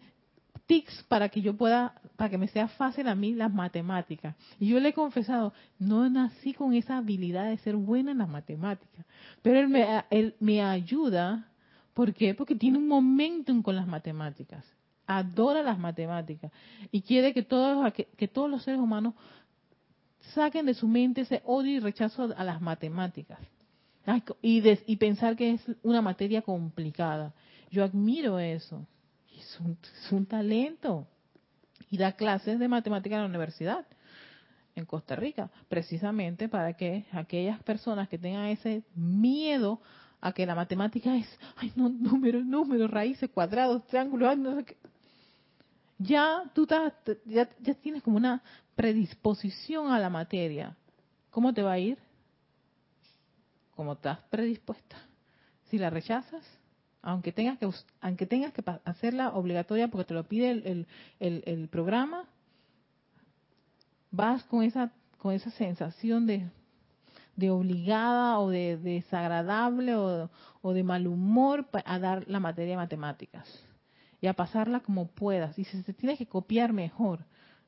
tics 0.67 1.05
para 1.09 1.29
que 1.29 1.43
yo 1.43 1.57
pueda, 1.57 2.01
para 2.17 2.31
que 2.31 2.39
me 2.39 2.49
sea 2.49 2.69
fácil 2.69 3.09
a 3.09 3.15
mí 3.15 3.35
las 3.35 3.53
matemáticas. 3.53 4.35
Y 4.59 4.69
yo 4.69 4.81
le 4.81 4.91
he 4.91 4.95
confesado, 4.95 5.53
no 5.79 6.09
nací 6.09 6.55
con 6.55 6.73
esa 6.73 6.99
habilidad 6.99 7.51
de 7.51 7.59
ser 7.59 7.77
buena 7.77 8.13
en 8.13 8.19
las 8.19 8.29
matemáticas, 8.29 9.05
pero 9.43 9.61
él 9.61 9.69
me, 9.69 10.05
él 10.11 10.35
me 10.41 10.63
ayuda, 10.63 11.49
¿por 11.93 12.15
qué? 12.15 12.35
Porque 12.35 12.55
tiene 12.55 12.79
un 12.79 12.89
momentum 12.89 13.63
con 13.63 13.77
las 13.77 13.87
matemáticas 13.87 14.65
adora 15.11 15.61
las 15.63 15.77
matemáticas 15.77 16.53
y 16.93 17.03
quiere 17.03 17.35
que 17.35 17.43
todos, 17.43 17.93
que, 17.93 18.29
todos 18.29 18.49
los 18.49 18.63
seres 18.63 18.81
humanos 18.81 19.15
saquen 20.35 20.67
de 20.67 20.75
su 20.75 20.87
mente 20.87 21.23
ese 21.23 21.43
odio 21.45 21.73
y 21.73 21.81
rechazo 21.81 22.33
a 22.37 22.45
las 22.45 22.61
matemáticas 22.61 23.41
y, 24.41 24.63
y 24.87 24.97
pensar 24.97 25.35
que 25.35 25.55
es 25.55 25.63
una 25.83 26.01
materia 26.01 26.43
complicada. 26.43 27.35
Yo 27.73 27.83
admiro 27.83 28.39
eso. 28.39 28.87
Es 29.37 29.59
un, 29.59 29.77
es 29.83 30.13
un 30.13 30.27
talento. 30.27 31.09
Y 31.91 31.99
da 31.99 32.13
clases 32.13 32.61
de 32.61 32.69
matemáticas 32.69 33.17
en 33.17 33.23
la 33.23 33.29
universidad 33.29 33.85
en 34.77 34.85
Costa 34.85 35.17
Rica, 35.17 35.51
precisamente 35.69 36.49
para 36.49 36.75
que 36.75 37.05
aquellas 37.11 37.61
personas 37.65 38.09
que 38.09 38.19
tengan 38.19 38.47
ese 38.47 38.85
miedo 38.95 39.81
a 40.21 40.33
que 40.33 40.47
la 40.47 40.55
matemática 40.55 41.17
es, 41.17 41.27
ay, 41.57 41.73
no, 41.75 41.89
números, 41.89 42.45
números, 42.45 42.91
raíces, 42.91 43.29
cuadrados, 43.31 43.85
triángulos, 43.89 44.39
no 44.39 44.57
sé 44.57 44.65
qué, 44.65 44.77
ya 46.01 46.51
tú 46.55 46.67
ya, 47.27 47.49
ya 47.61 47.75
tienes 47.75 48.03
como 48.03 48.17
una 48.17 48.43
predisposición 48.75 49.93
a 49.93 49.99
la 49.99 50.09
materia. 50.09 50.77
¿Cómo 51.31 51.53
te 51.53 51.63
va 51.63 51.73
a 51.73 51.79
ir? 51.79 51.99
Como 53.77 53.93
estás 53.93 54.19
predispuesta. 54.31 54.97
Si 55.69 55.79
la 55.79 55.91
rechazas, 55.91 56.43
aunque 57.03 57.33
tengas 57.33 57.59
que 57.59 57.71
aunque 58.01 58.27
tengas 58.27 58.53
que 58.53 58.65
hacerla 58.85 59.35
obligatoria 59.35 59.89
porque 59.89 60.07
te 60.07 60.15
lo 60.15 60.25
pide 60.25 60.51
el, 60.51 60.87
el, 61.21 61.43
el, 61.47 61.69
programa, 61.69 62.25
vas 64.11 64.43
con 64.45 64.63
esa 64.63 64.93
con 65.19 65.35
esa 65.35 65.51
sensación 65.51 66.27
de, 66.27 66.49
de 67.37 67.51
obligada 67.51 68.39
o 68.39 68.49
de, 68.49 68.79
desagradable 68.79 69.95
o, 69.97 70.31
o 70.63 70.73
de 70.73 70.83
mal 70.83 71.07
humor 71.07 71.69
a 71.85 71.99
dar 71.99 72.27
la 72.27 72.41
materia 72.41 72.77
matemáticas 72.77 73.47
y 74.21 74.27
a 74.27 74.35
pasarla 74.35 74.81
como 74.81 75.09
puedas. 75.09 75.59
Y 75.59 75.65
si 75.65 75.83
se 75.83 75.93
tiene 75.93 76.17
que 76.17 76.27
copiar 76.27 76.73
mejor. 76.73 77.25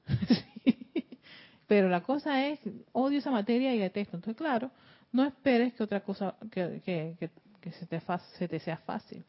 Pero 1.67 1.89
la 1.89 2.03
cosa 2.03 2.47
es, 2.47 2.61
odio 2.93 3.19
esa 3.19 3.31
materia 3.31 3.75
y 3.75 3.79
detesto. 3.79 4.17
Entonces, 4.17 4.37
claro, 4.37 4.71
no 5.11 5.25
esperes 5.25 5.75
que 5.75 5.83
otra 5.83 6.01
cosa, 6.01 6.35
que, 6.51 6.83
que, 6.85 7.73
se, 7.73 7.87
te 7.87 8.03
se 8.39 8.49
te 8.49 8.61
sea 8.61 8.77
fácil. 8.79 9.25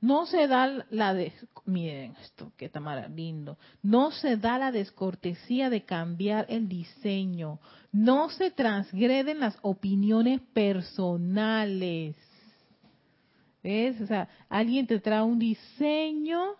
No 0.00 0.26
se 0.26 0.46
da 0.46 0.86
la 0.90 1.16
miren 1.64 2.14
esto, 2.22 2.52
que 2.56 2.66
está 2.66 3.08
lindo. 3.08 3.58
No 3.82 4.12
se 4.12 4.36
da 4.36 4.58
la 4.58 4.70
descortesía 4.70 5.70
de 5.70 5.82
cambiar 5.84 6.46
el 6.48 6.68
diseño. 6.68 7.58
No 7.90 8.30
se 8.30 8.52
transgreden 8.52 9.40
las 9.40 9.58
opiniones 9.62 10.40
personales. 10.52 12.16
¿Ves? 13.62 14.00
O 14.00 14.06
sea, 14.06 14.28
alguien 14.48 14.86
te 14.86 15.00
trae 15.00 15.22
un 15.22 15.38
diseño 15.38 16.54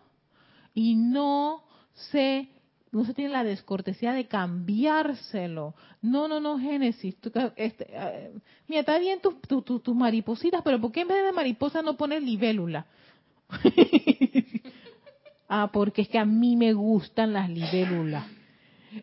y 0.75 0.97
no 0.97 1.63
se 2.11 2.49
no 2.91 3.05
se 3.05 3.15
tiene 3.15 3.31
la 3.31 3.45
descortesía 3.45 4.13
de 4.13 4.27
cambiárselo. 4.27 5.75
No, 6.01 6.29
no, 6.29 6.41
no, 6.41 6.59
Génesis. 6.59 7.17
este, 7.57 7.87
eh, 7.91 8.33
mira, 8.67 8.81
está 8.81 8.99
bien 8.99 9.21
tus 9.21 9.83
tu, 9.83 9.95
maripositas, 9.95 10.63
pero 10.63 10.81
¿por 10.81 10.93
qué 10.93 11.03
en 11.03 11.09
vez 11.09 11.25
de 11.25 11.33
mariposa 11.33 11.83
no 11.83 11.97
pones 11.97 12.23
libélula? 12.23 12.87
ah, 15.49 15.71
porque 15.73 16.03
es 16.03 16.09
que 16.09 16.19
a 16.19 16.25
mí 16.25 16.57
me 16.57 16.73
gustan 16.73 17.33
las 17.33 17.51
libélulas. 17.51 18.27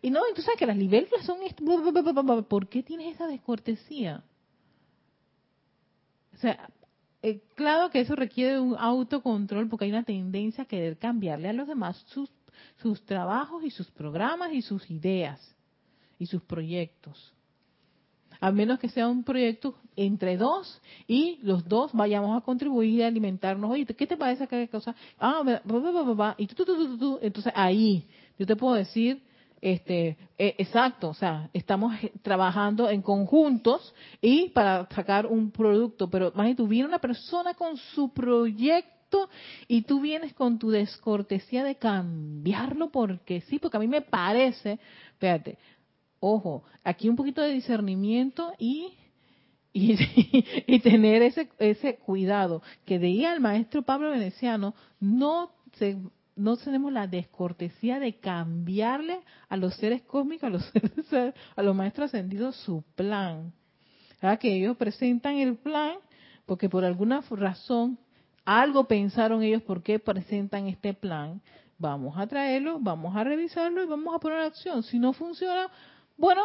Y 0.02 0.10
no, 0.10 0.20
tú 0.34 0.42
sabes 0.42 0.58
que 0.58 0.66
las 0.66 0.76
libélulas 0.76 1.24
son... 1.24 1.38
¿Por 2.48 2.68
qué 2.68 2.82
tienes 2.82 3.14
esa 3.14 3.28
descortesía? 3.28 4.24
O 6.34 6.38
sea, 6.38 6.68
eh, 7.28 7.40
claro 7.56 7.90
que 7.90 7.98
eso 7.98 8.14
requiere 8.14 8.60
un 8.60 8.76
autocontrol 8.78 9.68
porque 9.68 9.86
hay 9.86 9.90
una 9.90 10.04
tendencia 10.04 10.62
a 10.62 10.66
querer 10.68 10.96
cambiarle 10.96 11.48
a 11.48 11.52
los 11.52 11.66
demás 11.66 12.04
sus, 12.06 12.30
trabajos 13.04 13.64
y 13.64 13.70
sus 13.70 13.90
programas 13.90 14.52
y 14.52 14.62
sus 14.62 14.88
ideas 14.88 15.40
y 16.20 16.26
sus 16.26 16.40
proyectos. 16.42 17.32
A 18.38 18.52
menos 18.52 18.78
que 18.78 18.88
sea 18.88 19.08
un 19.08 19.24
proyecto 19.24 19.74
entre 19.96 20.36
dos 20.36 20.80
y 21.08 21.40
los 21.42 21.66
dos 21.66 21.92
vayamos 21.94 22.36
a 22.36 22.44
contribuir 22.44 23.02
a 23.02 23.08
alimentarnos. 23.08 23.72
Oye, 23.72 23.86
¿qué 23.86 24.06
te 24.06 24.16
parece 24.16 24.44
aquella 24.44 24.68
cosa? 24.68 24.94
Ah, 25.18 25.42
y 26.38 26.46
tú, 26.46 26.64
tú, 26.64 26.96
tú, 26.96 27.18
entonces 27.20 27.52
ahí 27.56 28.06
yo 28.38 28.46
te 28.46 28.54
puedo 28.54 28.74
decir, 28.74 29.20
este, 29.66 30.16
eh, 30.38 30.54
exacto, 30.58 31.08
o 31.08 31.14
sea, 31.14 31.50
estamos 31.52 31.92
trabajando 32.22 32.88
en 32.88 33.02
conjuntos 33.02 33.92
y 34.20 34.50
para 34.50 34.86
sacar 34.94 35.26
un 35.26 35.50
producto, 35.50 36.08
pero 36.08 36.30
imagínate, 36.32 36.62
tú 36.62 36.68
viene 36.68 36.86
una 36.86 37.00
persona 37.00 37.52
con 37.54 37.76
su 37.76 38.12
proyecto 38.12 39.28
y 39.66 39.82
tú 39.82 40.00
vienes 40.00 40.34
con 40.34 40.60
tu 40.60 40.70
descortesía 40.70 41.64
de 41.64 41.74
cambiarlo 41.74 42.92
porque 42.92 43.40
sí, 43.40 43.58
porque 43.58 43.76
a 43.76 43.80
mí 43.80 43.88
me 43.88 44.02
parece, 44.02 44.78
espérate, 45.10 45.58
ojo, 46.20 46.62
aquí 46.84 47.08
un 47.08 47.16
poquito 47.16 47.42
de 47.42 47.52
discernimiento 47.52 48.52
y 48.60 48.92
y, 49.72 50.78
tener 50.80 51.22
ese, 51.22 51.48
ese 51.58 51.96
cuidado 51.96 52.62
que 52.84 52.98
veía 52.98 53.32
el 53.32 53.40
maestro 53.40 53.82
Pablo 53.82 54.10
Veneciano, 54.10 54.76
no, 55.00 55.50
se, 55.72 55.98
no 56.36 56.56
tenemos 56.56 56.92
la 56.92 57.06
descortesía 57.06 57.98
de 57.98 58.18
cambiarle 58.18 59.20
a 59.48 59.56
los 59.56 59.74
seres 59.74 60.02
cósmicos, 60.02 60.44
a 60.44 60.50
los, 60.50 60.72
a 61.56 61.62
los 61.62 61.74
maestros 61.74 62.10
ascendidos 62.10 62.56
su 62.56 62.84
plan. 62.94 63.52
Que 64.40 64.56
ellos 64.56 64.76
presentan 64.76 65.36
el 65.36 65.56
plan 65.56 65.94
porque 66.46 66.68
por 66.68 66.84
alguna 66.84 67.22
razón 67.30 67.98
algo 68.44 68.84
pensaron 68.84 69.42
ellos 69.42 69.62
por 69.62 69.82
qué 69.82 69.98
presentan 69.98 70.68
este 70.68 70.94
plan. 70.94 71.40
Vamos 71.78 72.16
a 72.16 72.26
traerlo, 72.26 72.78
vamos 72.80 73.14
a 73.16 73.24
revisarlo 73.24 73.82
y 73.82 73.86
vamos 73.86 74.14
a 74.14 74.18
poner 74.18 74.40
acción. 74.40 74.82
Si 74.82 74.98
no 74.98 75.12
funciona, 75.12 75.68
bueno, 76.16 76.42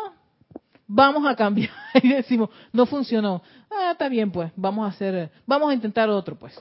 vamos 0.88 1.26
a 1.26 1.36
cambiar 1.36 1.72
y 2.04 2.10
decimos, 2.10 2.50
no 2.74 2.86
funcionó. 2.86 3.42
Ah, 3.70 3.92
está 3.92 4.10
bien 4.10 4.32
pues, 4.32 4.52
vamos 4.56 4.86
a 4.86 4.90
hacer, 4.90 5.32
vamos 5.46 5.70
a 5.70 5.74
intentar 5.74 6.10
otro 6.10 6.38
pues. 6.38 6.60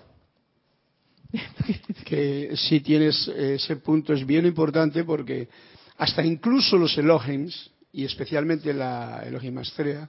que 2.04 2.50
si 2.56 2.80
tienes 2.80 3.28
ese 3.28 3.76
punto 3.76 4.12
es 4.12 4.26
bien 4.26 4.46
importante 4.46 5.04
porque 5.04 5.48
hasta 5.98 6.24
incluso 6.24 6.76
los 6.76 6.96
Elohims, 6.96 7.70
y 7.92 8.04
especialmente 8.04 8.72
la 8.72 9.22
Elohim 9.26 9.58
Astrea, 9.58 10.08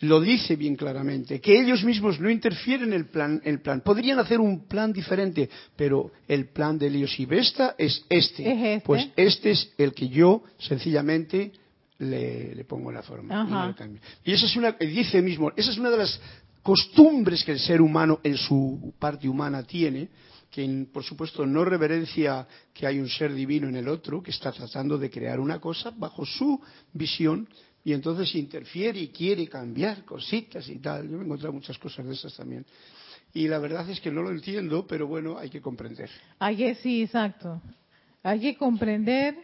lo 0.00 0.20
dice 0.20 0.56
bien 0.56 0.76
claramente, 0.76 1.40
que 1.40 1.58
ellos 1.58 1.82
mismos 1.82 2.20
no 2.20 2.28
interfieren 2.28 2.88
en 2.88 2.94
el 2.94 3.06
plan, 3.06 3.40
el 3.44 3.60
plan. 3.60 3.80
Podrían 3.80 4.18
hacer 4.18 4.40
un 4.40 4.66
plan 4.66 4.92
diferente, 4.92 5.48
pero 5.74 6.12
el 6.28 6.50
plan 6.50 6.78
de 6.78 6.88
Elios 6.88 7.18
y 7.18 7.24
Vesta 7.24 7.74
es 7.78 8.04
este. 8.08 8.42
¿Es 8.42 8.58
este. 8.58 8.82
Pues 8.84 9.08
este 9.16 9.52
es 9.52 9.72
el 9.78 9.94
que 9.94 10.08
yo 10.08 10.42
sencillamente 10.58 11.52
le, 11.98 12.64
pongo 12.64 12.92
la 12.92 13.02
forma. 13.02 13.74
Y, 14.24 14.32
esa 14.32 14.46
es 14.46 14.56
una, 14.56 14.72
dice 14.72 15.22
mismo, 15.22 15.50
esa 15.56 15.70
es 15.70 15.78
una 15.78 15.90
de 15.90 15.96
las 15.96 16.20
costumbres 16.62 17.42
que 17.44 17.52
el 17.52 17.60
ser 17.60 17.80
humano 17.80 18.20
en 18.22 18.36
su 18.36 18.92
parte 18.98 19.28
humana 19.28 19.62
tiene, 19.62 20.08
que 20.56 20.86
por 20.90 21.04
supuesto 21.04 21.44
no 21.44 21.66
reverencia 21.66 22.48
que 22.72 22.86
hay 22.86 22.98
un 22.98 23.10
ser 23.10 23.34
divino 23.34 23.68
en 23.68 23.76
el 23.76 23.88
otro, 23.88 24.22
que 24.22 24.30
está 24.30 24.50
tratando 24.52 24.96
de 24.96 25.10
crear 25.10 25.38
una 25.38 25.60
cosa 25.60 25.92
bajo 25.94 26.24
su 26.24 26.58
visión, 26.94 27.46
y 27.84 27.92
entonces 27.92 28.34
interfiere 28.34 28.98
y 29.00 29.08
quiere 29.08 29.46
cambiar 29.48 30.06
cositas 30.06 30.66
y 30.70 30.78
tal. 30.78 31.10
Yo 31.10 31.18
me 31.18 31.24
he 31.24 31.26
encontrado 31.26 31.52
muchas 31.52 31.76
cosas 31.76 32.06
de 32.06 32.14
esas 32.14 32.34
también. 32.34 32.64
Y 33.34 33.48
la 33.48 33.58
verdad 33.58 33.88
es 33.90 34.00
que 34.00 34.10
no 34.10 34.22
lo 34.22 34.30
entiendo, 34.30 34.86
pero 34.86 35.06
bueno, 35.06 35.36
hay 35.36 35.50
que 35.50 35.60
comprender. 35.60 36.08
Hay 36.38 36.56
que, 36.56 36.74
sí, 36.76 37.02
exacto. 37.02 37.60
Hay 38.22 38.40
que 38.40 38.56
comprender 38.56 39.36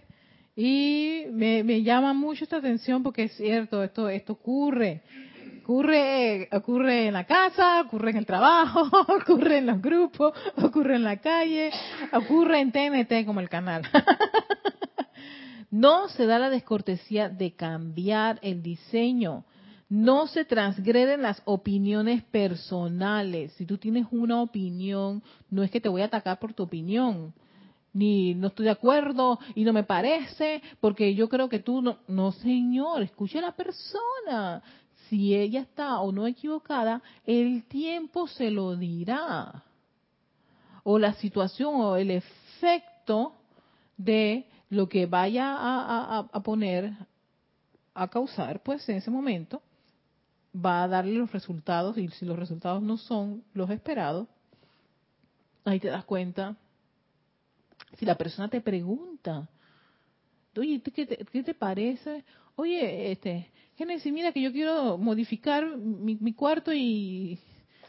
y 0.56 1.24
me, 1.30 1.62
me 1.62 1.82
llama 1.82 2.14
mucho 2.14 2.44
esta 2.44 2.56
atención 2.56 3.02
porque 3.02 3.24
es 3.24 3.36
cierto, 3.36 3.82
esto, 3.82 4.08
esto 4.08 4.32
ocurre. 4.32 5.02
Ocurre, 5.62 6.48
ocurre 6.50 7.06
en 7.06 7.14
la 7.14 7.24
casa, 7.24 7.82
ocurre 7.82 8.10
en 8.10 8.16
el 8.16 8.26
trabajo, 8.26 8.82
ocurre 9.08 9.58
en 9.58 9.66
los 9.66 9.80
grupos, 9.80 10.32
ocurre 10.56 10.96
en 10.96 11.04
la 11.04 11.18
calle, 11.18 11.70
ocurre 12.12 12.58
en 12.58 12.72
TNT 12.72 13.24
como 13.24 13.38
el 13.38 13.48
canal. 13.48 13.82
no 15.70 16.08
se 16.08 16.26
da 16.26 16.40
la 16.40 16.50
descortesía 16.50 17.28
de 17.28 17.54
cambiar 17.54 18.40
el 18.42 18.60
diseño. 18.60 19.44
No 19.88 20.26
se 20.26 20.44
transgreden 20.44 21.22
las 21.22 21.40
opiniones 21.44 22.24
personales. 22.24 23.52
Si 23.52 23.64
tú 23.64 23.78
tienes 23.78 24.06
una 24.10 24.42
opinión, 24.42 25.22
no 25.48 25.62
es 25.62 25.70
que 25.70 25.80
te 25.80 25.88
voy 25.88 26.02
a 26.02 26.06
atacar 26.06 26.40
por 26.40 26.54
tu 26.54 26.64
opinión 26.64 27.34
ni 27.94 28.34
no 28.34 28.48
estoy 28.48 28.64
de 28.64 28.70
acuerdo 28.70 29.38
y 29.54 29.64
no 29.64 29.72
me 29.72 29.84
parece, 29.84 30.62
porque 30.80 31.14
yo 31.14 31.28
creo 31.28 31.48
que 31.48 31.58
tú 31.58 31.82
no, 31.82 31.98
no 32.08 32.32
señor, 32.32 33.02
escuche 33.02 33.38
a 33.38 33.42
la 33.42 33.52
persona. 33.52 34.62
Si 35.12 35.34
ella 35.34 35.60
está 35.60 36.00
o 36.00 36.10
no 36.10 36.26
equivocada, 36.26 37.02
el 37.26 37.64
tiempo 37.64 38.26
se 38.28 38.50
lo 38.50 38.76
dirá. 38.76 39.62
O 40.84 40.98
la 40.98 41.12
situación 41.12 41.74
o 41.74 41.96
el 41.96 42.12
efecto 42.12 43.34
de 43.98 44.46
lo 44.70 44.88
que 44.88 45.04
vaya 45.04 45.54
a, 45.54 46.20
a, 46.32 46.42
poner, 46.42 46.94
a 47.92 48.08
causar, 48.08 48.62
pues 48.62 48.88
en 48.88 48.96
ese 48.96 49.10
momento, 49.10 49.60
va 50.56 50.82
a 50.82 50.88
darle 50.88 51.12
los 51.12 51.30
resultados 51.30 51.98
y 51.98 52.08
si 52.08 52.24
los 52.24 52.38
resultados 52.38 52.82
no 52.82 52.96
son 52.96 53.44
los 53.52 53.68
esperados, 53.68 54.26
ahí 55.66 55.78
te 55.78 55.88
das 55.88 56.06
cuenta 56.06 56.56
si 57.98 58.06
la 58.06 58.16
persona 58.16 58.48
te 58.48 58.62
pregunta, 58.62 59.46
oye, 60.56 60.80
¿qué 60.80 61.04
te, 61.04 61.18
qué 61.26 61.42
te 61.42 61.52
parece? 61.52 62.24
Oye, 62.56 63.12
este, 63.12 63.50
Génesis, 63.76 64.12
mira 64.12 64.32
que 64.32 64.42
yo 64.42 64.52
quiero 64.52 64.98
modificar 64.98 65.76
mi, 65.76 66.34
cuarto 66.34 66.72
y 66.72 67.38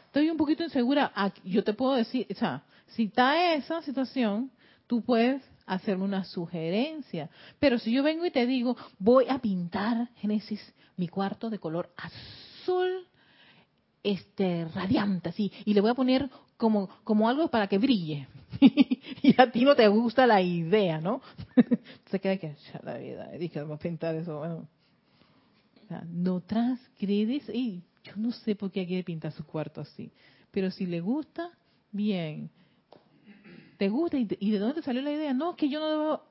estoy 0.06 0.30
un 0.30 0.36
poquito 0.36 0.62
insegura. 0.62 1.12
Yo 1.44 1.62
te 1.62 1.74
puedo 1.74 1.94
decir, 1.94 2.26
o 2.30 2.34
sea, 2.34 2.64
si 2.88 3.04
está 3.04 3.54
esa 3.54 3.82
situación, 3.82 4.50
tú 4.86 5.02
puedes 5.02 5.42
hacerme 5.66 6.04
una 6.04 6.24
sugerencia. 6.24 7.28
Pero 7.58 7.78
si 7.78 7.92
yo 7.92 8.02
vengo 8.02 8.24
y 8.24 8.30
te 8.30 8.46
digo, 8.46 8.76
voy 8.98 9.26
a 9.28 9.38
pintar, 9.38 10.08
Génesis, 10.16 10.60
mi 10.96 11.08
cuarto 11.08 11.50
de 11.50 11.58
color 11.58 11.90
azul, 11.96 13.06
este, 14.02 14.66
radiante, 14.74 15.30
así, 15.30 15.52
y 15.64 15.74
le 15.74 15.80
voy 15.80 15.90
a 15.90 15.94
poner 15.94 16.30
como, 16.56 16.88
como 17.04 17.28
algo 17.28 17.48
para 17.48 17.66
que 17.66 17.78
brille. 17.78 18.28
y 18.60 19.40
a 19.40 19.50
ti 19.50 19.64
no 19.64 19.74
te 19.74 19.88
gusta 19.88 20.26
la 20.26 20.40
idea, 20.40 21.00
¿no? 21.00 21.20
Se 22.10 22.20
queda 22.20 22.36
que, 22.36 22.56
ya 22.72 22.80
la 22.82 22.98
vida, 22.98 23.30
dije, 23.38 23.60
vamos 23.60 23.76
a 23.76 23.82
pintar 23.82 24.14
eso, 24.14 24.38
bueno. 24.38 24.68
No 26.10 26.40
transgredes, 26.40 27.48
y 27.48 27.82
yo 28.04 28.12
no 28.16 28.30
sé 28.32 28.54
por 28.54 28.70
qué 28.70 28.86
quiere 28.86 29.02
pintar 29.02 29.32
su 29.32 29.44
cuarto 29.44 29.80
así, 29.80 30.10
pero 30.50 30.70
si 30.70 30.86
le 30.86 31.00
gusta, 31.00 31.50
bien. 31.90 32.50
¿Te 33.76 33.88
gusta? 33.88 34.16
¿Y, 34.18 34.50
de 34.50 34.58
dónde 34.58 34.82
salió 34.82 35.02
la 35.02 35.12
idea? 35.12 35.32
No, 35.34 35.56
que 35.56 35.68
yo 35.68 35.80
no 35.80 35.90
debo... 35.90 36.22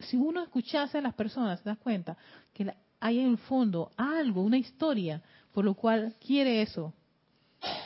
Si 0.00 0.16
uno 0.16 0.42
escuchase 0.42 0.98
a 0.98 1.00
las 1.00 1.14
personas, 1.14 1.62
te 1.62 1.68
das 1.68 1.78
cuenta 1.78 2.16
que 2.52 2.74
hay 2.98 3.20
en 3.20 3.30
el 3.30 3.38
fondo 3.38 3.92
algo, 3.96 4.42
una 4.42 4.58
historia, 4.58 5.22
por 5.52 5.64
lo 5.64 5.74
cual 5.74 6.16
quiere 6.24 6.60
eso, 6.60 6.92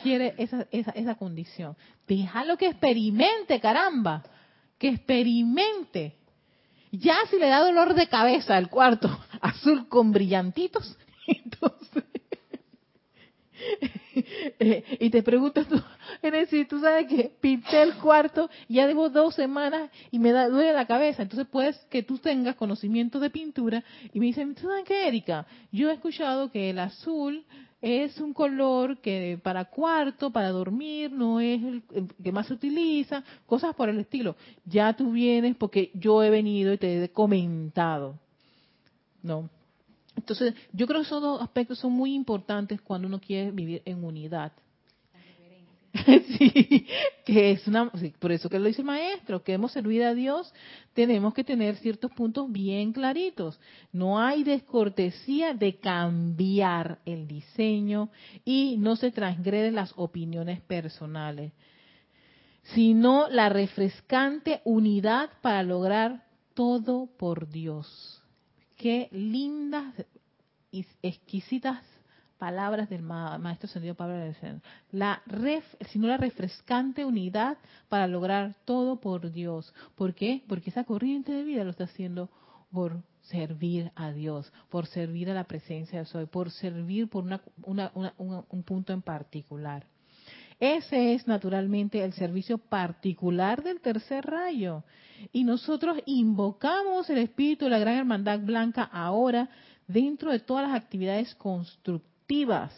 quiere 0.01 0.33
esa, 0.37 0.65
esa, 0.71 0.91
esa 0.91 1.15
condición. 1.15 1.75
Déjalo 2.07 2.57
que 2.57 2.69
experimente, 2.69 3.59
caramba, 3.59 4.23
que 4.79 4.89
experimente. 4.89 6.15
Ya 6.91 7.17
si 7.29 7.37
le 7.37 7.49
da 7.49 7.63
dolor 7.63 7.93
de 7.93 8.07
cabeza 8.07 8.55
al 8.55 8.69
cuarto 8.69 9.09
azul 9.41 9.87
con 9.87 10.11
brillantitos, 10.11 10.97
entonces... 11.27 12.03
Y 14.99 15.09
te 15.09 15.23
preguntas 15.23 15.67
tú, 15.67 15.81
decir, 16.21 16.67
tú 16.67 16.79
sabes 16.79 17.07
que 17.07 17.31
pinté 17.39 17.81
el 17.81 17.95
cuarto, 17.95 18.49
ya 18.67 18.87
llevo 18.87 19.09
dos 19.09 19.35
semanas 19.35 19.89
y 20.11 20.19
me 20.19 20.31
da, 20.31 20.49
duele 20.49 20.73
la 20.73 20.85
cabeza. 20.85 21.23
Entonces 21.23 21.47
puedes 21.47 21.77
que 21.89 22.03
tú 22.03 22.17
tengas 22.17 22.55
conocimiento 22.55 23.19
de 23.19 23.29
pintura 23.29 23.83
y 24.13 24.19
me 24.19 24.27
dicen, 24.27 24.55
¿tú 24.55 24.67
sabes 24.67 24.85
qué, 24.85 25.07
Erika? 25.07 25.45
Yo 25.71 25.89
he 25.89 25.93
escuchado 25.93 26.51
que 26.51 26.69
el 26.69 26.79
azul 26.79 27.45
es 27.81 28.19
un 28.19 28.33
color 28.33 28.99
que 28.99 29.39
para 29.41 29.65
cuarto, 29.65 30.31
para 30.31 30.49
dormir, 30.49 31.11
no 31.11 31.39
es 31.39 31.61
el, 31.63 31.83
que 32.23 32.31
más 32.31 32.47
se 32.47 32.53
utiliza, 32.53 33.23
cosas 33.45 33.75
por 33.75 33.89
el 33.89 33.99
estilo. 33.99 34.35
Ya 34.65 34.93
tú 34.93 35.11
vienes 35.11 35.55
porque 35.55 35.91
yo 35.93 36.23
he 36.23 36.29
venido 36.29 36.73
y 36.73 36.77
te 36.77 37.03
he 37.03 37.09
comentado. 37.09 38.19
¿No? 39.23 39.49
Entonces, 40.15 40.55
yo 40.73 40.87
creo 40.87 41.01
que 41.01 41.07
esos 41.07 41.21
dos 41.21 41.41
aspectos 41.41 41.79
son 41.79 41.93
muy 41.93 42.13
importantes 42.13 42.81
cuando 42.81 43.07
uno 43.07 43.19
quiere 43.19 43.51
vivir 43.51 43.81
en 43.85 44.03
unidad. 44.03 44.51
sí, 46.37 46.87
que 47.25 47.51
es 47.51 47.67
una, 47.67 47.91
por 48.19 48.31
eso 48.31 48.49
que 48.49 48.59
lo 48.59 48.65
dice 48.65 48.81
el 48.81 48.87
maestro, 48.87 49.43
que 49.43 49.53
hemos 49.53 49.71
servido 49.71 50.07
a 50.07 50.13
Dios, 50.13 50.53
tenemos 50.93 51.33
que 51.33 51.43
tener 51.43 51.75
ciertos 51.77 52.11
puntos 52.11 52.51
bien 52.51 52.93
claritos. 52.93 53.59
No 53.91 54.19
hay 54.19 54.43
descortesía 54.43 55.53
de 55.53 55.77
cambiar 55.77 56.99
el 57.05 57.27
diseño 57.27 58.09
y 58.45 58.75
no 58.77 58.95
se 58.95 59.11
transgreden 59.11 59.75
las 59.75 59.93
opiniones 59.95 60.61
personales, 60.61 61.53
sino 62.73 63.29
la 63.29 63.49
refrescante 63.49 64.61
unidad 64.65 65.29
para 65.41 65.63
lograr 65.63 66.25
todo 66.53 67.07
por 67.17 67.49
Dios. 67.49 68.16
Qué 68.77 69.09
lindas 69.11 69.93
y 70.71 70.85
exquisitas 71.01 71.83
palabras 72.37 72.89
del 72.89 73.01
maestro 73.01 73.67
Sendido 73.67 73.95
Pablo 73.95 74.15
de 74.15 74.35
la 74.91 75.21
ref, 75.25 75.65
sino 75.89 76.07
la 76.07 76.17
refrescante 76.17 77.03
unidad 77.03 77.57
para 77.89 78.07
lograr 78.07 78.55
todo 78.65 78.99
por 78.99 79.31
Dios. 79.31 79.73
¿Por 79.95 80.13
qué? 80.13 80.43
Porque 80.47 80.69
esa 80.69 80.83
corriente 80.83 81.31
de 81.31 81.43
vida 81.43 81.63
lo 81.63 81.71
está 81.71 81.85
haciendo 81.85 82.29
por 82.71 83.01
servir 83.21 83.91
a 83.95 84.11
Dios, 84.11 84.53
por 84.69 84.85
servir 84.85 85.31
a 85.31 85.33
la 85.33 85.45
presencia 85.45 85.99
de 85.99 86.05
Soy, 86.05 86.27
por 86.27 86.51
servir 86.51 87.09
por 87.09 87.25
un 87.25 88.63
punto 88.63 88.93
en 88.93 89.01
particular. 89.01 89.87
Ese 90.59 91.13
es 91.13 91.27
naturalmente 91.27 92.03
el 92.03 92.13
servicio 92.13 92.57
particular 92.57 93.63
del 93.63 93.79
tercer 93.79 94.25
rayo. 94.25 94.83
Y 95.31 95.43
nosotros 95.43 95.99
invocamos 96.05 97.09
el 97.09 97.19
espíritu 97.19 97.65
de 97.65 97.71
la 97.71 97.79
Gran 97.79 97.97
Hermandad 97.97 98.39
Blanca 98.39 98.83
ahora 98.83 99.49
dentro 99.87 100.31
de 100.31 100.39
todas 100.39 100.67
las 100.67 100.75
actividades 100.75 101.33
constructivas 101.35 102.73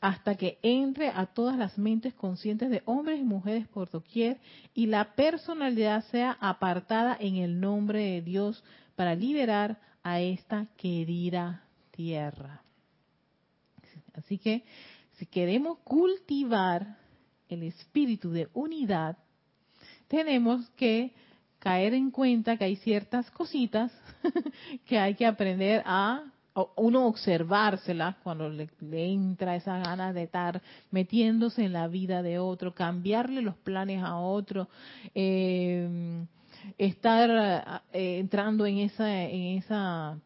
hasta 0.00 0.34
que 0.36 0.58
entre 0.62 1.08
a 1.08 1.26
todas 1.26 1.56
las 1.56 1.78
mentes 1.78 2.14
conscientes 2.14 2.70
de 2.70 2.82
hombres 2.84 3.18
y 3.18 3.24
mujeres 3.24 3.66
por 3.68 3.90
doquier 3.90 4.38
y 4.74 4.86
la 4.86 5.14
personalidad 5.14 6.04
sea 6.04 6.36
apartada 6.40 7.16
en 7.18 7.36
el 7.36 7.58
nombre 7.58 8.00
de 8.00 8.22
Dios 8.22 8.62
para 8.94 9.14
liberar 9.14 9.78
a 10.02 10.20
esta 10.20 10.66
querida 10.76 11.64
tierra. 11.90 12.62
Así 14.14 14.38
que 14.38 14.64
si 15.16 15.26
queremos 15.26 15.78
cultivar 15.78 16.96
el 17.48 17.62
espíritu 17.62 18.30
de 18.30 18.48
unidad, 18.54 19.16
tenemos 20.08 20.68
que 20.70 21.12
caer 21.58 21.94
en 21.94 22.10
cuenta 22.10 22.56
que 22.56 22.64
hay 22.64 22.76
ciertas 22.76 23.30
cositas 23.30 23.92
que 24.86 24.98
hay 24.98 25.14
que 25.14 25.26
aprender 25.26 25.82
a 25.84 26.24
uno 26.76 27.06
observárselas 27.06 28.16
cuando 28.22 28.48
le, 28.48 28.68
entra 28.90 29.56
esa 29.56 29.78
ganas 29.78 30.14
de 30.14 30.22
estar 30.22 30.62
metiéndose 30.90 31.64
en 31.64 31.74
la 31.74 31.86
vida 31.86 32.22
de 32.22 32.38
otro, 32.38 32.74
cambiarle 32.74 33.42
los 33.42 33.56
planes 33.56 34.02
a 34.02 34.16
otro, 34.16 34.68
eh, 35.14 36.24
estar 36.78 37.82
eh, 37.92 38.18
entrando 38.18 38.64
en 38.64 38.78
esa, 38.78 39.22
en 39.24 39.58
esa, 39.58 40.18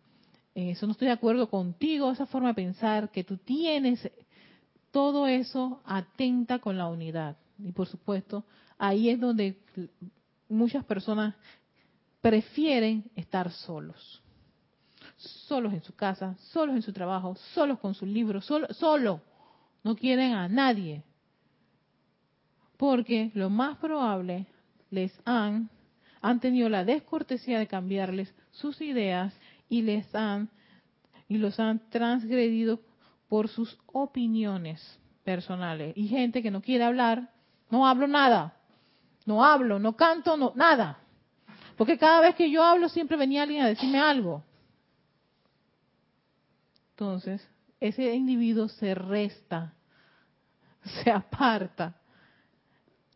en 0.55 0.69
eso 0.69 0.87
no 0.87 0.93
estoy 0.93 1.09
de 1.09 1.15
acuerdo 1.15 1.51
contigo, 1.51 2.13
esa 2.13 2.27
forma 2.27 2.49
de 2.49 2.55
pensar 2.55 3.11
que 3.11 3.25
tú 3.25 3.37
tienes, 3.39 4.09
todo 4.91 5.27
eso 5.27 5.81
atenta 5.85 6.59
con 6.59 6.77
la 6.79 6.89
unidad. 6.89 7.37
Y 7.59 7.73
por 7.73 7.87
supuesto, 7.87 8.45
ahí 8.79 9.09
es 9.11 9.21
donde 9.21 9.59
muchas 10.49 10.85
personas 10.85 11.35
prefieren 12.21 13.11
estar 13.17 13.51
solos 13.51 14.23
solos 15.21 15.73
en 15.73 15.83
su 15.83 15.95
casa, 15.95 16.37
solos 16.53 16.77
en 16.77 16.83
su 16.83 16.93
trabajo, 16.93 17.35
solos 17.55 17.79
con 17.79 17.95
sus 17.95 18.09
libros, 18.09 18.45
solo. 18.45 19.21
No 19.83 19.97
quieren 19.97 20.33
a 20.33 20.49
nadie. 20.49 21.03
Porque 22.77 23.31
lo 23.35 23.51
más 23.51 23.77
probable 23.79 24.47
les 24.91 25.13
han, 25.25 25.71
han 26.21 26.41
tenido 26.41 26.69
la 26.69 26.85
descortesía 26.85 27.59
de 27.59 27.67
cambiarles 27.67 28.35
sus 28.51 28.81
ideas 28.81 29.35
y 29.69 29.83
les 29.83 30.15
han 30.15 30.51
y 31.29 31.39
los 31.39 31.61
han 31.61 31.79
transgredido 31.91 32.81
por 33.31 33.49
sus 33.49 33.79
opiniones 33.87 35.01
personales. 35.25 35.97
Y 35.97 36.09
gente 36.09 36.43
que 36.43 36.51
no 36.51 36.61
quiere 36.61 36.85
hablar, 36.85 37.31
no 37.71 37.87
hablo 37.87 38.07
nada. 38.07 38.55
No 39.25 39.43
hablo, 39.43 39.79
no 39.79 39.97
canto, 39.97 40.37
no 40.37 40.53
nada. 40.55 40.99
Porque 41.79 41.97
cada 41.97 42.21
vez 42.21 42.35
que 42.35 42.51
yo 42.51 42.63
hablo 42.63 42.91
siempre 42.91 43.17
venía 43.17 43.45
alguien 43.45 43.63
a 43.63 43.69
decirme 43.69 43.99
algo 43.99 44.45
entonces 47.01 47.49
ese 47.81 48.15
individuo 48.15 48.69
se 48.69 48.95
resta, 48.95 49.73
se 51.03 51.11
aparta. 51.11 51.97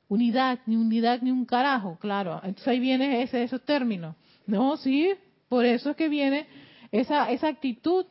Unidad, 0.08 0.60
ni 0.64 0.76
unidad, 0.76 1.20
ni 1.20 1.30
un 1.30 1.44
carajo, 1.44 1.98
claro. 1.98 2.36
Entonces 2.36 2.68
ahí 2.68 2.80
viene 2.80 3.22
ese, 3.22 3.42
esos 3.42 3.62
términos. 3.62 4.16
No, 4.46 4.78
sí, 4.78 5.12
por 5.50 5.66
eso 5.66 5.90
es 5.90 5.96
que 5.96 6.08
viene 6.08 6.46
esa, 6.92 7.30
esa 7.30 7.48
actitud. 7.48 8.06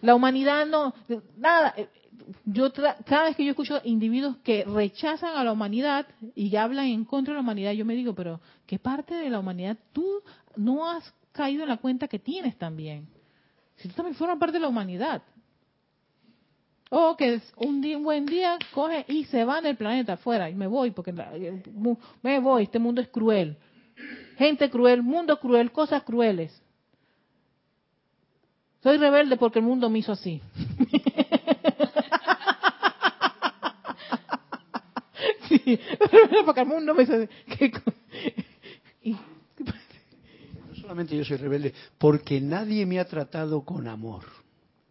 La 0.00 0.14
humanidad 0.14 0.66
no, 0.66 0.94
nada. 1.36 1.74
Yo 2.44 2.72
cada 3.06 3.24
vez 3.24 3.36
que 3.36 3.44
yo 3.44 3.50
escucho 3.50 3.80
individuos 3.84 4.36
que 4.38 4.64
rechazan 4.64 5.36
a 5.36 5.44
la 5.44 5.52
humanidad 5.52 6.06
y 6.34 6.54
hablan 6.56 6.86
en 6.86 7.04
contra 7.04 7.32
de 7.32 7.36
la 7.36 7.42
humanidad, 7.42 7.72
yo 7.72 7.84
me 7.84 7.94
digo, 7.94 8.14
pero 8.14 8.40
¿qué 8.66 8.78
parte 8.78 9.14
de 9.14 9.30
la 9.30 9.38
humanidad 9.38 9.76
tú 9.92 10.22
no 10.56 10.90
has 10.90 11.14
caído 11.32 11.62
en 11.62 11.68
la 11.68 11.78
cuenta 11.78 12.08
que 12.08 12.18
tienes 12.18 12.56
también? 12.56 13.08
Si 13.76 13.88
tú 13.88 13.94
también 13.94 14.16
formas 14.16 14.38
parte 14.38 14.54
de 14.54 14.60
la 14.60 14.68
humanidad. 14.68 15.22
O 16.90 17.16
que 17.16 17.40
un, 17.56 17.82
día, 17.82 17.98
un 17.98 18.04
buen 18.04 18.24
día 18.24 18.58
coge 18.72 19.04
y 19.08 19.24
se 19.24 19.44
va 19.44 19.60
del 19.60 19.76
planeta 19.76 20.14
afuera 20.14 20.48
y 20.48 20.54
me 20.54 20.66
voy 20.66 20.90
porque 20.90 21.12
me 21.12 22.40
voy, 22.40 22.62
este 22.62 22.78
mundo 22.78 23.00
es 23.00 23.08
cruel. 23.08 23.58
Gente 24.36 24.70
cruel, 24.70 25.02
mundo 25.02 25.38
cruel, 25.38 25.70
cosas 25.70 26.02
crueles. 26.02 26.62
Soy 28.82 28.96
rebelde 28.96 29.36
porque 29.36 29.58
el 29.58 29.64
mundo 29.64 29.90
me 29.90 29.98
hizo 29.98 30.12
así. 30.12 30.40
sí, 35.48 35.78
porque 36.44 36.60
el 36.60 36.66
mundo 36.66 36.94
me 36.94 37.02
hizo 37.02 37.14
así. 37.14 37.28
solamente 40.80 41.16
yo 41.16 41.24
soy 41.24 41.36
rebelde, 41.36 41.74
porque 41.98 42.40
nadie 42.40 42.86
me 42.86 42.98
ha 42.98 43.04
tratado 43.04 43.62
con 43.62 43.88
amor. 43.88 44.24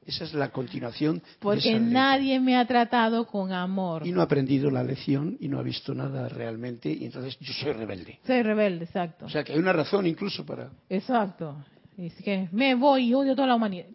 Esa 0.06 0.24
es 0.24 0.34
la 0.34 0.52
continuación. 0.52 1.22
Porque 1.40 1.80
nadie 1.80 2.40
me 2.40 2.56
ha 2.56 2.66
tratado 2.66 3.28
con 3.28 3.52
amor. 3.52 4.08
Y 4.08 4.12
no 4.12 4.22
ha 4.22 4.24
aprendido 4.24 4.72
la 4.72 4.82
lección 4.82 5.38
y 5.42 5.50
no 5.50 5.60
ha 5.60 5.64
visto 5.64 5.94
nada 5.94 6.30
realmente 6.30 6.90
y 6.90 7.06
entonces 7.06 7.38
yo 7.40 7.52
soy 7.52 7.74
rebelde. 7.74 8.20
Soy 8.26 8.42
rebelde, 8.42 8.86
exacto. 8.86 9.26
O 9.26 9.30
sea 9.30 9.44
que 9.44 9.52
hay 9.52 9.60
una 9.60 9.74
razón 9.74 10.08
incluso 10.08 10.46
para... 10.46 10.72
Exacto. 10.90 11.58
Es 11.98 12.14
que 12.22 12.48
me 12.52 12.76
voy 12.76 13.10
y 13.10 13.14
odio 13.14 13.34
a 13.34 13.36
toda 13.36 13.48
la 13.48 13.56
humanidad. 13.56 13.88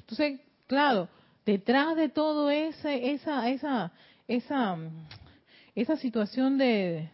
Entonces, 0.00 0.40
claro, 0.66 1.08
detrás 1.46 1.96
de 1.96 2.08
todo 2.08 2.50
ese, 2.50 3.12
esa, 3.12 3.48
esa, 3.48 3.92
esa, 4.26 4.76
esa 5.74 5.96
situación 5.96 6.58
de, 6.58 7.10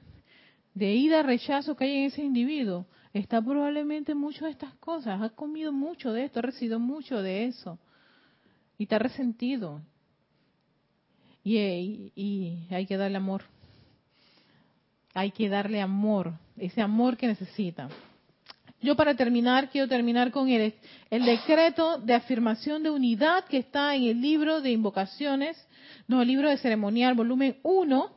de 0.75 0.95
ida, 0.95 1.23
rechazo 1.23 1.77
que 1.77 1.85
hay 1.85 1.97
en 1.97 2.05
ese 2.05 2.23
individuo, 2.23 2.87
está 3.12 3.41
probablemente 3.43 4.14
mucho 4.14 4.45
de 4.45 4.51
estas 4.51 4.75
cosas, 4.77 5.21
ha 5.21 5.31
comido 5.31 5.73
mucho 5.73 6.12
de 6.12 6.25
esto, 6.25 6.39
ha 6.39 6.43
recibido 6.43 6.79
mucho 6.79 7.23
de 7.23 7.47
eso 7.47 7.79
y 8.79 8.85
está 8.85 8.99
resentido. 8.99 9.81
Y, 11.43 12.12
y, 12.14 12.67
hay 12.71 12.87
que 12.87 12.97
darle 12.97 13.19
amor. 13.19 13.45
Hay 15.14 15.31
que 15.31 15.49
darle 15.49 15.81
amor, 15.81 16.35
ese 16.57 16.83
amor 16.83 17.17
que 17.17 17.27
necesita. 17.27 17.89
Yo 18.83 18.95
para 18.95 19.14
terminar, 19.14 19.70
quiero 19.70 19.89
terminar 19.89 20.31
con 20.31 20.49
el, 20.49 20.74
decreto 21.11 21.99
de 21.99 22.14
afirmación 22.14 22.83
de 22.83 22.91
unidad 22.91 23.45
que 23.47 23.59
está 23.59 23.95
en 23.95 24.05
el 24.05 24.20
libro 24.20 24.61
de 24.61 24.70
invocaciones, 24.70 25.57
no, 26.09 26.22
el 26.22 26.29
libro 26.29 26.51
de 26.51 26.59
ceremonial, 26.59 27.14
volumen 27.14 27.57
1. 27.62 28.11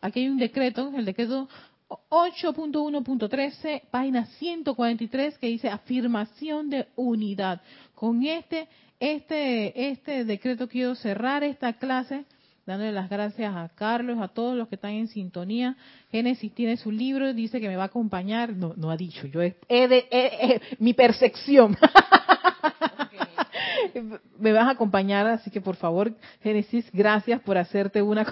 Aquí 0.00 0.20
hay 0.20 0.28
un 0.28 0.38
decreto, 0.38 0.92
el 0.96 1.04
decreto 1.04 1.48
8.1.13, 1.88 3.82
página 3.90 4.26
143, 4.26 5.38
que 5.38 5.48
dice 5.48 5.68
afirmación 5.68 6.70
de 6.70 6.86
unidad. 6.96 7.60
Con 7.94 8.24
este, 8.24 8.68
este, 9.00 9.90
este 9.90 10.24
decreto 10.24 10.68
quiero 10.68 10.94
cerrar 10.94 11.42
esta 11.42 11.72
clase, 11.74 12.24
dándole 12.66 12.92
las 12.92 13.10
gracias 13.10 13.54
a 13.54 13.68
Carlos, 13.74 14.18
a 14.20 14.28
todos 14.28 14.56
los 14.56 14.68
que 14.68 14.76
están 14.76 14.92
en 14.92 15.08
sintonía. 15.08 15.76
Génesis 16.10 16.52
tiene 16.54 16.76
su 16.76 16.90
libro, 16.90 17.32
dice 17.34 17.60
que 17.60 17.68
me 17.68 17.76
va 17.76 17.84
a 17.84 17.86
acompañar. 17.86 18.54
No, 18.54 18.74
no 18.76 18.90
ha 18.90 18.96
dicho, 18.96 19.26
yo 19.26 19.42
he, 19.42 19.56
de, 19.68 20.60
mi 20.78 20.94
percepción. 20.94 21.76
me 24.38 24.52
vas 24.52 24.66
a 24.68 24.70
acompañar, 24.70 25.26
así 25.26 25.50
que 25.50 25.60
por 25.60 25.76
favor, 25.76 26.12
Génesis, 26.42 26.90
gracias 26.92 27.40
por 27.40 27.58
hacerte 27.58 28.02
una 28.02 28.24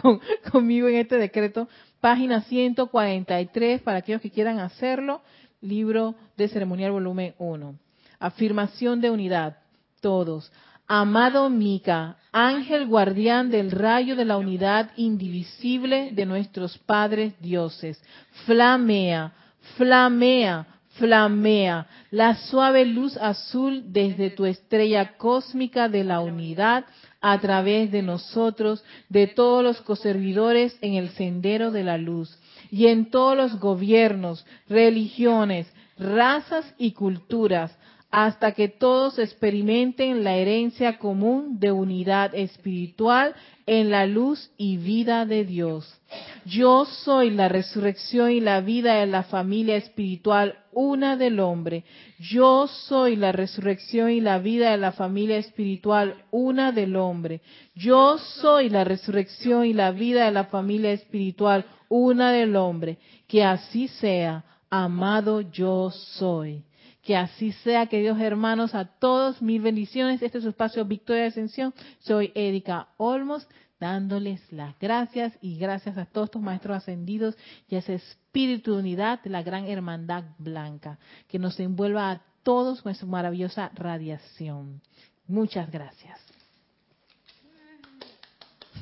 conmigo 0.53 0.89
en 0.89 0.97
este 0.97 1.17
decreto 1.17 1.69
página 2.01 2.43
143 2.43 3.81
para 3.83 3.99
aquellos 3.99 4.21
que 4.21 4.31
quieran 4.31 4.59
hacerlo, 4.59 5.23
libro 5.61 6.17
de 6.37 6.49
ceremonial 6.49 6.91
volumen 6.91 7.35
1. 7.39 7.77
Afirmación 8.19 9.01
de 9.01 9.11
unidad, 9.11 9.59
todos. 10.01 10.53
Amado 10.95 11.49
Mica, 11.49 12.19
ángel 12.33 12.87
guardián 12.87 13.51
del 13.51 13.71
rayo 13.71 14.15
de 14.15 14.27
la 14.27 14.37
unidad 14.37 14.91
indivisible 14.99 16.11
de 16.13 16.27
nuestros 16.27 16.77
padres 16.77 17.33
dioses, 17.41 17.99
flamea, 18.45 19.33
flamea, 19.79 20.67
flamea 20.91 21.87
la 22.11 22.35
suave 22.35 22.85
luz 22.85 23.17
azul 23.17 23.85
desde 23.87 24.29
tu 24.29 24.45
estrella 24.45 25.17
cósmica 25.17 25.89
de 25.89 26.05
la 26.05 26.21
unidad 26.21 26.85
a 27.23 27.41
través 27.41 27.91
de 27.91 28.03
nosotros, 28.03 28.85
de 29.09 29.29
todos 29.29 29.65
los 29.65 29.81
coservidores 29.81 30.77
en 30.83 30.93
el 30.93 31.09
sendero 31.13 31.71
de 31.71 31.85
la 31.85 31.97
luz 31.97 32.39
y 32.71 32.89
en 32.89 33.11
todos 33.11 33.35
los 33.35 33.59
gobiernos, 33.59 34.45
religiones, 34.69 35.73
razas 35.97 36.75
y 36.77 36.93
culturas, 36.93 37.75
hasta 38.13 38.53
que 38.53 38.69
todos 38.69 39.19
experimenten 39.19 40.23
la 40.23 40.37
herencia 40.37 40.99
común 40.99 41.59
de 41.59 41.73
unidad 41.73 42.35
espiritual 42.35 43.35
en 43.65 43.91
la 43.91 44.05
luz 44.05 44.51
y 44.59 44.77
vida 44.77 45.25
de 45.25 45.47
Dios. 45.47 45.99
Yo 46.45 46.85
soy 46.85 47.31
la 47.31 47.49
resurrección 47.49 48.31
y 48.31 48.41
la 48.41 48.61
vida 48.61 48.97
de 48.97 49.07
la 49.07 49.23
familia 49.23 49.77
espiritual 49.77 50.59
una 50.73 51.17
del 51.17 51.41
hombre. 51.41 51.85
Yo 52.19 52.67
soy 52.67 53.17
la 53.17 53.33
resurrección 53.33 54.11
y 54.11 54.21
la 54.21 54.39
vida 54.39 54.73
de 54.73 54.77
la 54.77 54.93
familia 54.93 55.39
espiritual 55.39 56.17
una 56.31 56.71
del 56.71 56.97
hombre. 56.97 57.41
Yo 57.75 58.19
soy 58.19 58.69
la 58.69 58.85
resurrección 58.85 59.65
y 59.65 59.73
la 59.73 59.91
vida 59.91 60.27
de 60.27 60.33
la 60.33 60.45
familia 60.45 60.93
espiritual 60.93 61.65
una 61.89 62.31
del 62.31 62.57
hombre. 62.57 62.99
Que 63.27 63.43
así 63.43 63.89
sea, 63.89 64.45
amado 64.69 65.41
yo 65.41 65.91
soy. 65.91 66.63
Que 67.03 67.17
así 67.17 67.51
sea, 67.51 67.87
queridos 67.87 68.21
hermanos, 68.21 68.75
a 68.77 68.85
todos 68.85 69.43
mil 69.43 69.61
bendiciones. 69.61 70.23
Este 70.23 70.39
es 70.39 70.45
su 70.45 70.51
espacio 70.51 70.85
Victoria 70.85 71.23
de 71.23 71.29
Ascensión. 71.29 71.75
Soy 71.99 72.31
Erika 72.37 72.89
Olmos, 72.97 73.49
dándoles 73.81 74.41
las 74.53 74.79
gracias 74.79 75.37
y 75.41 75.59
gracias 75.59 75.99
a 75.99 76.07
todos 76.07 76.27
estos 76.27 76.43
maestros 76.43 76.77
ascendidos 76.77 77.37
y 77.69 77.75
a 77.75 77.81
ese 77.81 77.95
espíritu 77.95 78.75
de 78.75 78.79
unidad 78.79 79.21
de 79.21 79.31
la 79.31 79.43
gran 79.43 79.67
hermandad 79.67 80.23
blanca, 80.39 81.01
que 81.27 81.41
nos 81.41 81.59
envuelva 81.59 82.13
a 82.13 82.23
todos 82.45 82.83
con 82.83 82.95
su 82.95 83.09
maravillosa 83.09 83.73
radiación. 83.75 84.81
Muchas 85.27 85.69
gracias. 85.73 86.21